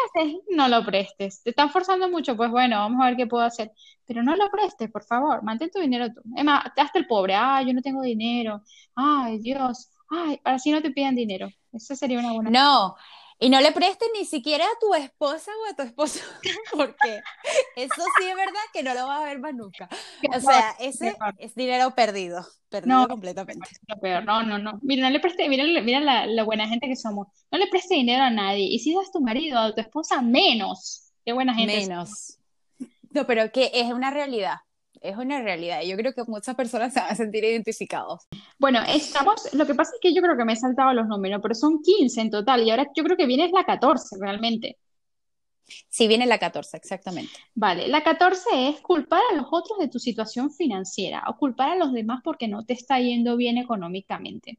no 0.49 0.68
lo 0.68 0.84
prestes. 0.84 1.43
Te 1.43 1.51
están 1.51 1.70
forzando 1.70 2.09
mucho, 2.09 2.36
pues 2.36 2.49
bueno, 2.49 2.78
vamos 2.78 2.99
a 2.99 3.09
ver 3.09 3.16
qué 3.16 3.28
puedo 3.28 3.43
hacer. 3.43 3.72
Pero 4.07 4.24
no 4.24 4.36
lo 4.36 4.49
prestes, 4.49 4.89
por 4.89 5.03
favor, 5.03 5.43
mantén 5.43 5.70
tu 5.70 5.80
dinero 5.80 6.11
tú. 6.11 6.22
Es 6.36 6.43
más, 6.43 6.66
hasta 6.76 6.97
el 6.97 7.05
pobre, 7.05 7.36
ay, 7.36 7.68
yo 7.68 7.74
no 7.74 7.84
tengo 7.84 8.01
dinero, 8.01 8.64
ay, 8.95 9.38
Dios 9.38 9.91
ay, 10.09 10.39
para 10.43 10.57
si 10.57 10.72
no 10.72 10.82
te 10.82 10.89
piden 10.91 11.16
dinero. 11.16 11.47
Eso 11.72 11.95
sería 11.95 12.20
una 12.20 12.34
buena. 12.34 12.49
No, 12.49 12.95
y 13.44 13.50
no 13.50 13.60
le 13.60 13.74
prestes 13.74 14.08
ni 14.18 14.24
siquiera 14.24 14.64
a 14.64 14.80
tu 14.80 14.94
esposa 14.94 15.52
o 15.52 15.70
a 15.70 15.76
tu 15.76 15.82
esposo, 15.82 16.22
porque 16.72 17.20
eso 17.76 18.02
sí 18.18 18.26
es 18.26 18.36
verdad 18.38 18.62
que 18.72 18.84
no 18.84 18.94
lo 18.94 19.06
vas 19.06 19.22
a 19.22 19.26
ver 19.26 19.39
más 19.39 19.54
nunca. 19.54 19.89
O 20.34 20.39
sea, 20.39 20.74
ese 20.80 21.14
es 21.38 21.54
dinero 21.54 21.91
perdido, 21.94 22.46
perdido 22.70 23.06
completamente. 23.06 23.68
No, 24.24 24.44
no, 24.44 24.58
no. 24.60 24.80
Mira, 24.82 25.04
no 25.04 25.10
le 25.10 25.20
preste, 25.20 25.50
mira, 25.50 25.66
mira 25.82 26.00
la, 26.00 26.44
buena 26.44 26.70
gente 26.70 26.88
que 26.88 26.96
somos. 26.96 27.28
No 27.52 27.58
le 27.58 27.68
preste 27.68 27.96
dinero 27.96 28.24
a 28.24 28.30
nadie. 28.30 28.64
Y 28.64 28.80
si 28.80 28.96
das 28.96 29.10
a 29.10 29.12
tu 29.12 29.20
marido 29.20 29.60
o 29.60 29.64
a 29.64 29.76
tu 29.76 29.82
esposa, 29.82 30.22
menos. 30.22 31.12
Qué 31.26 31.34
buena 31.34 31.54
gente. 31.54 31.82
Menos. 31.82 32.38
No, 33.10 33.28
pero 33.28 33.52
que 33.52 33.72
es 33.74 33.91
una 33.91 34.10
realidad 34.10 34.56
es 35.04 35.18
una 35.18 35.41
realidad. 35.41 35.82
Yo 35.82 35.97
creo 35.97 36.14
que 36.14 36.24
muchas 36.26 36.56
personas 36.56 36.93
se 36.93 36.99
van 37.01 37.12
a 37.12 37.16
sentir 37.16 37.43
identificados. 37.43 38.24
Bueno, 38.58 38.80
estamos, 38.88 39.54
lo 39.54 39.66
que 39.66 39.76
pasa 39.76 39.91
es 39.93 39.99
que 40.01 40.14
yo 40.14 40.22
creo 40.22 40.38
que 40.38 40.45
me 40.45 40.54
he 40.54 40.56
saltado 40.56 40.93
los 40.93 41.08
números, 41.08 41.41
pero 41.41 41.54
son 41.54 41.82
15 41.82 42.22
en 42.22 42.32
total 42.32 42.64
y 42.64 42.72
ahora 42.72 42.88
yo 42.95 43.04
creo 43.04 43.18
que 43.18 43.26
viene 43.26 43.51
la 43.51 43.66
14 43.66 44.16
realmente. 44.20 44.78
Sí, 45.89 46.08
viene 46.08 46.26
la 46.26 46.38
14, 46.39 46.78
exactamente. 46.78 47.32
Vale, 47.54 47.88
la 47.88 48.04
14 48.04 48.70
es 48.70 48.82
culpar 48.82 49.22
a 49.32 49.36
los 49.36 49.47
otros 49.51 49.78
de 49.80 49.88
tu 49.88 49.99
situación 49.99 50.51
financiera 50.51 51.24
o 51.28 51.38
culpar 51.38 51.70
a 51.70 51.76
los 51.76 51.93
demás 51.93 52.22
porque 52.24 52.47
no 52.47 52.66
te 52.66 52.74
está 52.74 52.99
yendo 52.99 53.38
bien 53.38 53.58
económicamente. 53.58 54.58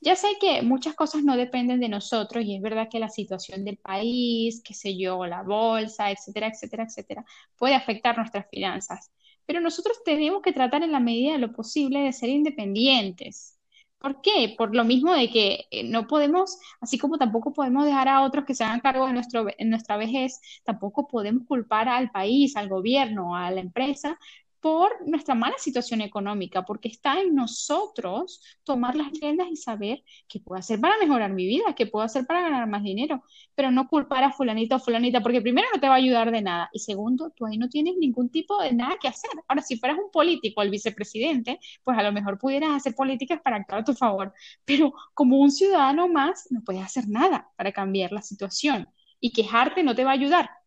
Ya 0.00 0.16
sé 0.16 0.28
que 0.40 0.62
muchas 0.62 0.94
cosas 0.94 1.22
no 1.24 1.36
dependen 1.36 1.78
de 1.80 1.88
nosotros 1.88 2.44
y 2.44 2.56
es 2.56 2.62
verdad 2.62 2.88
que 2.90 2.98
la 2.98 3.10
situación 3.10 3.64
del 3.64 3.76
país, 3.76 4.62
qué 4.64 4.72
sé 4.72 4.96
yo, 4.96 5.26
la 5.26 5.42
bolsa, 5.42 6.10
etcétera, 6.10 6.48
etcétera, 6.48 6.84
etcétera, 6.84 7.24
puede 7.56 7.74
afectar 7.74 8.16
nuestras 8.16 8.48
finanzas 8.50 9.10
pero 9.50 9.60
nosotros 9.60 9.98
tenemos 10.04 10.42
que 10.42 10.52
tratar 10.52 10.84
en 10.84 10.92
la 10.92 11.00
medida 11.00 11.32
de 11.32 11.40
lo 11.40 11.50
posible 11.52 11.98
de 12.02 12.12
ser 12.12 12.28
independientes. 12.28 13.58
¿Por 13.98 14.22
qué? 14.22 14.54
Por 14.56 14.76
lo 14.76 14.84
mismo 14.84 15.12
de 15.12 15.28
que 15.28 15.64
eh, 15.72 15.82
no 15.82 16.06
podemos, 16.06 16.56
así 16.80 16.98
como 16.98 17.18
tampoco 17.18 17.52
podemos 17.52 17.84
dejar 17.84 18.06
a 18.06 18.22
otros 18.22 18.44
que 18.44 18.54
se 18.54 18.62
hagan 18.62 18.78
cargo 18.78 19.08
de 19.08 19.12
nuestro, 19.12 19.46
en 19.58 19.70
nuestra 19.70 19.96
vejez, 19.96 20.40
tampoco 20.62 21.08
podemos 21.08 21.48
culpar 21.48 21.88
al 21.88 22.12
país, 22.12 22.54
al 22.54 22.68
gobierno, 22.68 23.34
a 23.34 23.50
la 23.50 23.60
empresa 23.60 24.20
por 24.60 25.06
nuestra 25.08 25.34
mala 25.34 25.56
situación 25.58 26.00
económica, 26.02 26.64
porque 26.64 26.88
está 26.88 27.20
en 27.20 27.34
nosotros 27.34 28.42
tomar 28.64 28.94
las 28.94 29.10
riendas 29.12 29.48
y 29.50 29.56
saber 29.56 30.04
qué 30.28 30.40
puedo 30.40 30.58
hacer 30.58 30.80
para 30.80 30.98
mejorar 30.98 31.32
mi 31.32 31.46
vida, 31.46 31.74
qué 31.74 31.86
puedo 31.86 32.04
hacer 32.04 32.26
para 32.26 32.42
ganar 32.42 32.68
más 32.68 32.82
dinero, 32.82 33.22
pero 33.54 33.70
no 33.70 33.88
culpar 33.88 34.24
a 34.24 34.32
fulanito 34.32 34.76
o 34.76 34.78
fulanita, 34.78 35.22
porque 35.22 35.40
primero 35.40 35.68
no 35.72 35.80
te 35.80 35.88
va 35.88 35.94
a 35.94 35.96
ayudar 35.98 36.30
de 36.30 36.42
nada 36.42 36.68
y 36.72 36.78
segundo, 36.80 37.30
tú 37.34 37.46
ahí 37.46 37.56
no 37.58 37.68
tienes 37.68 37.96
ningún 37.96 38.30
tipo 38.30 38.60
de 38.62 38.72
nada 38.72 38.96
que 39.00 39.08
hacer. 39.08 39.30
Ahora, 39.48 39.62
si 39.62 39.76
fueras 39.78 39.98
un 39.98 40.10
político, 40.10 40.62
el 40.62 40.70
vicepresidente, 40.70 41.58
pues 41.82 41.98
a 41.98 42.02
lo 42.02 42.12
mejor 42.12 42.38
pudieras 42.38 42.70
hacer 42.70 42.94
políticas 42.94 43.40
para 43.42 43.56
actuar 43.56 43.80
a 43.80 43.84
tu 43.84 43.94
favor, 43.94 44.32
pero 44.64 44.92
como 45.14 45.38
un 45.38 45.50
ciudadano 45.50 46.08
más, 46.08 46.48
no 46.50 46.62
puedes 46.64 46.82
hacer 46.82 47.08
nada 47.08 47.50
para 47.56 47.72
cambiar 47.72 48.12
la 48.12 48.22
situación 48.22 48.88
y 49.20 49.32
quejarte 49.32 49.82
no 49.82 49.94
te 49.94 50.04
va 50.04 50.10
a 50.10 50.14
ayudar. 50.14 50.59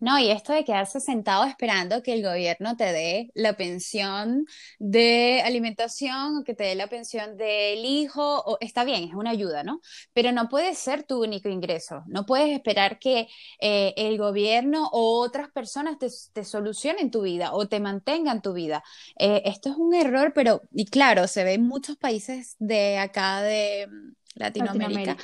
No, 0.00 0.18
y 0.18 0.30
esto 0.30 0.54
de 0.54 0.64
quedarse 0.64 0.98
sentado 0.98 1.44
esperando 1.44 2.02
que 2.02 2.14
el 2.14 2.22
gobierno 2.22 2.74
te 2.74 2.92
dé 2.92 3.30
la 3.34 3.52
pensión 3.52 4.46
de 4.78 5.42
alimentación 5.44 6.38
o 6.38 6.44
que 6.44 6.54
te 6.54 6.64
dé 6.64 6.74
la 6.74 6.86
pensión 6.86 7.36
del 7.36 7.84
hijo, 7.84 8.42
o, 8.46 8.56
está 8.60 8.84
bien, 8.84 9.04
es 9.04 9.14
una 9.14 9.30
ayuda, 9.30 9.62
¿no? 9.62 9.80
Pero 10.14 10.32
no 10.32 10.48
puede 10.48 10.74
ser 10.74 11.02
tu 11.02 11.22
único 11.22 11.50
ingreso. 11.50 12.02
No 12.06 12.24
puedes 12.24 12.48
esperar 12.48 12.98
que 12.98 13.28
eh, 13.60 13.92
el 13.98 14.16
gobierno 14.16 14.88
o 14.90 15.20
otras 15.20 15.50
personas 15.50 15.98
te, 15.98 16.44
solucionen 16.44 17.10
tu 17.10 17.20
vida 17.22 17.52
o 17.52 17.68
te 17.68 17.78
mantengan 17.78 18.40
tu 18.40 18.54
vida. 18.54 18.82
Eh, 19.18 19.42
esto 19.44 19.68
es 19.68 19.76
un 19.76 19.94
error, 19.94 20.32
pero, 20.34 20.62
y 20.72 20.86
claro, 20.86 21.28
se 21.28 21.44
ve 21.44 21.54
en 21.54 21.66
muchos 21.66 21.98
países 21.98 22.56
de 22.58 22.96
acá 22.96 23.42
de 23.42 23.86
Latinoamérica 24.34 25.18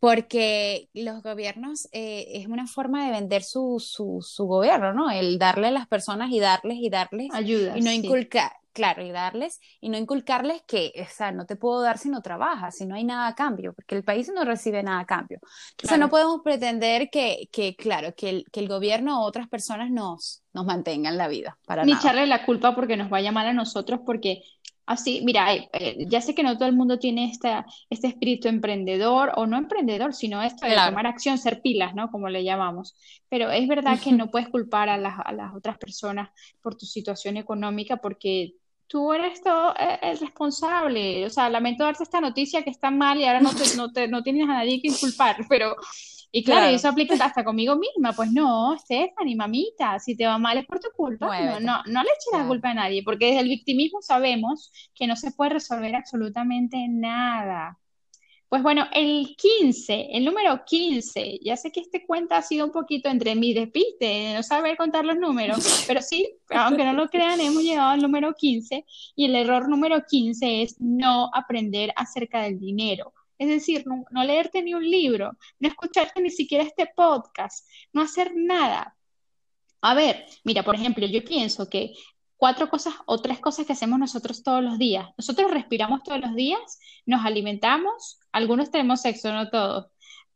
porque 0.00 0.88
los 0.94 1.22
gobiernos 1.22 1.86
eh, 1.92 2.26
es 2.32 2.46
una 2.46 2.66
forma 2.66 3.04
de 3.04 3.12
vender 3.12 3.42
su, 3.44 3.76
su, 3.78 4.26
su, 4.26 4.46
gobierno, 4.46 4.94
¿no? 4.94 5.10
El 5.10 5.38
darle 5.38 5.68
a 5.68 5.70
las 5.70 5.86
personas 5.86 6.30
y 6.32 6.40
darles 6.40 6.78
y 6.78 6.88
darles 6.88 7.28
ayuda 7.34 7.76
y 7.76 7.82
no 7.82 7.92
inculcar, 7.92 8.50
claro, 8.72 9.04
y 9.04 9.10
darles 9.10 9.60
y 9.78 9.90
no 9.90 9.98
inculcarles 9.98 10.62
que, 10.66 10.94
o 11.06 11.14
sea, 11.14 11.32
no 11.32 11.44
te 11.44 11.56
puedo 11.56 11.82
dar 11.82 11.98
si 11.98 12.08
no 12.08 12.22
trabajas, 12.22 12.78
si 12.78 12.86
no 12.86 12.94
hay 12.94 13.04
nada 13.04 13.28
a 13.28 13.34
cambio, 13.34 13.74
porque 13.74 13.94
el 13.94 14.02
país 14.02 14.32
no 14.34 14.42
recibe 14.42 14.82
nada 14.82 15.00
a 15.00 15.06
cambio. 15.06 15.38
Entonces 15.72 15.98
no 15.98 16.08
podemos 16.08 16.40
pretender 16.42 17.10
que, 17.10 17.50
que 17.52 17.76
claro, 17.76 18.14
que 18.14 18.30
el, 18.30 18.44
que 18.50 18.60
el 18.60 18.68
gobierno 18.68 19.20
o 19.20 19.26
otras 19.26 19.48
personas 19.48 19.90
nos, 19.90 20.42
nos 20.54 20.64
mantengan 20.64 21.18
la 21.18 21.28
vida. 21.28 21.58
Para 21.66 21.84
Ni 21.84 21.92
echarle 21.92 22.26
la 22.26 22.46
culpa 22.46 22.74
porque 22.74 22.96
nos 22.96 23.10
vaya 23.10 23.32
mal 23.32 23.46
a 23.46 23.52
nosotros, 23.52 24.00
porque 24.06 24.42
Así, 24.86 25.22
mira, 25.24 25.54
eh, 25.54 25.68
eh, 25.72 26.06
ya 26.08 26.20
sé 26.20 26.34
que 26.34 26.42
no 26.42 26.56
todo 26.56 26.68
el 26.68 26.74
mundo 26.74 26.98
tiene 26.98 27.30
esta, 27.30 27.64
este 27.90 28.08
espíritu 28.08 28.48
emprendedor 28.48 29.32
o 29.36 29.46
no 29.46 29.56
emprendedor, 29.56 30.14
sino 30.14 30.42
esto 30.42 30.66
de 30.66 30.74
tomar 30.74 31.06
acción, 31.06 31.38
ser 31.38 31.62
pilas, 31.62 31.94
¿no? 31.94 32.10
Como 32.10 32.28
le 32.28 32.42
llamamos. 32.42 32.96
Pero 33.28 33.50
es 33.50 33.68
verdad 33.68 34.00
que 34.02 34.12
no 34.12 34.30
puedes 34.30 34.48
culpar 34.48 34.88
a 34.88 34.96
las, 34.96 35.14
a 35.24 35.32
las 35.32 35.54
otras 35.54 35.78
personas 35.78 36.30
por 36.60 36.76
tu 36.76 36.86
situación 36.86 37.36
económica 37.36 37.98
porque 37.98 38.54
tú 38.90 39.12
eres 39.12 39.40
todo 39.40 39.72
eh, 39.78 40.00
el 40.02 40.18
responsable. 40.18 41.24
O 41.24 41.30
sea, 41.30 41.48
lamento 41.48 41.84
darte 41.84 42.02
esta 42.02 42.20
noticia 42.20 42.64
que 42.64 42.70
está 42.70 42.90
mal 42.90 43.20
y 43.20 43.24
ahora 43.24 43.40
no, 43.40 43.52
no, 43.76 43.92
te, 43.92 44.08
no 44.08 44.22
tienes 44.24 44.48
a 44.48 44.54
nadie 44.54 44.82
que 44.82 44.88
inculpar, 44.88 45.36
pero 45.48 45.76
y 46.32 46.44
claro, 46.44 46.66
eso 46.66 46.88
aplica 46.88 47.14
hasta 47.24 47.44
conmigo 47.44 47.76
misma. 47.76 48.12
Pues 48.12 48.30
no, 48.30 48.76
Stephanie, 48.78 49.34
mamita, 49.34 49.98
si 49.98 50.16
te 50.16 50.26
va 50.26 50.38
mal 50.38 50.58
es 50.58 50.66
por 50.66 50.78
tu 50.78 50.88
culpa. 50.96 51.26
no, 51.26 51.60
no, 51.60 51.82
no, 51.86 52.02
le 52.02 52.08
eches 52.10 52.32
la 52.32 52.46
culpa 52.46 52.70
a 52.70 52.74
nadie, 52.74 53.02
porque 53.02 53.26
desde 53.26 53.40
el 53.40 53.48
victimismo 53.48 54.00
sabemos 54.00 54.72
que 54.94 55.06
no 55.06 55.16
se 55.16 55.32
puede 55.32 55.50
resolver 55.50 55.94
absolutamente 55.96 56.86
nada. 56.88 57.78
Pues 58.48 58.64
bueno, 58.64 58.86
el 58.92 59.36
15, 59.36 60.08
el 60.10 60.24
número 60.24 60.64
15, 60.64 61.38
ya 61.40 61.56
sé 61.56 61.70
que 61.70 61.80
este 61.80 62.04
cuenta 62.04 62.36
ha 62.36 62.42
sido 62.42 62.66
un 62.66 62.72
poquito 62.72 63.08
entre 63.08 63.36
mi 63.36 63.54
despiste, 63.54 64.06
de 64.06 64.34
no 64.34 64.42
saber 64.42 64.76
contar 64.76 65.04
los 65.04 65.16
números, 65.16 65.58
pero 65.86 66.02
sí, 66.02 66.36
aunque 66.48 66.84
no 66.84 66.92
lo 66.92 67.08
crean, 67.08 67.40
hemos 67.40 67.62
llegado 67.62 67.90
al 67.90 68.02
número 68.02 68.34
15 68.34 68.84
y 69.14 69.24
el 69.26 69.36
error 69.36 69.68
número 69.68 70.04
15 70.04 70.62
es 70.62 70.80
no 70.80 71.30
aprender 71.32 71.92
acerca 71.94 72.42
del 72.42 72.58
dinero. 72.58 73.12
Es 73.40 73.48
decir, 73.48 73.86
no, 73.86 74.22
leerte 74.22 74.62
ni 74.62 74.74
un 74.74 74.88
libro, 74.88 75.32
no 75.58 75.68
escucharte 75.68 76.20
ni 76.20 76.28
siquiera 76.28 76.62
este 76.62 76.92
podcast, 76.94 77.66
no 77.90 78.02
hacer 78.02 78.32
nada. 78.36 78.94
A 79.80 79.94
ver, 79.94 80.26
mira, 80.44 80.62
por 80.62 80.74
ejemplo, 80.74 81.06
yo 81.06 81.24
pienso 81.24 81.70
que 81.70 81.94
cuatro 82.36 82.68
cosas 82.68 82.92
o 83.06 83.18
tres 83.22 83.40
cosas 83.40 83.64
que 83.64 83.72
hacemos 83.72 83.98
nosotros 83.98 84.42
todos 84.42 84.62
los 84.62 84.76
días. 84.76 85.08
Nosotros 85.16 85.50
respiramos 85.50 86.02
todos 86.02 86.20
los 86.20 86.34
días, 86.34 86.60
nos 87.06 87.24
alimentamos, 87.24 88.20
algunos 88.30 88.70
tenemos 88.70 89.00
sexo, 89.00 89.32
no 89.32 89.48
todos, 89.48 89.86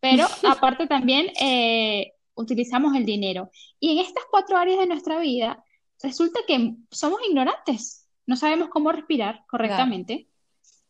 pero 0.01 0.25
aparte 0.49 0.87
también 0.87 1.27
eh, 1.39 2.15
utilizamos 2.35 2.97
el 2.97 3.05
dinero. 3.05 3.51
Y 3.79 3.93
en 3.93 3.99
estas 3.99 4.25
cuatro 4.31 4.57
áreas 4.57 4.79
de 4.79 4.87
nuestra 4.87 5.19
vida, 5.19 5.63
resulta 6.03 6.41
que 6.49 6.73
somos 6.91 7.21
ignorantes, 7.29 8.09
no 8.25 8.37
sabemos 8.37 8.71
cómo 8.71 8.93
respirar 8.93 9.45
correctamente, 9.47 10.31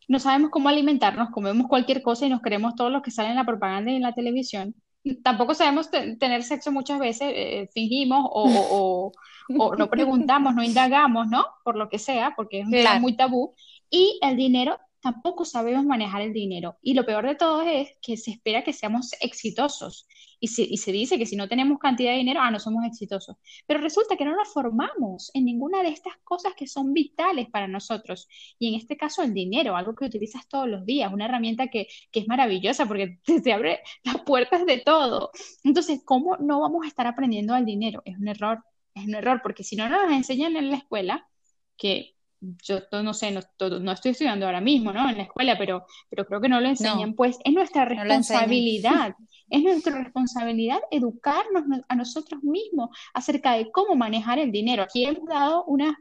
no 0.07 0.19
sabemos 0.19 0.51
cómo 0.51 0.69
alimentarnos, 0.69 1.29
comemos 1.29 1.67
cualquier 1.67 2.01
cosa 2.01 2.25
y 2.25 2.29
nos 2.29 2.41
creemos 2.41 2.75
todo 2.75 2.89
lo 2.89 3.01
que 3.01 3.11
sale 3.11 3.29
en 3.29 3.35
la 3.35 3.45
propaganda 3.45 3.91
y 3.91 3.95
en 3.95 4.01
la 4.01 4.13
televisión. 4.13 4.75
Tampoco 5.23 5.53
sabemos 5.53 5.91
tener 5.91 6.43
sexo 6.43 6.71
muchas 6.71 6.99
veces, 6.99 7.31
eh, 7.35 7.69
fingimos 7.73 8.27
o, 8.31 9.11
no 9.49 9.89
preguntamos, 9.89 10.55
no 10.55 10.63
indagamos, 10.63 11.27
¿no? 11.27 11.45
Por 11.63 11.75
lo 11.75 11.89
que 11.89 11.99
sea, 11.99 12.33
porque 12.35 12.61
es 12.61 12.65
un 12.65 12.71
tema 12.71 12.99
muy 12.99 13.15
tabú. 13.15 13.53
Y 13.89 14.19
el 14.23 14.35
dinero 14.35 14.79
tampoco 15.05 15.45
sabemos 15.45 15.85
manejar 15.85 16.23
el 16.23 16.33
dinero. 16.33 16.79
Y 16.81 16.95
lo 16.95 17.05
peor 17.05 17.27
de 17.27 17.35
todo 17.35 17.61
es 17.61 17.95
que 18.01 18.17
se 18.17 18.31
espera 18.31 18.63
que 18.63 18.73
seamos 18.73 19.11
exitosos. 19.21 20.07
Y 20.39 20.47
se, 20.47 20.63
y 20.63 20.77
se 20.77 20.91
dice 20.91 21.19
que 21.19 21.27
si 21.27 21.35
no 21.35 21.47
tenemos 21.47 21.77
cantidad 21.77 22.11
de 22.11 22.17
dinero, 22.17 22.39
ah, 22.41 22.49
no 22.49 22.59
somos 22.59 22.83
exitosos. 22.85 23.35
Pero 23.67 23.81
resulta 23.81 24.17
que 24.17 24.25
no 24.25 24.35
nos 24.35 24.51
formamos 24.51 25.29
en 25.35 25.45
ninguna 25.45 25.83
de 25.83 25.89
estas 25.89 26.15
cosas 26.23 26.53
que 26.57 26.65
son 26.65 26.91
vitales 26.91 27.47
para 27.51 27.67
nosotros. 27.67 28.27
Y 28.57 28.69
en 28.69 28.73
este 28.73 28.97
caso 28.97 29.21
el 29.21 29.31
dinero, 29.35 29.75
algo 29.75 29.93
que 29.93 30.05
utilizas 30.05 30.47
todos 30.47 30.67
los 30.67 30.83
días, 30.87 31.13
una 31.13 31.25
herramienta 31.25 31.67
que, 31.67 31.87
que 32.11 32.21
es 32.21 32.27
maravillosa 32.27 32.87
porque 32.87 33.19
te, 33.43 33.53
abre 33.53 33.81
las 34.03 34.21
puertas 34.21 34.65
de 34.65 34.79
todo. 34.79 35.29
Entonces, 35.63 36.01
¿cómo 36.03 36.35
no 36.37 36.61
vamos 36.61 36.83
a 36.83 36.87
estar 36.87 37.05
aprendiendo 37.05 37.53
al 37.53 37.65
dinero? 37.65 38.01
Es 38.05 38.17
un 38.17 38.27
error, 38.27 38.63
es 38.95 39.05
un 39.05 39.13
error, 39.13 39.41
porque 39.43 39.63
si 39.63 39.75
no 39.75 39.87
nos 39.87 40.11
enseñan 40.11 40.55
en 40.57 40.71
la 40.71 40.77
escuela, 40.77 41.29
que 41.77 42.14
yo 42.63 42.81
no 43.03 43.13
sé, 43.13 43.31
no, 43.31 43.41
no, 43.79 43.91
estoy 43.91 44.11
estudiando 44.11 44.45
ahora 44.45 44.61
mismo, 44.61 44.91
¿no? 44.91 45.09
En 45.09 45.17
la 45.17 45.23
escuela, 45.23 45.57
pero, 45.57 45.85
pero 46.09 46.25
creo 46.25 46.41
que 46.41 46.49
no 46.49 46.61
lo 46.61 46.67
enseñan, 46.67 47.13
pues 47.13 47.37
es 47.43 47.53
nuestra 47.53 47.85
responsabilidad, 47.85 49.15
es 49.49 49.63
nuestra 49.63 50.03
responsabilidad 50.03 50.79
educarnos 50.91 51.63
a 51.87 51.95
nosotros 51.95 52.43
mismos 52.43 52.89
acerca 53.13 53.53
de 53.53 53.71
cómo 53.71 53.95
manejar 53.95 54.39
el 54.39 54.51
dinero. 54.51 54.83
Aquí 54.83 55.05
hemos 55.05 55.27
dado 55.27 55.63
unos 55.65 55.95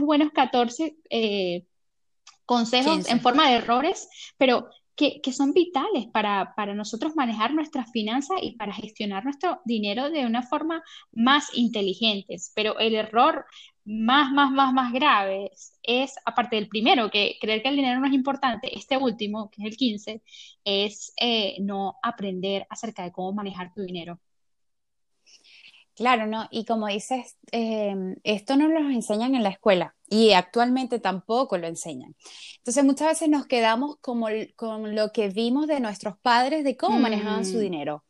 buenos 0.00 0.32
14 0.32 0.96
eh, 1.10 1.64
consejos 2.44 3.08
en 3.08 3.20
forma 3.20 3.48
de 3.48 3.56
errores, 3.56 4.08
pero 4.36 4.68
que, 4.96 5.20
son 5.32 5.52
vitales 5.52 6.06
para, 6.06 6.54
para 6.56 6.74
nosotros 6.74 7.14
manejar 7.16 7.52
nuestras 7.54 7.90
finanzas 7.92 8.38
y 8.42 8.56
para 8.56 8.72
gestionar 8.72 9.24
nuestro 9.24 9.60
dinero 9.64 10.10
de 10.10 10.26
una 10.26 10.42
forma 10.42 10.82
más 11.12 11.50
inteligente. 11.54 12.36
Pero 12.54 12.78
el 12.78 12.94
error 12.94 13.44
más, 13.84 14.32
más, 14.32 14.50
más, 14.50 14.72
más 14.72 14.92
grave 14.92 15.50
es, 15.82 16.14
aparte 16.24 16.56
del 16.56 16.68
primero, 16.68 17.10
que 17.10 17.36
creer 17.40 17.62
que 17.62 17.68
el 17.68 17.76
dinero 17.76 18.00
no 18.00 18.06
es 18.06 18.12
importante, 18.14 18.76
este 18.76 18.96
último, 18.96 19.50
que 19.50 19.62
es 19.62 19.68
el 19.68 19.76
15, 19.76 20.22
es 20.64 21.12
eh, 21.20 21.56
no 21.60 21.96
aprender 22.02 22.66
acerca 22.70 23.04
de 23.04 23.12
cómo 23.12 23.32
manejar 23.32 23.72
tu 23.74 23.82
dinero. 23.82 24.18
Claro, 25.96 26.26
¿no? 26.26 26.46
Y 26.50 26.66
como 26.66 26.88
dices, 26.88 27.38
em, 27.52 28.16
esto 28.22 28.56
no 28.56 28.68
lo 28.68 28.80
enseñan 28.90 29.34
en 29.34 29.42
la 29.42 29.48
escuela 29.48 29.96
y 30.08 30.32
actualmente 30.32 30.98
tampoco 30.98 31.56
lo 31.56 31.66
enseñan. 31.66 32.14
Entonces 32.58 32.84
muchas 32.84 33.08
veces 33.08 33.30
nos 33.30 33.46
quedamos 33.46 33.96
como, 34.02 34.28
con 34.56 34.94
lo 34.94 35.10
que 35.12 35.30
vimos 35.30 35.66
de 35.66 35.80
nuestros 35.80 36.18
padres 36.18 36.64
de 36.64 36.76
cómo 36.76 36.98
manejaban 36.98 37.46
su 37.46 37.56
mm. 37.56 37.60
dinero 37.60 38.04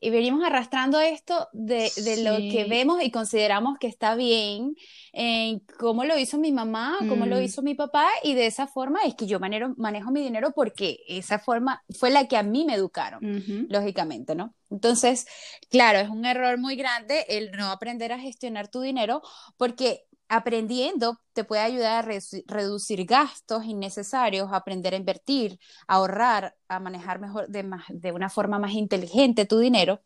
y 0.00 0.10
venimos 0.10 0.44
arrastrando 0.44 1.00
esto 1.00 1.48
de, 1.52 1.90
de 1.96 2.22
lo 2.22 2.36
que 2.36 2.66
vemos 2.68 3.02
y 3.02 3.10
consideramos 3.10 3.78
que 3.78 3.86
está 3.88 4.14
bien, 4.14 4.76
en 5.12 5.60
cómo 5.78 6.04
lo 6.04 6.16
hizo 6.18 6.38
mi 6.38 6.52
mamá, 6.52 6.96
cómo 7.08 7.26
lo 7.26 7.36
mm. 7.36 7.42
hizo 7.42 7.62
mi 7.62 7.74
papá, 7.74 8.06
y 8.22 8.34
de 8.34 8.46
esa 8.46 8.66
forma 8.66 9.00
es 9.04 9.14
que 9.14 9.26
yo 9.26 9.40
manejo, 9.40 9.74
manejo 9.76 10.10
mi 10.10 10.22
dinero 10.22 10.52
porque 10.54 11.00
esa 11.08 11.38
forma 11.38 11.82
fue 11.98 12.10
la 12.10 12.28
que 12.28 12.36
a 12.36 12.42
mí 12.42 12.64
me 12.64 12.74
educaron, 12.74 13.20
lógicamente, 13.68 14.34
¿no? 14.34 14.54
Entonces, 14.70 15.26
claro, 15.70 15.98
es 15.98 16.08
un 16.08 16.26
error 16.26 16.58
muy 16.58 16.76
grande 16.76 17.24
el 17.28 17.50
no 17.52 17.70
aprender 17.70 18.12
a 18.12 18.18
gestionar 18.18 18.68
tu 18.68 18.80
dinero 18.80 19.22
porque 19.56 20.07
aprendiendo 20.28 21.20
te 21.32 21.44
puede 21.44 21.62
ayudar 21.62 22.04
a 22.04 22.18
reducir 22.46 23.04
gastos 23.04 23.64
innecesarios, 23.64 24.50
aprender 24.52 24.94
a 24.94 24.98
invertir, 24.98 25.58
a 25.86 25.96
ahorrar, 25.96 26.56
a 26.68 26.80
manejar 26.80 27.20
mejor 27.20 27.48
de, 27.48 27.68
de 27.88 28.12
una 28.12 28.28
forma 28.28 28.58
más 28.58 28.72
inteligente 28.72 29.46
tu 29.46 29.58
dinero. 29.58 30.02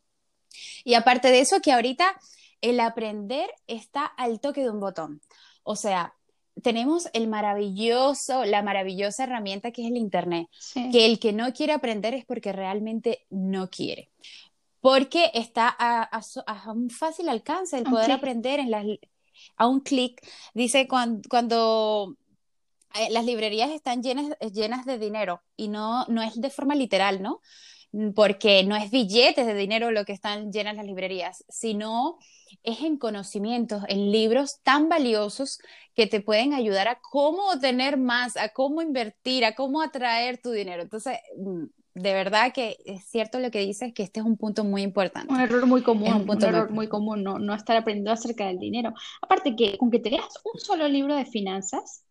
Y 0.84 0.94
aparte 0.94 1.28
de 1.28 1.40
eso, 1.40 1.60
que 1.60 1.72
ahorita 1.72 2.16
el 2.60 2.80
aprender 2.80 3.50
está 3.66 4.04
al 4.04 4.40
toque 4.40 4.62
de 4.62 4.70
un 4.70 4.80
botón. 4.80 5.20
O 5.64 5.76
sea, 5.76 6.14
tenemos 6.62 7.08
el 7.12 7.28
maravilloso, 7.28 8.44
la 8.44 8.62
maravillosa 8.62 9.24
herramienta 9.24 9.70
que 9.70 9.82
es 9.82 9.88
el 9.88 9.96
Internet, 9.96 10.48
que 10.74 11.06
el 11.06 11.18
que 11.18 11.32
no 11.32 11.52
quiere 11.52 11.72
aprender 11.72 12.14
es 12.14 12.24
porque 12.24 12.52
realmente 12.52 13.26
no 13.30 13.70
quiere. 13.70 14.10
Porque 14.80 15.30
está 15.34 15.68
a, 15.68 16.20
un 16.72 16.90
fácil 16.90 17.28
alcance 17.28 17.78
el 17.78 17.84
poder 17.84 18.10
aprender 18.10 18.58
en 18.58 18.70
las, 18.70 18.84
a 19.56 19.66
un 19.66 19.80
clic. 19.80 20.20
Dice 20.54 20.88
cuando, 20.88 22.16
eh, 22.94 23.10
las 23.10 23.24
librerías 23.24 23.70
están 23.70 24.02
llenas, 24.02 24.36
llenas 24.52 24.84
de 24.86 24.98
dinero 24.98 25.42
y 25.56 25.68
no, 25.68 26.04
no 26.06 26.22
es 26.22 26.40
de 26.40 26.50
forma 26.50 26.74
literal, 26.74 27.22
¿no? 27.22 27.40
Porque 28.14 28.64
no 28.64 28.74
es 28.76 28.90
billetes 28.90 29.46
de 29.46 29.54
dinero 29.54 29.90
lo 29.90 30.04
que 30.04 30.12
están 30.12 30.50
llenas 30.50 30.76
las 30.76 30.86
librerías, 30.86 31.44
sino 31.48 32.18
es 32.62 32.80
en 32.80 32.96
conocimientos, 32.96 33.82
en 33.88 34.10
libros 34.10 34.60
tan 34.62 34.88
valiosos 34.88 35.58
que 35.94 36.06
te 36.06 36.20
pueden 36.20 36.54
ayudar 36.54 36.88
a 36.88 37.00
cómo 37.00 37.58
tener 37.60 37.98
más, 37.98 38.36
a 38.36 38.50
cómo 38.50 38.82
invertir, 38.82 39.44
a 39.44 39.54
cómo 39.54 39.82
atraer 39.82 40.40
tu 40.40 40.50
dinero. 40.50 40.82
Entonces, 40.82 41.18
mm, 41.36 41.64
de 41.94 42.14
verdad 42.14 42.52
que 42.52 42.78
es 42.84 43.04
cierto 43.04 43.38
lo 43.38 43.50
que 43.50 43.60
dices, 43.60 43.92
que 43.92 44.02
este 44.02 44.20
es 44.20 44.26
un 44.26 44.36
punto 44.36 44.64
muy 44.64 44.82
importante. 44.82 45.32
Un 45.32 45.40
error 45.40 45.66
muy 45.66 45.82
común, 45.82 46.12
un, 46.12 46.26
punto 46.26 46.46
error 46.46 46.70
muy, 46.70 46.88
común, 46.88 47.22
no, 47.22 47.38
no 47.38 47.54
estar 47.54 47.76
aprendiendo 47.76 48.12
acerca 48.12 48.46
del 48.46 48.58
dinero. 48.58 48.94
Aparte 49.20 49.54
que 49.54 49.76
con 49.76 49.90
que 49.90 49.98
te 49.98 50.10
leas 50.10 50.40
un 50.44 50.58
solo 50.58 50.88
libro 50.88 51.14
de 51.14 51.26
finanzas, 51.26 52.04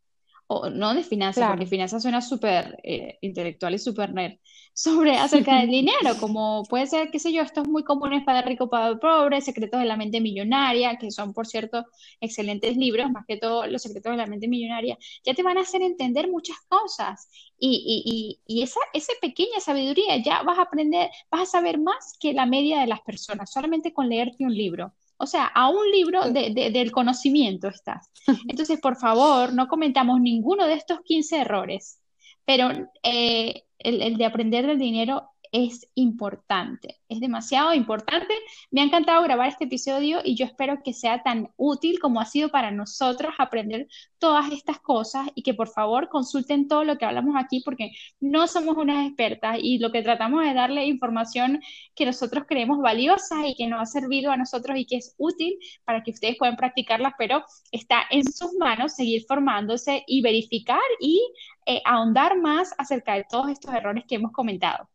o 0.53 0.69
no 0.69 0.93
de 0.93 1.03
finanzas, 1.03 1.47
porque 1.47 1.65
finanzas 1.65 2.01
suena 2.01 2.21
súper 2.21 2.77
eh, 2.84 3.17
intelectual 3.21 3.73
y 3.73 3.79
súper 3.79 4.13
nerd, 4.13 4.34
sobre 4.73 5.17
acerca 5.17 5.59
del 5.59 5.69
dinero, 5.79 6.17
como 6.19 6.63
puede 6.69 6.88
ser, 6.88 7.09
qué 7.09 7.19
sé 7.19 7.32
yo, 7.32 7.41
estos 7.41 7.67
muy 7.67 7.84
comunes 7.84 8.23
para 8.25 8.39
el 8.39 8.45
rico, 8.45 8.69
para 8.69 8.97
pobre, 8.99 9.39
secretos 9.39 9.79
de 9.79 9.86
la 9.86 9.95
mente 9.95 10.19
millonaria, 10.19 10.97
que 10.97 11.09
son, 11.09 11.34
por 11.34 11.47
cierto, 11.47 11.86
excelentes 12.19 12.75
libros, 12.75 13.09
más 13.11 13.25
que 13.25 13.38
todo 13.38 13.65
los 13.65 13.82
secretos 13.82 14.11
de 14.11 14.17
la 14.17 14.27
mente 14.27 14.49
millonaria, 14.49 14.97
ya 15.23 15.34
te 15.34 15.41
van 15.41 15.57
a 15.57 15.61
hacer 15.61 15.82
entender 15.82 16.29
muchas 16.29 16.57
cosas. 16.67 17.29
Y, 17.64 18.39
y, 18.47 18.55
y, 18.55 18.64
esa, 18.64 18.80
esa 18.91 19.14
pequeña 19.22 19.59
sabiduría 19.59 20.18
ya 20.18 20.41
vas 20.41 20.57
a 20.57 20.64
aprender, 20.64 21.12
vas 21.30 21.41
a 21.43 21.45
saber 21.45 21.80
más 21.80 22.18
que 22.20 22.34
la 22.34 22.47
media 22.47 22.80
de 22.82 22.88
las 22.88 23.01
personas, 23.01 23.51
solamente 23.51 23.93
con 23.93 24.09
leerte 24.09 24.43
un 24.43 24.55
libro. 24.55 24.93
O 25.18 25.28
sea, 25.28 25.45
a 25.45 25.70
un 25.70 25.91
libro 25.91 26.32
del 26.32 26.91
conocimiento 26.91 27.68
estás. 27.68 28.09
Entonces, 28.47 28.80
por 28.82 28.95
favor, 28.95 29.53
no 29.53 29.68
comentamos 29.68 30.20
ninguno 30.20 30.66
de 30.66 30.74
estos 30.74 31.01
15 31.01 31.41
errores, 31.41 31.99
pero 32.45 32.72
eh, 33.03 33.64
el, 33.78 34.01
el, 34.01 34.18
de 34.18 34.26
aprender 34.26 34.66
del 34.66 34.80
dinero 34.80 35.30
es 35.52 35.86
importante, 35.95 36.99
es 37.10 37.20
demasiado 37.20 37.74
importante. 37.74 38.34
Me 38.72 38.82
ha 38.82 38.86
encantado 38.86 39.22
grabar 39.24 39.49
este 39.49 39.66
episodio 39.66 40.22
y 40.24 40.36
yo 40.36 40.45
espero 40.45 40.82
que 40.84 40.93
sea 40.93 41.24
tan 41.24 41.49
útil 41.58 41.99
como 41.99 42.22
ha 42.22 42.26
sido 42.26 42.49
para 42.49 42.72
nosotros 42.72 43.34
aprender 43.38 43.88
todas 44.18 44.52
estas 44.52 44.80
cosas 44.80 45.28
y 45.36 45.43
que 45.43 45.54
por 45.54 45.68
favor 45.68 46.10
consulten 46.10 46.68
todo 46.68 46.84
lo 46.86 46.97
que 46.97 47.06
hablamos 47.06 47.36
aquí 47.38 47.62
porque 47.66 47.91
no 48.20 48.47
somos 48.47 48.78
unas 48.78 49.08
expertas 49.08 49.58
y 49.62 49.80
lo 49.80 49.91
que 49.91 50.02
tratamos 50.04 50.45
es 50.45 50.56
darle 50.56 50.86
información 50.86 51.62
que 51.95 52.06
nosotros 52.06 52.45
creemos 52.47 52.80
valiosa 52.80 53.45
y 53.47 53.56
que 53.56 53.68
nos 53.68 53.82
ha 53.82 53.86
servido 53.86 54.32
a 54.32 54.38
nosotros 54.38 54.78
y 54.78 54.86
que 54.86 54.97
es 54.97 55.16
útil 55.18 55.58
para 55.84 56.04
que 56.04 56.12
ustedes 56.12 56.38
puedan 56.38 56.56
practicarlas, 56.56 57.14
pero 57.18 57.43
está 57.72 58.04
en 58.10 58.24
sus 58.24 58.54
manos 58.54 58.93
seguir 58.95 59.26
formándose 59.28 60.04
y 60.08 60.22
verificar 60.22 60.80
y 61.02 61.22
eh, 61.66 61.82
ahondar 61.86 62.38
más 62.39 62.74
acerca 62.78 63.16
de 63.16 63.26
todos 63.30 63.49
estos 63.49 63.74
errores 63.74 64.06
que 64.08 64.16
hemos 64.16 64.32
comentado. 64.32 64.89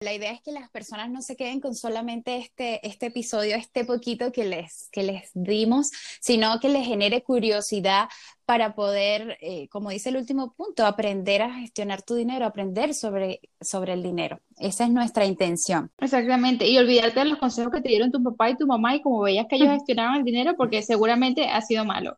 La 0.00 0.14
idea 0.14 0.30
es 0.30 0.40
que 0.40 0.52
las 0.52 0.70
personas 0.70 1.10
no 1.10 1.22
se 1.22 1.34
queden 1.34 1.58
con 1.58 1.74
solamente 1.74 2.36
este, 2.36 2.86
este 2.86 3.06
episodio, 3.06 3.56
este 3.56 3.84
poquito 3.84 4.30
que 4.30 4.44
les, 4.44 4.88
que 4.92 5.02
les 5.02 5.32
dimos, 5.34 5.90
sino 6.20 6.60
que 6.60 6.68
les 6.68 6.86
genere 6.86 7.24
curiosidad 7.24 8.08
para 8.44 8.76
poder, 8.76 9.38
eh, 9.40 9.66
como 9.70 9.90
dice 9.90 10.10
el 10.10 10.18
último 10.18 10.54
punto, 10.54 10.86
aprender 10.86 11.42
a 11.42 11.52
gestionar 11.52 12.02
tu 12.02 12.14
dinero, 12.14 12.46
aprender 12.46 12.94
sobre, 12.94 13.40
sobre 13.60 13.94
el 13.94 14.04
dinero. 14.04 14.40
Esa 14.56 14.84
es 14.84 14.90
nuestra 14.90 15.26
intención. 15.26 15.90
Exactamente, 15.98 16.68
y 16.68 16.78
olvidarte 16.78 17.18
de 17.18 17.26
los 17.26 17.38
consejos 17.38 17.72
que 17.72 17.80
te 17.80 17.88
dieron 17.88 18.12
tu 18.12 18.22
papá 18.22 18.50
y 18.50 18.56
tu 18.56 18.68
mamá 18.68 18.94
y 18.94 19.02
como 19.02 19.20
veías 19.22 19.46
que 19.48 19.56
ellos 19.56 19.70
gestionaban 19.78 20.14
el 20.18 20.24
dinero 20.24 20.54
porque 20.56 20.80
seguramente 20.82 21.48
ha 21.48 21.60
sido 21.60 21.84
malo. 21.84 22.16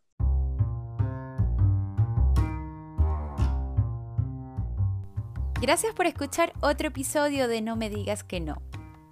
Gracias 5.60 5.92
por 5.92 6.06
escuchar 6.06 6.54
otro 6.60 6.88
episodio 6.88 7.46
de 7.46 7.60
No 7.60 7.76
me 7.76 7.90
digas 7.90 8.24
que 8.24 8.40
no. 8.40 8.62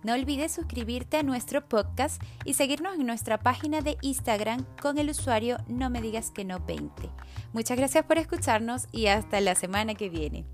No 0.03 0.15
olvides 0.15 0.51
suscribirte 0.51 1.19
a 1.19 1.23
nuestro 1.23 1.69
podcast 1.69 2.23
y 2.47 2.55
seguirnos 2.55 2.95
en 2.95 3.05
nuestra 3.05 3.39
página 3.39 3.83
de 3.83 3.99
Instagram 4.01 4.65
con 4.81 4.97
el 4.97 5.11
usuario 5.11 5.59
No 5.69 5.91
me 5.91 6.01
digas 6.01 6.31
que 6.31 6.47
no 6.47 6.59
20. 6.61 7.11
Muchas 7.53 7.77
gracias 7.77 8.07
por 8.07 8.17
escucharnos 8.17 8.87
y 8.93 9.09
hasta 9.09 9.43
la 9.43 9.55
semana 9.57 9.93
que 9.95 10.09
viene. 10.09 10.47